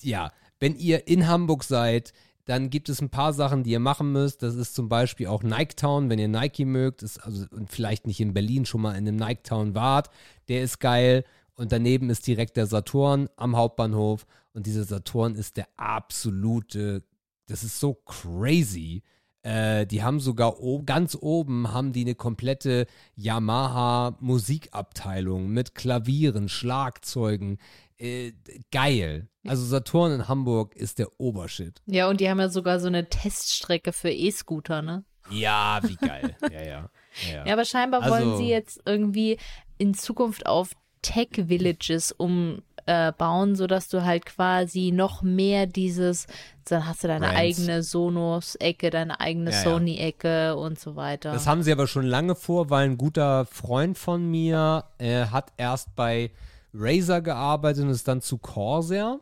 [0.00, 2.12] ja, wenn ihr in Hamburg seid,
[2.44, 4.42] dann gibt es ein paar Sachen, die ihr machen müsst.
[4.42, 8.06] Das ist zum Beispiel auch Nike Town, wenn ihr Nike mögt, ist also und vielleicht
[8.06, 10.10] nicht in Berlin schon mal in einem Nike Town wart,
[10.48, 11.24] der ist geil.
[11.54, 14.26] Und daneben ist direkt der Saturn am Hauptbahnhof.
[14.54, 17.02] Und dieser Saturn ist der absolute,
[17.46, 19.02] das ist so crazy.
[19.42, 27.58] Äh, die haben sogar ganz oben haben die eine komplette Yamaha Musikabteilung mit Klavieren, Schlagzeugen.
[28.00, 28.32] Äh,
[28.72, 29.28] geil.
[29.46, 31.80] Also Saturn in Hamburg ist der Obershit.
[31.86, 35.04] Ja, und die haben ja sogar so eine Teststrecke für E-Scooter, ne?
[35.30, 36.34] Ja, wie geil.
[36.50, 36.90] ja, ja.
[37.32, 39.38] ja, Ja, aber scheinbar Also- wollen sie jetzt irgendwie
[39.78, 40.72] in Zukunft auf
[41.02, 46.26] Tech-Villages umbauen, sodass du halt quasi noch mehr dieses,
[46.64, 47.38] dann hast du deine Brands.
[47.40, 49.62] eigene Sonos-Ecke, deine eigene Ja, ja.
[49.62, 51.32] Sony-Ecke und so weiter.
[51.32, 55.52] Das haben sie aber schon lange vor, weil ein guter Freund von mir äh, hat
[55.56, 56.30] erst bei
[56.74, 59.20] Razer gearbeitet und ist dann zu Corsair.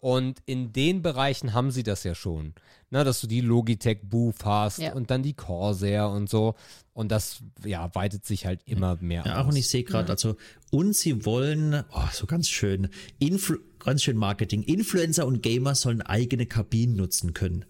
[0.00, 2.54] Und in den Bereichen haben sie das ja schon.
[2.88, 4.94] Na, dass du die Logitech Booth hast Ja.
[4.94, 6.54] und dann die Corsair und so.
[6.94, 9.44] Und das ja, weitet sich halt immer mehr Ja, aus.
[9.44, 10.36] auch und ich sehe gerade, also,
[10.70, 14.62] und sie wollen, oh, so ganz schön, Influ ganz schön Marketing.
[14.62, 17.64] Influencer und Gamer sollen eigene Kabinen nutzen können.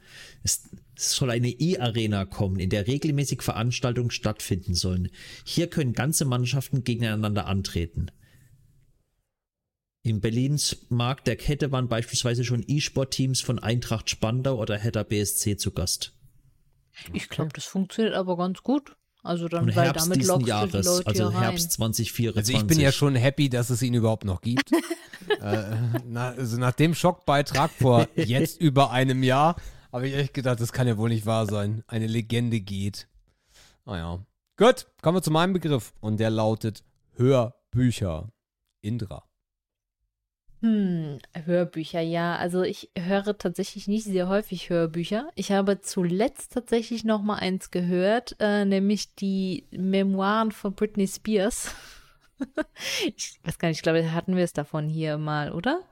[0.44, 0.62] Es,
[0.96, 5.08] es soll eine E-Arena kommen, in der regelmäßig Veranstaltungen stattfinden sollen.
[5.44, 8.06] Hier können ganze Mannschaften gegeneinander antreten.
[10.06, 15.56] Im Berlins Markt der Kette waren beispielsweise schon E-Sport-Teams von Eintracht Spandau oder Hertha BSC
[15.56, 16.12] zu Gast.
[17.12, 18.94] ich glaube, das funktioniert aber ganz gut.
[19.24, 21.32] Also dann, Und weil Herbst damit diesen die Jahres, Leute also.
[21.32, 22.54] Herbst 2024.
[22.54, 24.70] Also ich bin ja schon happy, dass es ihn überhaupt noch gibt.
[25.40, 25.64] äh,
[26.06, 29.56] na, also nach dem Schockbeitrag vor jetzt über einem Jahr
[29.92, 31.82] habe ich echt gedacht, das kann ja wohl nicht wahr sein.
[31.88, 33.08] Eine Legende geht.
[33.84, 34.24] Naja.
[34.56, 35.94] Gut, kommen wir zu meinem Begriff.
[35.98, 36.84] Und der lautet
[37.16, 38.30] Hörbücher.
[38.82, 39.24] Indra.
[40.66, 42.36] Hm, Hörbücher, ja.
[42.36, 45.30] Also ich höre tatsächlich nicht sehr häufig Hörbücher.
[45.36, 51.72] Ich habe zuletzt tatsächlich noch mal eins gehört, äh, nämlich die Memoiren von Britney Spears.
[53.16, 55.82] ich weiß gar nicht, ich glaube, hatten wir es davon hier mal, oder?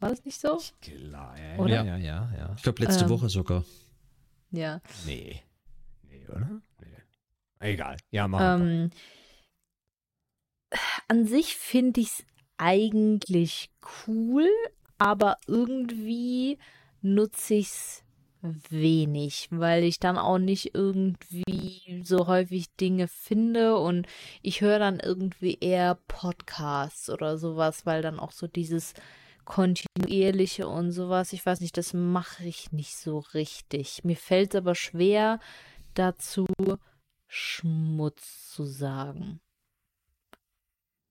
[0.00, 0.58] War das nicht so?
[0.80, 1.84] Klar, ja, Oder?
[1.84, 2.54] ja, ja, ja.
[2.56, 3.64] Ich glaube, letzte Ähm, Woche sogar.
[4.50, 4.80] Ja.
[5.06, 5.40] Nee.
[6.02, 6.60] Nee, oder?
[6.80, 6.86] Nee.
[7.60, 7.96] Egal.
[8.10, 8.66] Ja, mach einfach.
[8.66, 8.90] Ähm,
[11.08, 12.24] an sich finde ich es
[12.60, 13.70] eigentlich
[14.06, 14.46] cool,
[14.98, 16.58] aber irgendwie
[17.00, 18.04] nutze ich es
[18.42, 24.06] wenig, weil ich dann auch nicht irgendwie so häufig Dinge finde und
[24.42, 28.94] ich höre dann irgendwie eher Podcasts oder sowas, weil dann auch so dieses
[29.44, 34.04] kontinuierliche und sowas, ich weiß nicht, das mache ich nicht so richtig.
[34.04, 35.40] Mir fällt es aber schwer
[35.94, 36.46] dazu,
[37.26, 39.40] Schmutz zu sagen.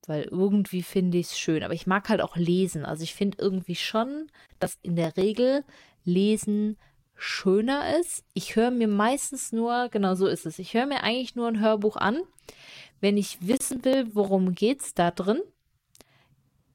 [0.06, 1.62] Weil irgendwie finde ich es schön.
[1.62, 2.84] Aber ich mag halt auch lesen.
[2.84, 5.64] Also ich finde irgendwie schon, dass in der Regel
[6.04, 6.78] Lesen
[7.14, 8.24] schöner ist.
[8.32, 10.58] Ich höre mir meistens nur, genau so ist es.
[10.58, 12.20] Ich höre mir eigentlich nur ein Hörbuch an,
[13.00, 15.40] wenn ich wissen will, worum geht's da drin,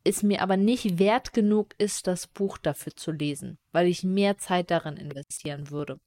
[0.04, 4.38] es mir aber nicht wert genug ist, das Buch dafür zu lesen, weil ich mehr
[4.38, 6.00] Zeit darin investieren würde.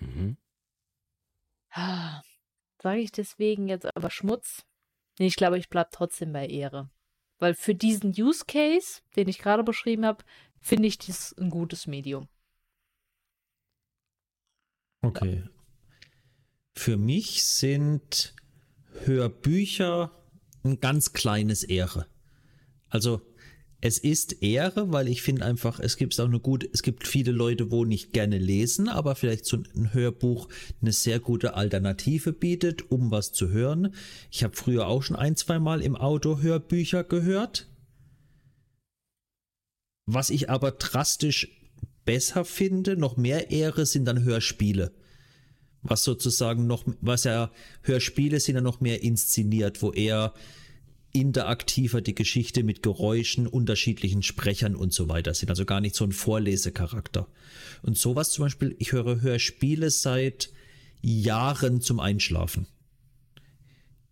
[0.00, 0.36] Mhm.
[1.70, 2.22] Ah,
[2.86, 4.64] Sage ich deswegen jetzt aber Schmutz?
[5.18, 6.90] Nee, ich glaube, ich bleibe trotzdem bei Ehre.
[7.38, 10.24] Weil für diesen Use Case, den ich gerade beschrieben habe,
[10.60, 12.28] finde ich das ein gutes Medium.
[15.02, 15.44] Okay.
[16.74, 18.34] Für mich sind
[19.04, 20.10] Hörbücher
[20.64, 22.06] ein ganz kleines Ehre.
[22.88, 23.20] Also
[23.80, 27.30] Es ist Ehre, weil ich finde einfach, es gibt auch eine gute, es gibt viele
[27.30, 30.48] Leute, wo nicht gerne lesen, aber vielleicht so ein Hörbuch
[30.80, 33.94] eine sehr gute Alternative bietet, um was zu hören.
[34.30, 37.68] Ich habe früher auch schon ein, zwei Mal im Auto Hörbücher gehört.
[40.06, 41.48] Was ich aber drastisch
[42.04, 44.92] besser finde, noch mehr Ehre sind dann Hörspiele.
[45.82, 50.32] Was sozusagen noch, was ja, Hörspiele sind ja noch mehr inszeniert, wo eher
[51.20, 55.48] interaktiver die Geschichte mit Geräuschen, unterschiedlichen Sprechern und so weiter sind.
[55.48, 57.26] Also gar nicht so ein Vorlesecharakter.
[57.82, 60.50] Und sowas zum Beispiel, ich höre Hörspiele seit
[61.00, 62.66] Jahren zum Einschlafen.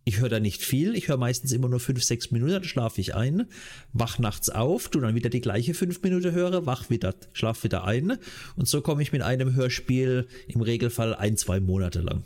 [0.03, 3.01] Ich höre da nicht viel, ich höre meistens immer nur fünf, sechs Minuten, dann schlafe
[3.01, 3.47] ich ein,
[3.91, 7.85] wach nachts auf, tu dann wieder die gleiche fünf Minuten höre, wach wieder, schlaf wieder
[7.85, 8.19] ein.
[8.55, 12.23] Und so komme ich mit einem Hörspiel im Regelfall ein, zwei Monate lang.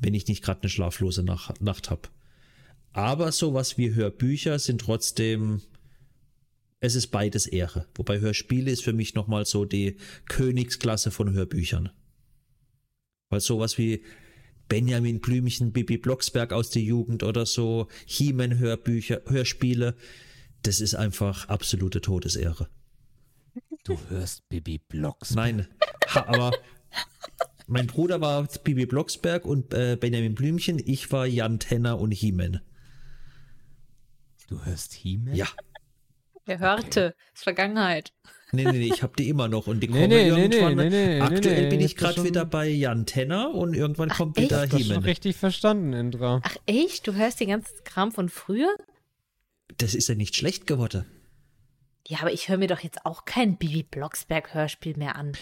[0.00, 2.08] Wenn ich nicht gerade eine schlaflose Nacht, Nacht habe.
[2.92, 5.62] Aber sowas wie Hörbücher sind trotzdem,
[6.80, 7.86] es ist beides Ehre.
[7.94, 9.96] Wobei Hörspiele ist für mich nochmal so die
[10.26, 11.90] Königsklasse von Hörbüchern.
[13.30, 14.02] Weil sowas wie
[14.68, 19.96] Benjamin Blümchen, Bibi Blocksberg aus der Jugend oder so, He-Man Hörbücher, Hörspiele,
[20.62, 22.68] das ist einfach absolute Todesehre.
[23.84, 25.34] Du hörst Bibi Blocks.
[25.34, 25.66] Nein,
[26.08, 26.52] ha, aber
[27.66, 32.60] mein Bruder war Bibi Blocksberg und äh, Benjamin Blümchen, ich war Jan Tenner und He-Man.
[34.52, 35.34] Du hörst He-Man?
[35.34, 35.46] Ja.
[36.44, 38.12] Er hörte, ist Vergangenheit.
[38.52, 40.76] Nee, nee, nee, ich hab die immer noch und die Nee, kommen nee, nee, irgendwann.
[40.76, 44.36] nee, nee, nee, Aktuell nee, bin ich gerade wieder bei Jan Tenner und irgendwann kommt
[44.36, 44.50] echt?
[44.50, 45.04] wieder Das ist schon He-Man.
[45.04, 46.42] richtig verstanden, Indra.
[46.44, 47.06] Ach echt?
[47.06, 48.68] Du hörst den ganzen Kram von früher?
[49.78, 51.06] Das ist ja nicht schlecht geworden.
[52.12, 55.32] Ja, aber ich höre mir doch jetzt auch kein Bibi Blocksberg Hörspiel mehr an.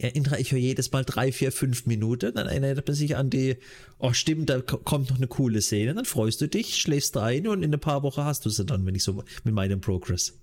[0.00, 3.30] Ja, Indra, ich höre jedes Mal drei, vier, fünf Minuten, dann erinnert man sich an
[3.30, 3.58] die,
[4.00, 7.46] oh stimmt, da ko- kommt noch eine coole Szene, dann freust du dich, schläfst ein
[7.46, 10.36] und in ein paar Wochen hast du sie dann, wenn ich so mit meinem Progress.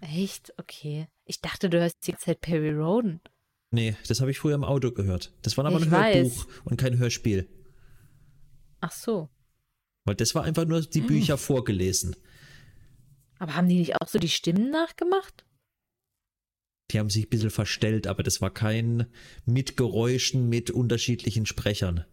[0.00, 0.54] Echt?
[0.56, 1.06] Okay.
[1.26, 3.20] Ich dachte, du hörst die ganze Zeit Perry Roden.
[3.72, 5.34] Nee, das habe ich früher im Auto gehört.
[5.42, 6.14] Das war aber Ich ein weiß.
[6.16, 7.46] Hörbuch und kein Hörspiel.
[8.80, 9.28] Ach so.
[10.06, 12.16] Weil das war einfach nur die Bücher vorgelesen.
[13.38, 15.44] Aber haben die nicht auch so die Stimmen nachgemacht?
[16.90, 19.06] Die haben sich ein bisschen verstellt, aber das war kein
[19.44, 22.04] mit Geräuschen, mit unterschiedlichen Sprechern.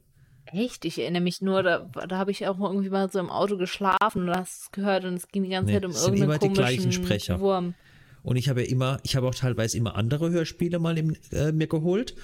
[0.45, 0.85] Echt?
[0.85, 3.57] Ich erinnere mich nur, da, da habe ich auch mal irgendwie mal so im Auto
[3.57, 6.37] geschlafen und hast es gehört und es ging die ganze Nee, Zeit um irgendeinen immer
[6.37, 7.39] die gleichen komischen Sprecher.
[7.39, 7.75] Wurm.
[8.23, 11.51] Und ich habe ja immer, ich habe auch teilweise immer andere Hörspiele mal im, äh,
[11.51, 12.15] mir geholt,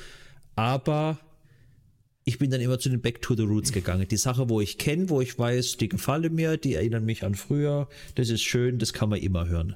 [0.56, 1.20] aber
[2.26, 4.08] ich bin dann immer zu den Back to the Roots gegangen.
[4.08, 7.36] Die Sache, wo ich kenne, wo ich weiß, die gefallen mir, die erinnern mich an
[7.36, 9.76] früher, das ist schön, das kann man immer hören.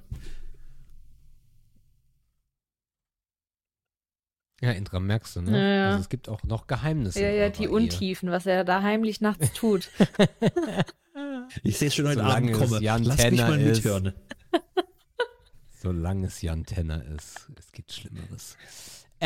[4.62, 5.52] Ja, Indra, merkst du, ne?
[5.58, 5.88] Ja, ja.
[5.90, 7.22] Also es gibt auch noch Geheimnisse.
[7.22, 7.68] Ja, ja, die.
[7.68, 9.90] Untiefen, was er da heimlich nachts tut.
[11.64, 12.82] Ich sehe schon heute Abend komme.
[12.82, 13.78] Jan Lass mich Tenner mal ist.
[13.84, 14.14] mithören.
[15.82, 17.50] Solange es Jan Tenner ist.
[17.60, 18.56] Es gibt Schlimmeres.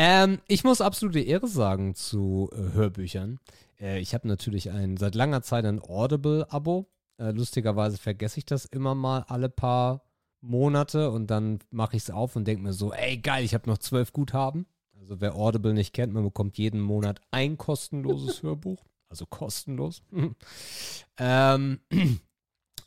[0.00, 3.40] Ähm, ich muss absolute Ehre sagen zu äh, Hörbüchern.
[3.80, 6.88] Äh, ich habe natürlich ein, seit langer Zeit ein Audible-Abo.
[7.20, 10.04] Äh, lustigerweise vergesse ich das immer mal alle paar
[10.40, 13.68] Monate und dann mache ich es auf und denke mir so, ey geil, ich habe
[13.68, 14.66] noch zwölf Guthaben.
[15.00, 18.84] Also wer Audible nicht kennt, man bekommt jeden Monat ein kostenloses Hörbuch.
[19.08, 20.04] Also kostenlos.
[21.18, 21.80] ähm,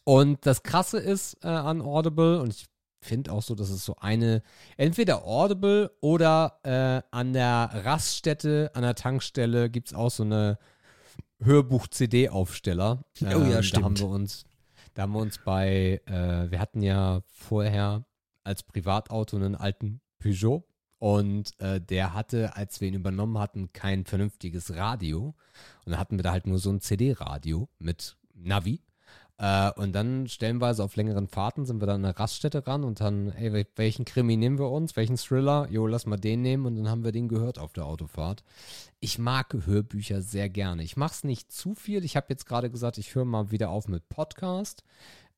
[0.06, 2.68] und das Krasse ist äh, an Audible, und ich
[3.02, 4.42] finde auch so, dass es so eine,
[4.78, 10.58] entweder Audible oder äh, an der Raststätte, an der Tankstelle gibt es auch so eine
[11.44, 13.04] Hörbuch-CD-Aufsteller.
[13.22, 14.00] Oh ja, Da haben stimmt.
[14.00, 14.46] wir uns,
[14.94, 18.06] da haben wir uns bei, äh, wir hatten ja vorher
[18.44, 20.64] als Privatauto einen alten Peugeot
[21.00, 25.36] und äh, der hatte, als wir ihn übernommen hatten, kein vernünftiges Radio.
[25.86, 28.82] Und dann hatten wir da halt nur so ein CD-Radio mit Navi.
[29.42, 33.02] Äh, und dann stellenweise auf längeren Fahrten sind wir dann an eine Raststätte ran und
[33.02, 34.96] dann, ey, wel- welchen Krimi nehmen wir uns?
[34.96, 35.68] Welchen Thriller?
[35.72, 38.44] Jo, lass mal den nehmen und dann haben wir den gehört auf der Autofahrt.
[39.00, 40.84] Ich mag Hörbücher sehr gerne.
[40.84, 42.06] Ich mache es nicht zu viel.
[42.06, 44.84] Ich habe jetzt gerade gesagt, ich höre mal wieder auf mit Podcast,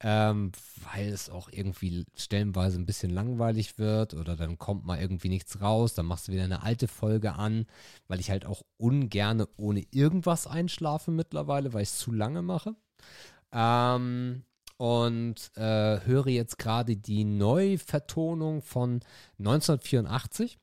[0.01, 0.51] ähm,
[0.93, 5.61] weil es auch irgendwie stellenweise ein bisschen langweilig wird oder dann kommt mal irgendwie nichts
[5.61, 7.67] raus, dann machst du wieder eine alte Folge an,
[8.09, 12.75] weil ich halt auch ungerne ohne irgendwas einschlafe mittlerweile, weil ich es zu lange mache.
[13.53, 14.43] Ähm,
[14.77, 19.01] und äh, höre jetzt gerade die Neuvertonung von
[19.39, 20.57] 1984.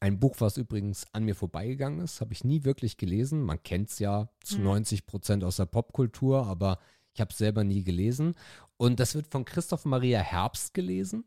[0.00, 3.42] Ein Buch, was übrigens an mir vorbeigegangen ist, habe ich nie wirklich gelesen.
[3.42, 4.64] Man kennt es ja zu Mhm.
[4.64, 6.78] 90 Prozent aus der Popkultur, aber
[7.14, 8.34] ich habe es selber nie gelesen.
[8.76, 11.24] Und das wird von Christoph Maria Herbst gelesen.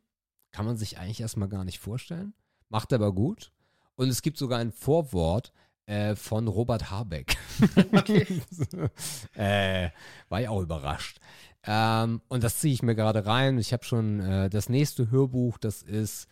[0.51, 2.33] Kann man sich eigentlich erstmal gar nicht vorstellen.
[2.69, 3.51] Macht aber gut.
[3.95, 5.53] Und es gibt sogar ein Vorwort
[5.85, 7.37] äh, von Robert Habeck.
[9.35, 9.89] äh,
[10.29, 11.19] war ich auch überrascht.
[11.63, 13.57] Ähm, und das ziehe ich mir gerade rein.
[13.57, 16.27] Ich habe schon äh, das nächste Hörbuch, das ist,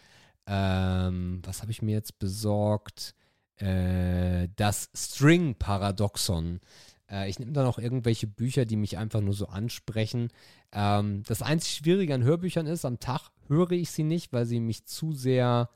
[0.48, 3.16] ähm, was habe ich mir jetzt besorgt?
[3.58, 6.60] Äh, das String-Paradoxon.
[7.10, 10.30] Äh, ich nehme da noch irgendwelche Bücher, die mich einfach nur so ansprechen.
[10.72, 14.60] Ähm, das einzig Schwierige an Hörbüchern ist, am Tag höre ich sie nicht, weil sie
[14.60, 15.70] mich zu sehr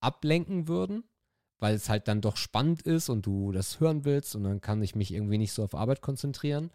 [0.00, 1.04] ablenken würden,
[1.62, 4.82] weil es halt dann doch spannend ist und du das hören willst und dann kann
[4.82, 6.72] ich mich irgendwie nicht so auf Arbeit konzentrieren.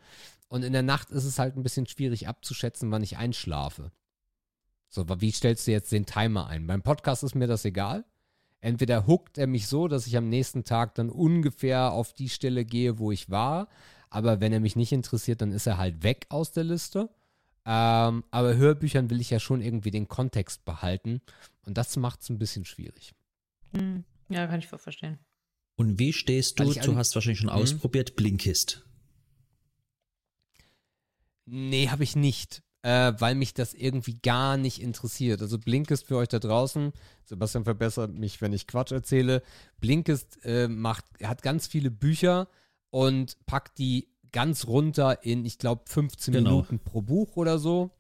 [0.48, 3.92] Und in der Nacht ist es halt ein bisschen schwierig abzuschätzen, wann ich einschlafe.
[4.88, 6.68] So, wie stellst du jetzt den Timer ein?
[6.68, 8.06] Beim Podcast ist mir das egal.
[8.62, 12.64] Entweder huckt er mich so, dass ich am nächsten Tag dann ungefähr auf die Stelle
[12.64, 13.68] gehe, wo ich war.
[14.10, 17.10] Aber wenn er mich nicht interessiert, dann ist er halt weg aus der Liste.
[17.66, 21.20] Ähm, aber Hörbüchern will ich ja schon irgendwie den Kontext behalten.
[21.66, 23.14] Und das macht es ein bisschen schwierig.
[23.76, 24.06] Hm.
[24.30, 25.20] Ja, kann ich voll verstehen.
[25.76, 27.56] Und wie stehst du, du hast wahrscheinlich schon Mhm.
[27.56, 28.84] ausprobiert, Blinkist.
[31.46, 32.62] Nee, habe ich nicht.
[32.84, 35.42] Äh, weil mich das irgendwie gar nicht interessiert.
[35.42, 36.94] Also Blinkist für euch da draußen.
[37.26, 39.42] Sebastian verbessert mich, wenn ich Quatsch erzähle.
[39.80, 42.48] Blinkist äh, macht, hat ganz viele Bücher
[42.92, 46.50] und packt die ganz runter in, ich glaube, 15 Genau.
[46.52, 47.92] Minuten pro Buch oder so.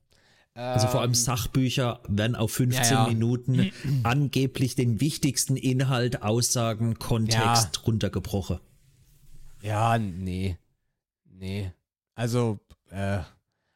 [0.57, 3.07] Also vor allem Ähm, Sachbücher werden auf 15 Ja, ja.
[3.07, 3.71] Minuten
[4.03, 8.59] angeblich den wichtigsten Inhalt, Aussagen, Kontext runtergebrochen.
[9.61, 10.57] Ja, nee.
[11.25, 11.71] Nee.
[12.15, 12.59] Also,
[12.89, 13.19] äh,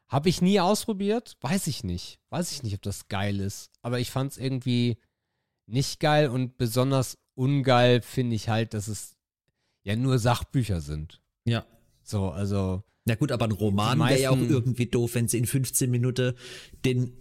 [0.08, 1.38] habe ich nie ausprobiert.
[1.42, 2.20] Weiß ich nicht.
[2.30, 3.70] Weiß ich nicht, ob das geil ist.
[3.84, 4.98] Aber ich fand es irgendwie
[5.68, 9.16] nicht geil und besonders ungeil finde ich halt, dass es
[9.84, 11.22] ja nur Sachbücher sind.
[11.46, 11.66] Ja.
[12.04, 15.48] So, also, Na gut, aber ein Roman wäre ja auch irgendwie doof, wenn sie in
[15.48, 16.34] 15 Minuten
[16.86, 17.14] den,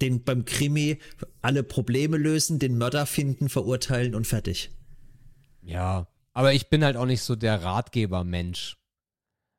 [0.00, 0.98] den beim Krimi
[1.42, 4.70] alle Probleme lösen, den Mörder finden, verurteilen und fertig.
[5.62, 6.06] ja.
[6.32, 8.78] Aber ich bin halt auch nicht so der Ratgeber-Mensch.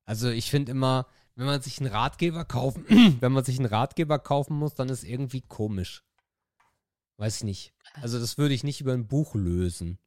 [0.06, 1.06] Also ich finde immer,
[1.36, 2.86] wenn man sich einen Ratgeber kaufen,
[3.20, 6.04] wenn man sich einen Ratgeber kaufen muss, dann ist irgendwie komisch.
[7.18, 7.74] Weiß ich nicht.
[8.02, 10.00] Also das würde ich nicht über ein Buch lösen.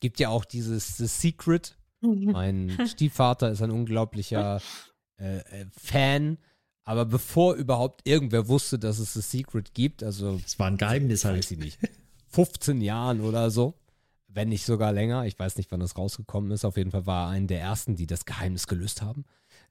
[0.00, 1.77] Gibt ja auch dieses The Secret.
[2.32, 4.60] Mein Stiefvater ist ein unglaublicher
[5.18, 6.38] äh, äh, Fan.
[6.84, 11.24] Aber bevor überhaupt irgendwer wusste, dass es The Secret gibt, also Das war ein Geheimnis
[11.24, 11.50] weiß halt.
[11.50, 11.78] ich nicht,
[12.28, 13.74] 15 Jahren oder so,
[14.28, 15.26] wenn nicht sogar länger.
[15.26, 16.64] Ich weiß nicht, wann das rausgekommen ist.
[16.64, 19.24] Auf jeden Fall war er einer der ersten, die das Geheimnis gelöst haben.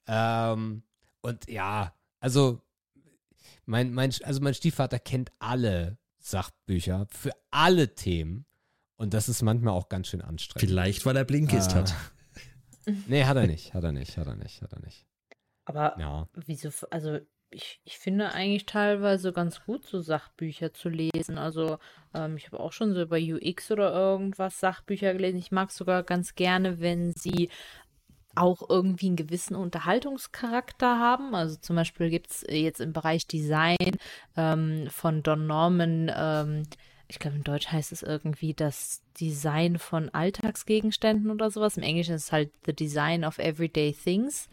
[0.05, 0.83] Ähm,
[1.21, 2.61] und ja, also
[3.65, 8.45] mein, mein, also mein Stiefvater kennt alle Sachbücher für alle Themen.
[8.95, 10.69] Und das ist manchmal auch ganz schön anstrengend.
[10.69, 11.77] Vielleicht, weil er Blinkist Ah.
[11.77, 11.95] hat.
[13.07, 15.05] Nee, hat er nicht, hat er nicht, hat er nicht, hat er nicht.
[15.65, 16.27] Aber Ja.
[16.33, 17.19] wieso, also
[17.49, 21.37] ich, ich finde eigentlich teilweise ganz gut, so Sachbücher zu lesen.
[21.37, 21.77] Also
[22.13, 25.37] ähm, ich habe auch schon so über UX oder irgendwas Sachbücher gelesen.
[25.37, 27.49] Ich mag sogar ganz gerne, wenn sie
[28.35, 31.33] auch irgendwie einen gewissen Unterhaltungscharakter haben.
[31.33, 33.75] Also zum Beispiel gibt es jetzt im Bereich Design
[34.35, 36.63] ähm, von Don Norman, ähm,
[37.07, 41.77] ich glaube in Deutsch heißt es irgendwie das Design von Alltagsgegenständen oder sowas.
[41.77, 44.49] Im Englischen ist es halt The Design of Everyday Things.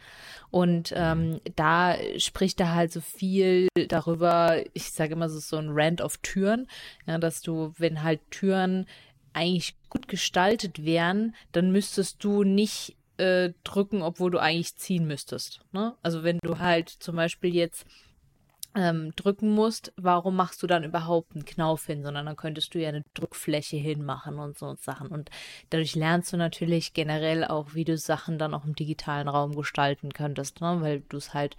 [0.51, 5.71] Und ähm, da spricht er halt so viel darüber, ich sage immer so, so ein
[5.71, 6.69] Rant auf Türen,
[7.07, 8.87] ja, dass du, wenn halt Türen
[9.33, 15.61] eigentlich gut gestaltet wären, dann müsstest du nicht äh, drücken, obwohl du eigentlich ziehen müsstest.
[15.73, 15.95] Ne?
[16.03, 17.85] Also wenn du halt zum Beispiel jetzt
[18.75, 22.81] ähm, drücken musst, warum machst du dann überhaupt einen Knauf hin, sondern dann könntest du
[22.81, 25.09] ja eine Drückfläche hinmachen und so Sachen.
[25.09, 25.31] Und
[25.71, 30.13] dadurch lernst du natürlich generell auch, wie du Sachen dann auch im digitalen Raum gestalten
[30.13, 30.79] könntest, ne?
[30.81, 31.57] weil du es halt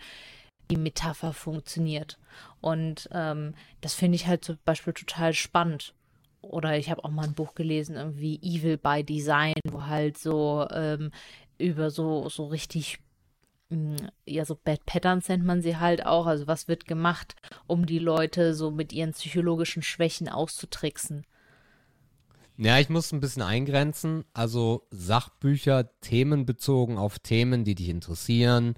[0.69, 2.17] die Metapher funktioniert.
[2.61, 5.93] Und ähm, das finde ich halt zum Beispiel total spannend.
[6.41, 10.67] Oder ich habe auch mal ein Buch gelesen, irgendwie Evil by Design, wo halt so
[10.71, 11.11] ähm,
[11.57, 12.99] über so, so richtig,
[14.25, 16.27] ja, so Bad Patterns nennt man sie halt auch.
[16.27, 17.35] Also was wird gemacht,
[17.67, 21.25] um die Leute so mit ihren psychologischen Schwächen auszutricksen.
[22.57, 24.23] Ja, ich muss ein bisschen eingrenzen.
[24.33, 28.75] Also Sachbücher, themenbezogen auf Themen, die dich interessieren.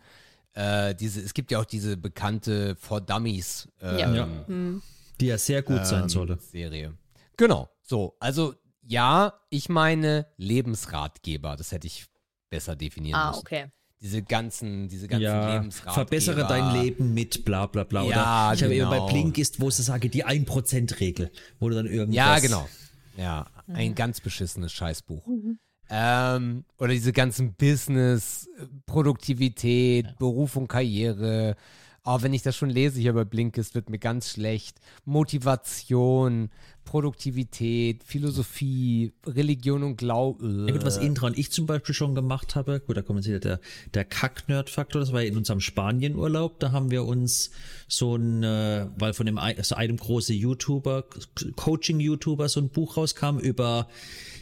[0.53, 4.13] Äh, diese, es gibt ja auch diese bekannte For Dummies ähm, Ja.
[4.15, 4.27] Ja.
[4.47, 4.81] Hm.
[5.19, 6.37] Die ja sehr gut sein ähm, solle.
[6.39, 6.95] Serie.
[7.37, 7.69] Genau.
[7.83, 11.55] So, also ja, ich meine Lebensratgeber.
[11.55, 12.05] Das hätte ich
[12.49, 13.39] besser definieren Ah, müssen.
[13.41, 13.65] okay.
[13.99, 15.93] Diese ganzen, diese ganzen Ja, Lebensratgeber.
[15.93, 18.03] verbessere dein Leben mit bla bla bla.
[18.03, 19.07] Ja, Oder ich habe eben bei genau.
[19.09, 22.15] Blinkist, wo sie sage, die 1%-Regel, wo du dann irgendwas...
[22.15, 22.67] Ja, genau.
[23.17, 25.27] Ja, ein ganz beschissenes Scheißbuch.
[25.89, 31.55] Ähm, oder diese ganzen Business, äh, Produktivität, Beruf und Karriere.
[32.09, 34.79] Oh, wenn ich das schon lese hier bei Blinkist, wird mir ganz schlecht.
[35.03, 36.49] Motivation,
[36.85, 40.65] Produktivität, Philosophie, Religion und Glaube.
[40.67, 43.27] Ja gut, was Indra und ich zum Beispiel schon gemacht habe, gut, da kommt jetzt
[43.27, 43.59] wieder der,
[43.93, 47.51] der Kack-Nerd-Faktor, das war in unserem Spanienurlaub, da haben wir uns
[47.89, 51.03] so ein, äh, weil von dem, also einem großen YouTuber,
[51.57, 53.89] Coaching-YouTuber, so ein Buch rauskam über,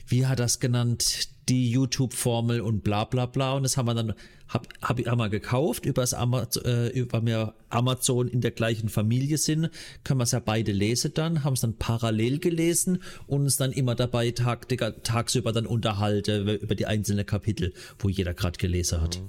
[0.08, 3.54] wie hat das genannt, die YouTube-Formel und bla bla bla.
[3.54, 4.14] Und das haben wir dann,
[4.48, 9.38] hab, hab, haben wir gekauft, übers Amazon, äh, über mir Amazon in der gleichen Familie
[9.38, 9.70] sind,
[10.04, 13.72] können wir es ja beide lesen dann, haben es dann parallel gelesen und uns dann
[13.72, 14.68] immer dabei tag,
[15.04, 19.22] tagsüber dann unterhalten über die einzelnen Kapitel, wo jeder gerade gelesen hat.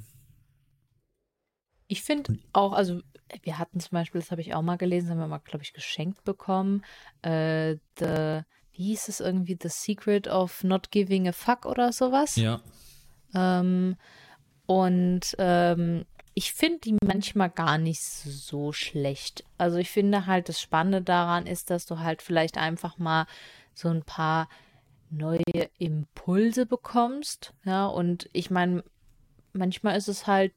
[1.89, 3.01] Ich finde auch, also
[3.43, 5.73] wir hatten zum Beispiel, das habe ich auch mal gelesen, haben wir mal, glaube ich,
[5.73, 6.85] geschenkt bekommen,
[7.23, 8.43] äh, the
[8.77, 12.37] wie hieß es irgendwie, The Secret of Not Giving a Fuck oder sowas.
[12.37, 12.61] Ja.
[13.35, 13.97] Ähm,
[14.67, 16.05] und ähm,
[16.35, 19.45] ich finde die manchmal gar nicht so schlecht.
[19.57, 23.27] Also ich finde halt, das Spannende daran ist, dass du halt vielleicht einfach mal
[23.73, 24.49] so ein paar
[25.11, 27.55] neue Impulse bekommst.
[27.65, 28.85] Ja, und ich meine,
[29.55, 30.53] manchmal ist es halt,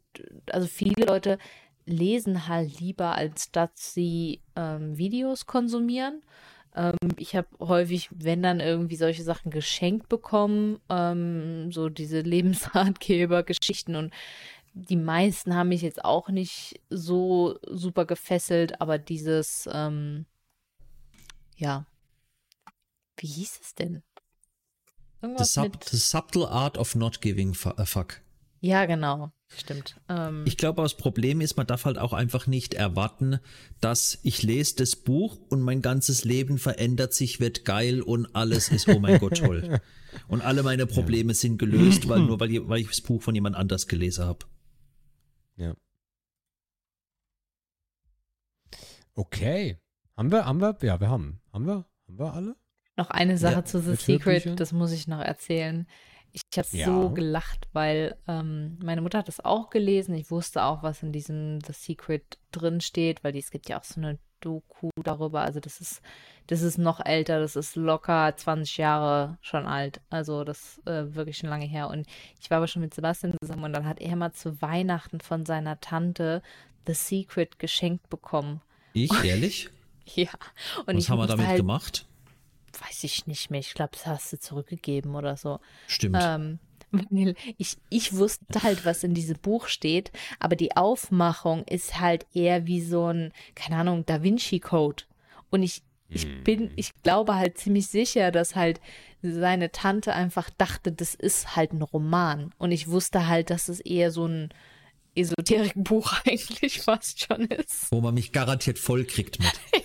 [0.52, 1.38] also viele Leute
[1.86, 6.22] lesen halt lieber, als dass sie ähm, Videos konsumieren.
[6.76, 13.96] Ähm, ich habe häufig, wenn dann irgendwie solche Sachen geschenkt bekommen, ähm, so diese Lebensratgeber-Geschichten
[13.96, 14.14] und
[14.74, 19.68] die meisten haben mich jetzt auch nicht so super gefesselt, aber dieses,
[21.58, 21.86] ja,
[23.18, 24.04] wie hieß es denn?
[25.22, 28.22] The, sub, the, subtle art of not giving a fuck.
[28.62, 29.32] Ja, genau.
[29.48, 30.00] Stimmt.
[30.10, 30.44] Ähm.
[30.46, 33.40] Ich glaube, das Problem ist, man darf halt auch einfach nicht erwarten,
[33.82, 38.70] dass ich lese das Buch und mein ganzes Leben verändert sich, wird geil und alles
[38.70, 39.80] ist, oh mein Gott, toll.
[40.28, 41.36] Und alle meine Probleme ja.
[41.36, 44.46] sind gelöst, weil nur weil, weil ich das Buch von jemand anders gelesen habe.
[45.56, 45.76] Ja.
[49.14, 49.78] Okay.
[50.18, 51.42] Haben wir, haben wir, ja, wir haben.
[51.54, 52.56] Haben wir, haben wir alle?
[52.98, 55.88] Noch eine Sache ja, zu The Secret, das muss ich noch erzählen.
[56.32, 56.86] Ich habe ja.
[56.86, 60.16] so gelacht, weil ähm, meine Mutter hat das auch gelesen.
[60.16, 63.84] Ich wusste auch, was in diesem The Secret drin steht, weil es gibt ja auch
[63.84, 65.42] so eine Doku darüber.
[65.42, 66.02] Also das ist,
[66.48, 70.02] das ist noch älter, das ist locker 20 Jahre schon alt.
[70.10, 71.90] Also das ist äh, wirklich schon lange her.
[71.90, 72.08] Und
[72.40, 75.46] ich war aber schon mit Sebastian zusammen und dann hat er mal zu Weihnachten von
[75.46, 76.42] seiner Tante
[76.88, 78.62] The Secret geschenkt bekommen.
[78.94, 79.70] Ich, ehrlich?
[80.06, 80.30] ja.
[80.86, 82.06] Und was haben wir damit halt, gemacht?
[82.78, 83.60] Weiß ich nicht mehr.
[83.60, 85.60] Ich glaube, das hast du zurückgegeben oder so.
[85.88, 86.18] Stimmt.
[86.20, 86.60] Ähm,
[87.58, 92.66] ich, ich wusste halt, was in diesem Buch steht, aber die Aufmachung ist halt eher
[92.66, 95.04] wie so ein, keine Ahnung, Da Vinci Code.
[95.50, 96.44] Und ich, ich hm.
[96.44, 98.82] bin, ich glaube halt ziemlich sicher, dass halt
[99.22, 102.54] seine Tante einfach dachte, das ist halt ein Roman.
[102.58, 104.50] Und ich wusste halt, dass es eher so ein
[105.16, 107.92] Esoterikbuch eigentlich fast schon ist.
[107.92, 109.52] Wo man mich garantiert voll kriegt mit.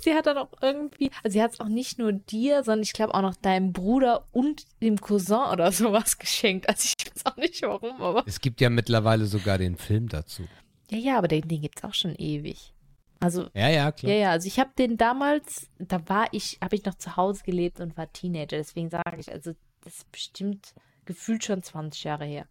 [0.00, 2.92] Sie hat dann auch irgendwie, also sie hat es auch nicht nur dir, sondern ich
[2.92, 6.68] glaube auch noch deinem Bruder und dem Cousin oder sowas geschenkt.
[6.68, 8.24] Also ich weiß auch nicht warum, aber.
[8.26, 10.44] Es gibt ja mittlerweile sogar den Film dazu.
[10.90, 12.74] Ja, ja, aber den, den gibt es auch schon ewig.
[13.20, 14.12] Also, ja, ja, klar.
[14.12, 17.44] Ja, ja, also ich habe den damals, da war ich, habe ich noch zu Hause
[17.44, 18.56] gelebt und war Teenager.
[18.56, 19.52] Deswegen sage ich, also
[19.82, 22.48] das ist bestimmt gefühlt schon 20 Jahre her.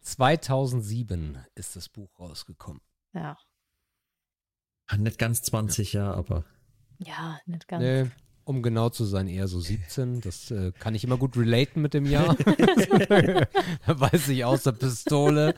[0.00, 2.82] 2007 ist das Buch rausgekommen.
[3.14, 3.38] Ja.
[4.96, 6.02] Nicht ganz 20 ja.
[6.02, 6.44] Jahre, aber.
[6.98, 7.82] Ja, nicht ganz.
[7.82, 8.10] Nee,
[8.44, 10.20] um genau zu sein, eher so 17.
[10.20, 12.34] Das äh, kann ich immer gut relaten mit dem Jahr.
[13.86, 15.54] da weiß ich aus der Pistole.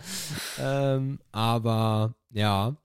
[0.58, 2.76] Ähm, aber ja.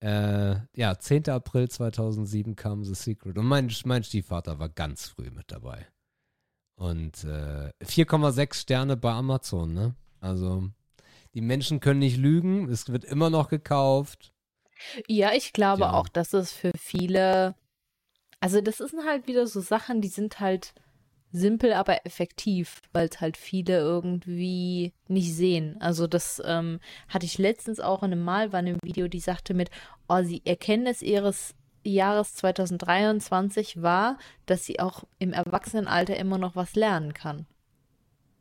[0.00, 1.30] Äh, ja, 10.
[1.30, 3.38] April 2007 kam The Secret.
[3.38, 5.86] Und mein, mein Stiefvater war ganz früh mit dabei.
[6.76, 9.94] Und äh, 4,6 Sterne bei Amazon, ne?
[10.20, 10.68] Also,
[11.34, 12.68] die Menschen können nicht lügen.
[12.68, 14.32] Es wird immer noch gekauft.
[15.08, 15.92] Ja, ich glaube ja.
[15.92, 17.54] auch, dass es für viele,
[18.40, 20.74] also das sind halt wieder so Sachen, die sind halt
[21.32, 25.76] simpel, aber effektiv, weil es halt viele irgendwie nicht sehen.
[25.80, 29.52] Also das ähm, hatte ich letztens auch in einem Mal bei einem Video, die sagte
[29.52, 29.70] mit,
[30.08, 31.54] oh, sie Erkenntnis ihres
[31.84, 37.46] Jahres 2023 war, dass sie auch im Erwachsenenalter immer noch was lernen kann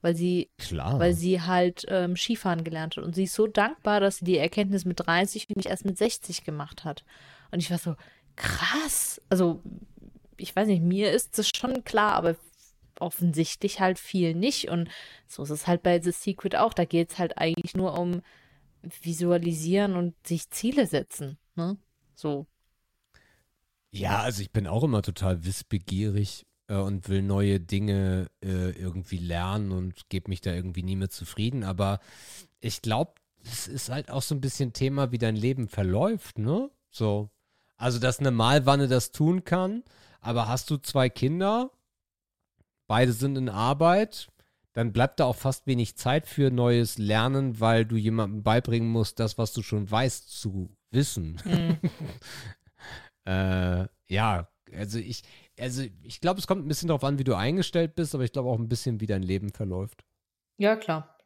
[0.06, 1.00] weil sie, Klar.
[1.00, 3.04] weil sie halt ähm, Skifahren gelernt hat.
[3.04, 5.98] Und sie ist so dankbar, dass sie die Erkenntnis mit 30 und nicht erst mit
[5.98, 7.04] 60 gemacht hat.
[7.50, 7.96] Und ich war so,
[8.36, 9.22] krass.
[9.30, 9.62] Also,
[10.38, 12.36] ich weiß nicht, mir ist das schon klar, aber
[13.00, 14.70] offensichtlich halt viel nicht.
[14.70, 14.90] Und
[15.28, 16.74] so ist es halt bei The Secret auch.
[16.74, 18.22] Da geht es halt eigentlich nur um
[19.02, 21.38] Visualisieren und sich Ziele setzen.
[21.56, 21.78] Ne?
[22.16, 22.48] So.
[23.92, 29.18] Ja, also ich bin auch immer total wissbegierig äh, und will neue Dinge äh, irgendwie
[29.18, 31.64] lernen und gebe mich da irgendwie nie mehr zufrieden.
[31.64, 32.00] Aber
[32.60, 33.14] ich glaube,
[33.44, 36.70] es ist halt auch so ein bisschen Thema, wie dein Leben verläuft, ne?
[36.90, 37.30] So.
[37.78, 39.84] Also, dass eine Malwanne das tun kann,
[40.22, 41.72] aber hast du zwei Kinder,
[42.88, 44.30] beide sind in Arbeit,
[44.74, 49.20] dann bleibt da auch fast wenig Zeit für neues Lernen, weil du jemandem beibringen musst,
[49.20, 51.42] das, was du schon weißt, zu wissen.
[51.46, 51.80] Mhm.
[53.26, 55.24] äh, ja, also ich,
[55.60, 58.32] also ich glaube, es kommt ein bisschen darauf an, wie du eingestellt bist, aber ich
[58.32, 60.06] glaube auch ein bisschen, wie dein Leben verläuft.
[60.58, 61.18] Ja, klar.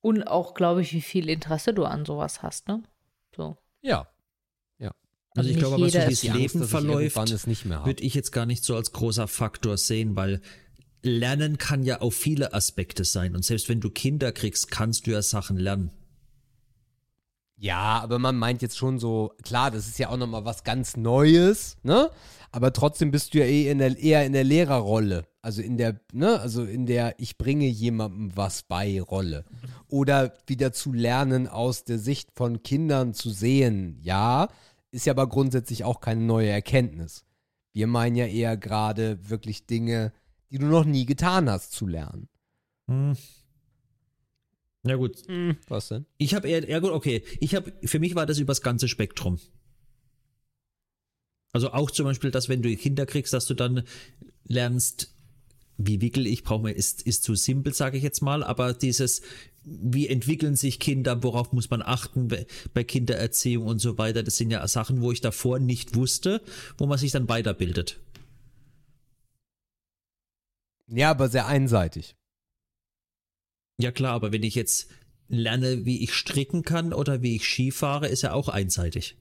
[0.00, 2.82] Und auch, glaube ich, wie viel Interesse du an sowas hast, ne?
[3.34, 3.56] So.
[3.80, 4.08] Ja.
[5.38, 7.78] Also ich nicht glaube aber, so wie das Leben Angst, verläuft, irgendwann es nicht mehr
[7.78, 7.88] habe.
[7.88, 10.40] würde ich jetzt gar nicht so als großer Faktor sehen, weil
[11.02, 13.36] Lernen kann ja auf viele Aspekte sein.
[13.36, 15.90] Und selbst wenn du Kinder kriegst, kannst du ja Sachen lernen.
[17.56, 20.96] Ja, aber man meint jetzt schon so, klar, das ist ja auch nochmal was ganz
[20.96, 22.10] Neues, ne?
[22.50, 25.26] Aber trotzdem bist du ja eh in der, eher in der Lehrerrolle.
[25.42, 29.44] Also in der, ne, also in der ich bringe jemandem was bei Rolle.
[29.88, 34.48] Oder wieder zu lernen, aus der Sicht von Kindern zu sehen, ja,
[34.90, 37.24] ist ja aber grundsätzlich auch keine neue Erkenntnis.
[37.72, 40.12] Wir meinen ja eher gerade wirklich Dinge,
[40.50, 42.28] die du noch nie getan hast, zu lernen.
[42.88, 43.16] Hm.
[44.84, 45.22] Ja gut,
[45.68, 46.06] Was denn?
[46.16, 49.38] ich habe eher, ja gut, okay, ich habe, für mich war das übers ganze Spektrum.
[51.52, 53.82] Also auch zum Beispiel, dass wenn du Kinder kriegst, dass du dann
[54.44, 55.14] lernst,
[55.78, 59.22] wie wickel ich, brauche mir, ist, ist zu simpel, sage ich jetzt mal, aber dieses,
[59.62, 64.36] wie entwickeln sich Kinder, worauf muss man achten bei, bei Kindererziehung und so weiter, das
[64.36, 66.42] sind ja Sachen, wo ich davor nicht wusste,
[66.76, 68.00] wo man sich dann weiterbildet.
[70.88, 72.16] Ja, aber sehr einseitig.
[73.78, 74.88] Ja klar, aber wenn ich jetzt
[75.28, 79.16] lerne, wie ich stricken kann oder wie ich Ski fahre, ist ja auch einseitig.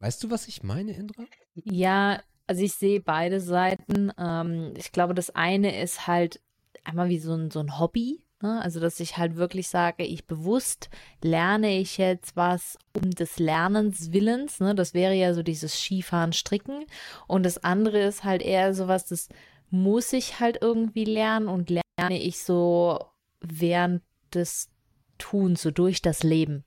[0.00, 1.24] Weißt du, was ich meine, Indra?
[1.54, 2.20] Ja,
[2.52, 4.12] also ich sehe beide Seiten.
[4.18, 6.38] Ähm, ich glaube, das eine ist halt
[6.84, 8.22] einmal wie so ein, so ein Hobby.
[8.42, 8.60] Ne?
[8.60, 10.90] Also, dass ich halt wirklich sage, ich bewusst
[11.22, 14.60] lerne ich jetzt was um des Lernens Willens.
[14.60, 14.74] Ne?
[14.74, 16.84] Das wäre ja so dieses Skifahren, Stricken.
[17.26, 19.30] Und das andere ist halt eher sowas, das
[19.70, 23.02] muss ich halt irgendwie lernen und lerne ich so
[23.40, 24.02] während
[24.34, 24.68] des
[25.16, 26.64] Tuns, so durch das Leben.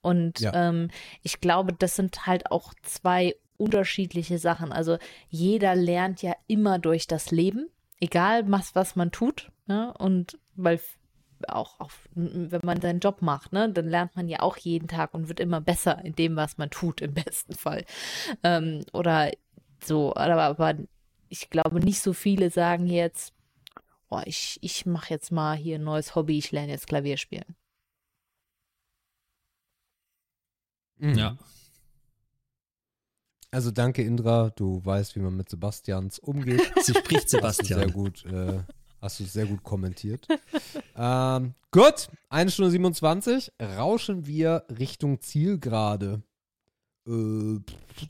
[0.00, 0.70] Und Ja.
[0.70, 0.88] ähm,
[1.22, 4.72] ich glaube, das sind halt auch zwei unterschiedliche Sachen.
[4.72, 4.98] Also
[5.28, 7.68] jeder lernt ja immer durch das Leben,
[8.00, 9.50] egal was, was man tut.
[9.66, 9.94] Ne?
[9.98, 10.80] Und weil
[11.48, 15.14] auch, auch wenn man seinen Job macht, ne, dann lernt man ja auch jeden Tag
[15.14, 17.84] und wird immer besser in dem, was man tut, im besten Fall.
[18.42, 19.32] Ähm, oder
[19.82, 20.74] so, aber, aber
[21.28, 23.32] ich glaube, nicht so viele sagen jetzt,
[24.10, 27.56] oh, ich, ich mache jetzt mal hier ein neues Hobby, ich lerne jetzt Klavier spielen.
[30.98, 31.14] Mhm.
[31.14, 31.36] Ja.
[33.54, 34.48] Also danke, Indra.
[34.56, 36.72] Du weißt, wie man mit Sebastians umgeht.
[36.82, 37.92] Sie spricht du sehr Sebastian.
[37.92, 38.60] gut, äh,
[39.00, 40.26] hast du sehr gut kommentiert.
[40.96, 43.52] ähm, gut, eine Stunde 27.
[43.60, 46.22] Rauschen wir Richtung Zielgerade.
[47.06, 47.58] Äh,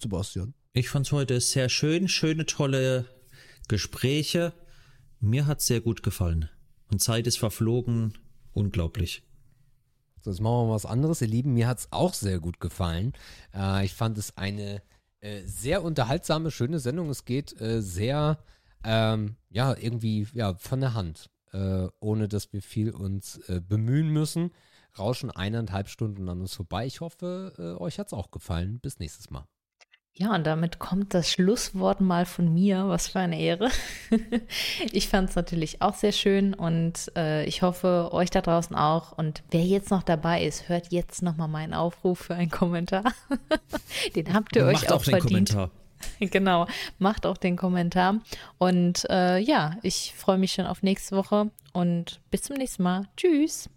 [0.01, 0.55] Sebastian.
[0.75, 3.07] Ich fand's heute sehr schön, schöne, tolle
[3.67, 4.53] Gespräche.
[5.19, 6.49] Mir hat's sehr gut gefallen.
[6.91, 8.17] Und Zeit ist verflogen.
[8.53, 9.25] Unglaublich.
[10.21, 11.21] So, jetzt machen wir mal was anderes.
[11.21, 13.13] Ihr Lieben, mir hat es auch sehr gut gefallen.
[13.53, 14.83] Äh, ich fand es eine
[15.23, 17.09] äh, sehr unterhaltsame, schöne Sendung.
[17.09, 18.39] Es geht äh, sehr,
[18.85, 24.09] ähm, ja, irgendwie ja, von der Hand, äh, ohne dass wir viel uns äh, bemühen
[24.09, 24.51] müssen.
[24.99, 26.87] Rauschen eineinhalb Stunden an uns vorbei.
[26.87, 28.79] Ich hoffe, äh, euch hat es auch gefallen.
[28.81, 29.47] Bis nächstes Mal.
[30.15, 32.87] Ja, und damit kommt das Schlusswort mal von mir.
[32.89, 33.71] Was für eine Ehre.
[34.93, 39.13] ich fand es natürlich auch sehr schön und äh, ich hoffe, euch da draußen auch.
[39.13, 43.05] Und wer jetzt noch dabei ist, hört jetzt nochmal meinen Aufruf für einen Kommentar.
[44.15, 45.51] den habt ihr Und euch macht auch, auch den verdient.
[45.51, 45.71] Kommentar.
[46.19, 46.67] Genau,
[46.99, 48.21] macht auch den Kommentar.
[48.59, 53.07] Und äh, ja, ich freue mich schon auf nächste Woche und bis zum nächsten Mal.
[53.17, 53.71] Tschüss.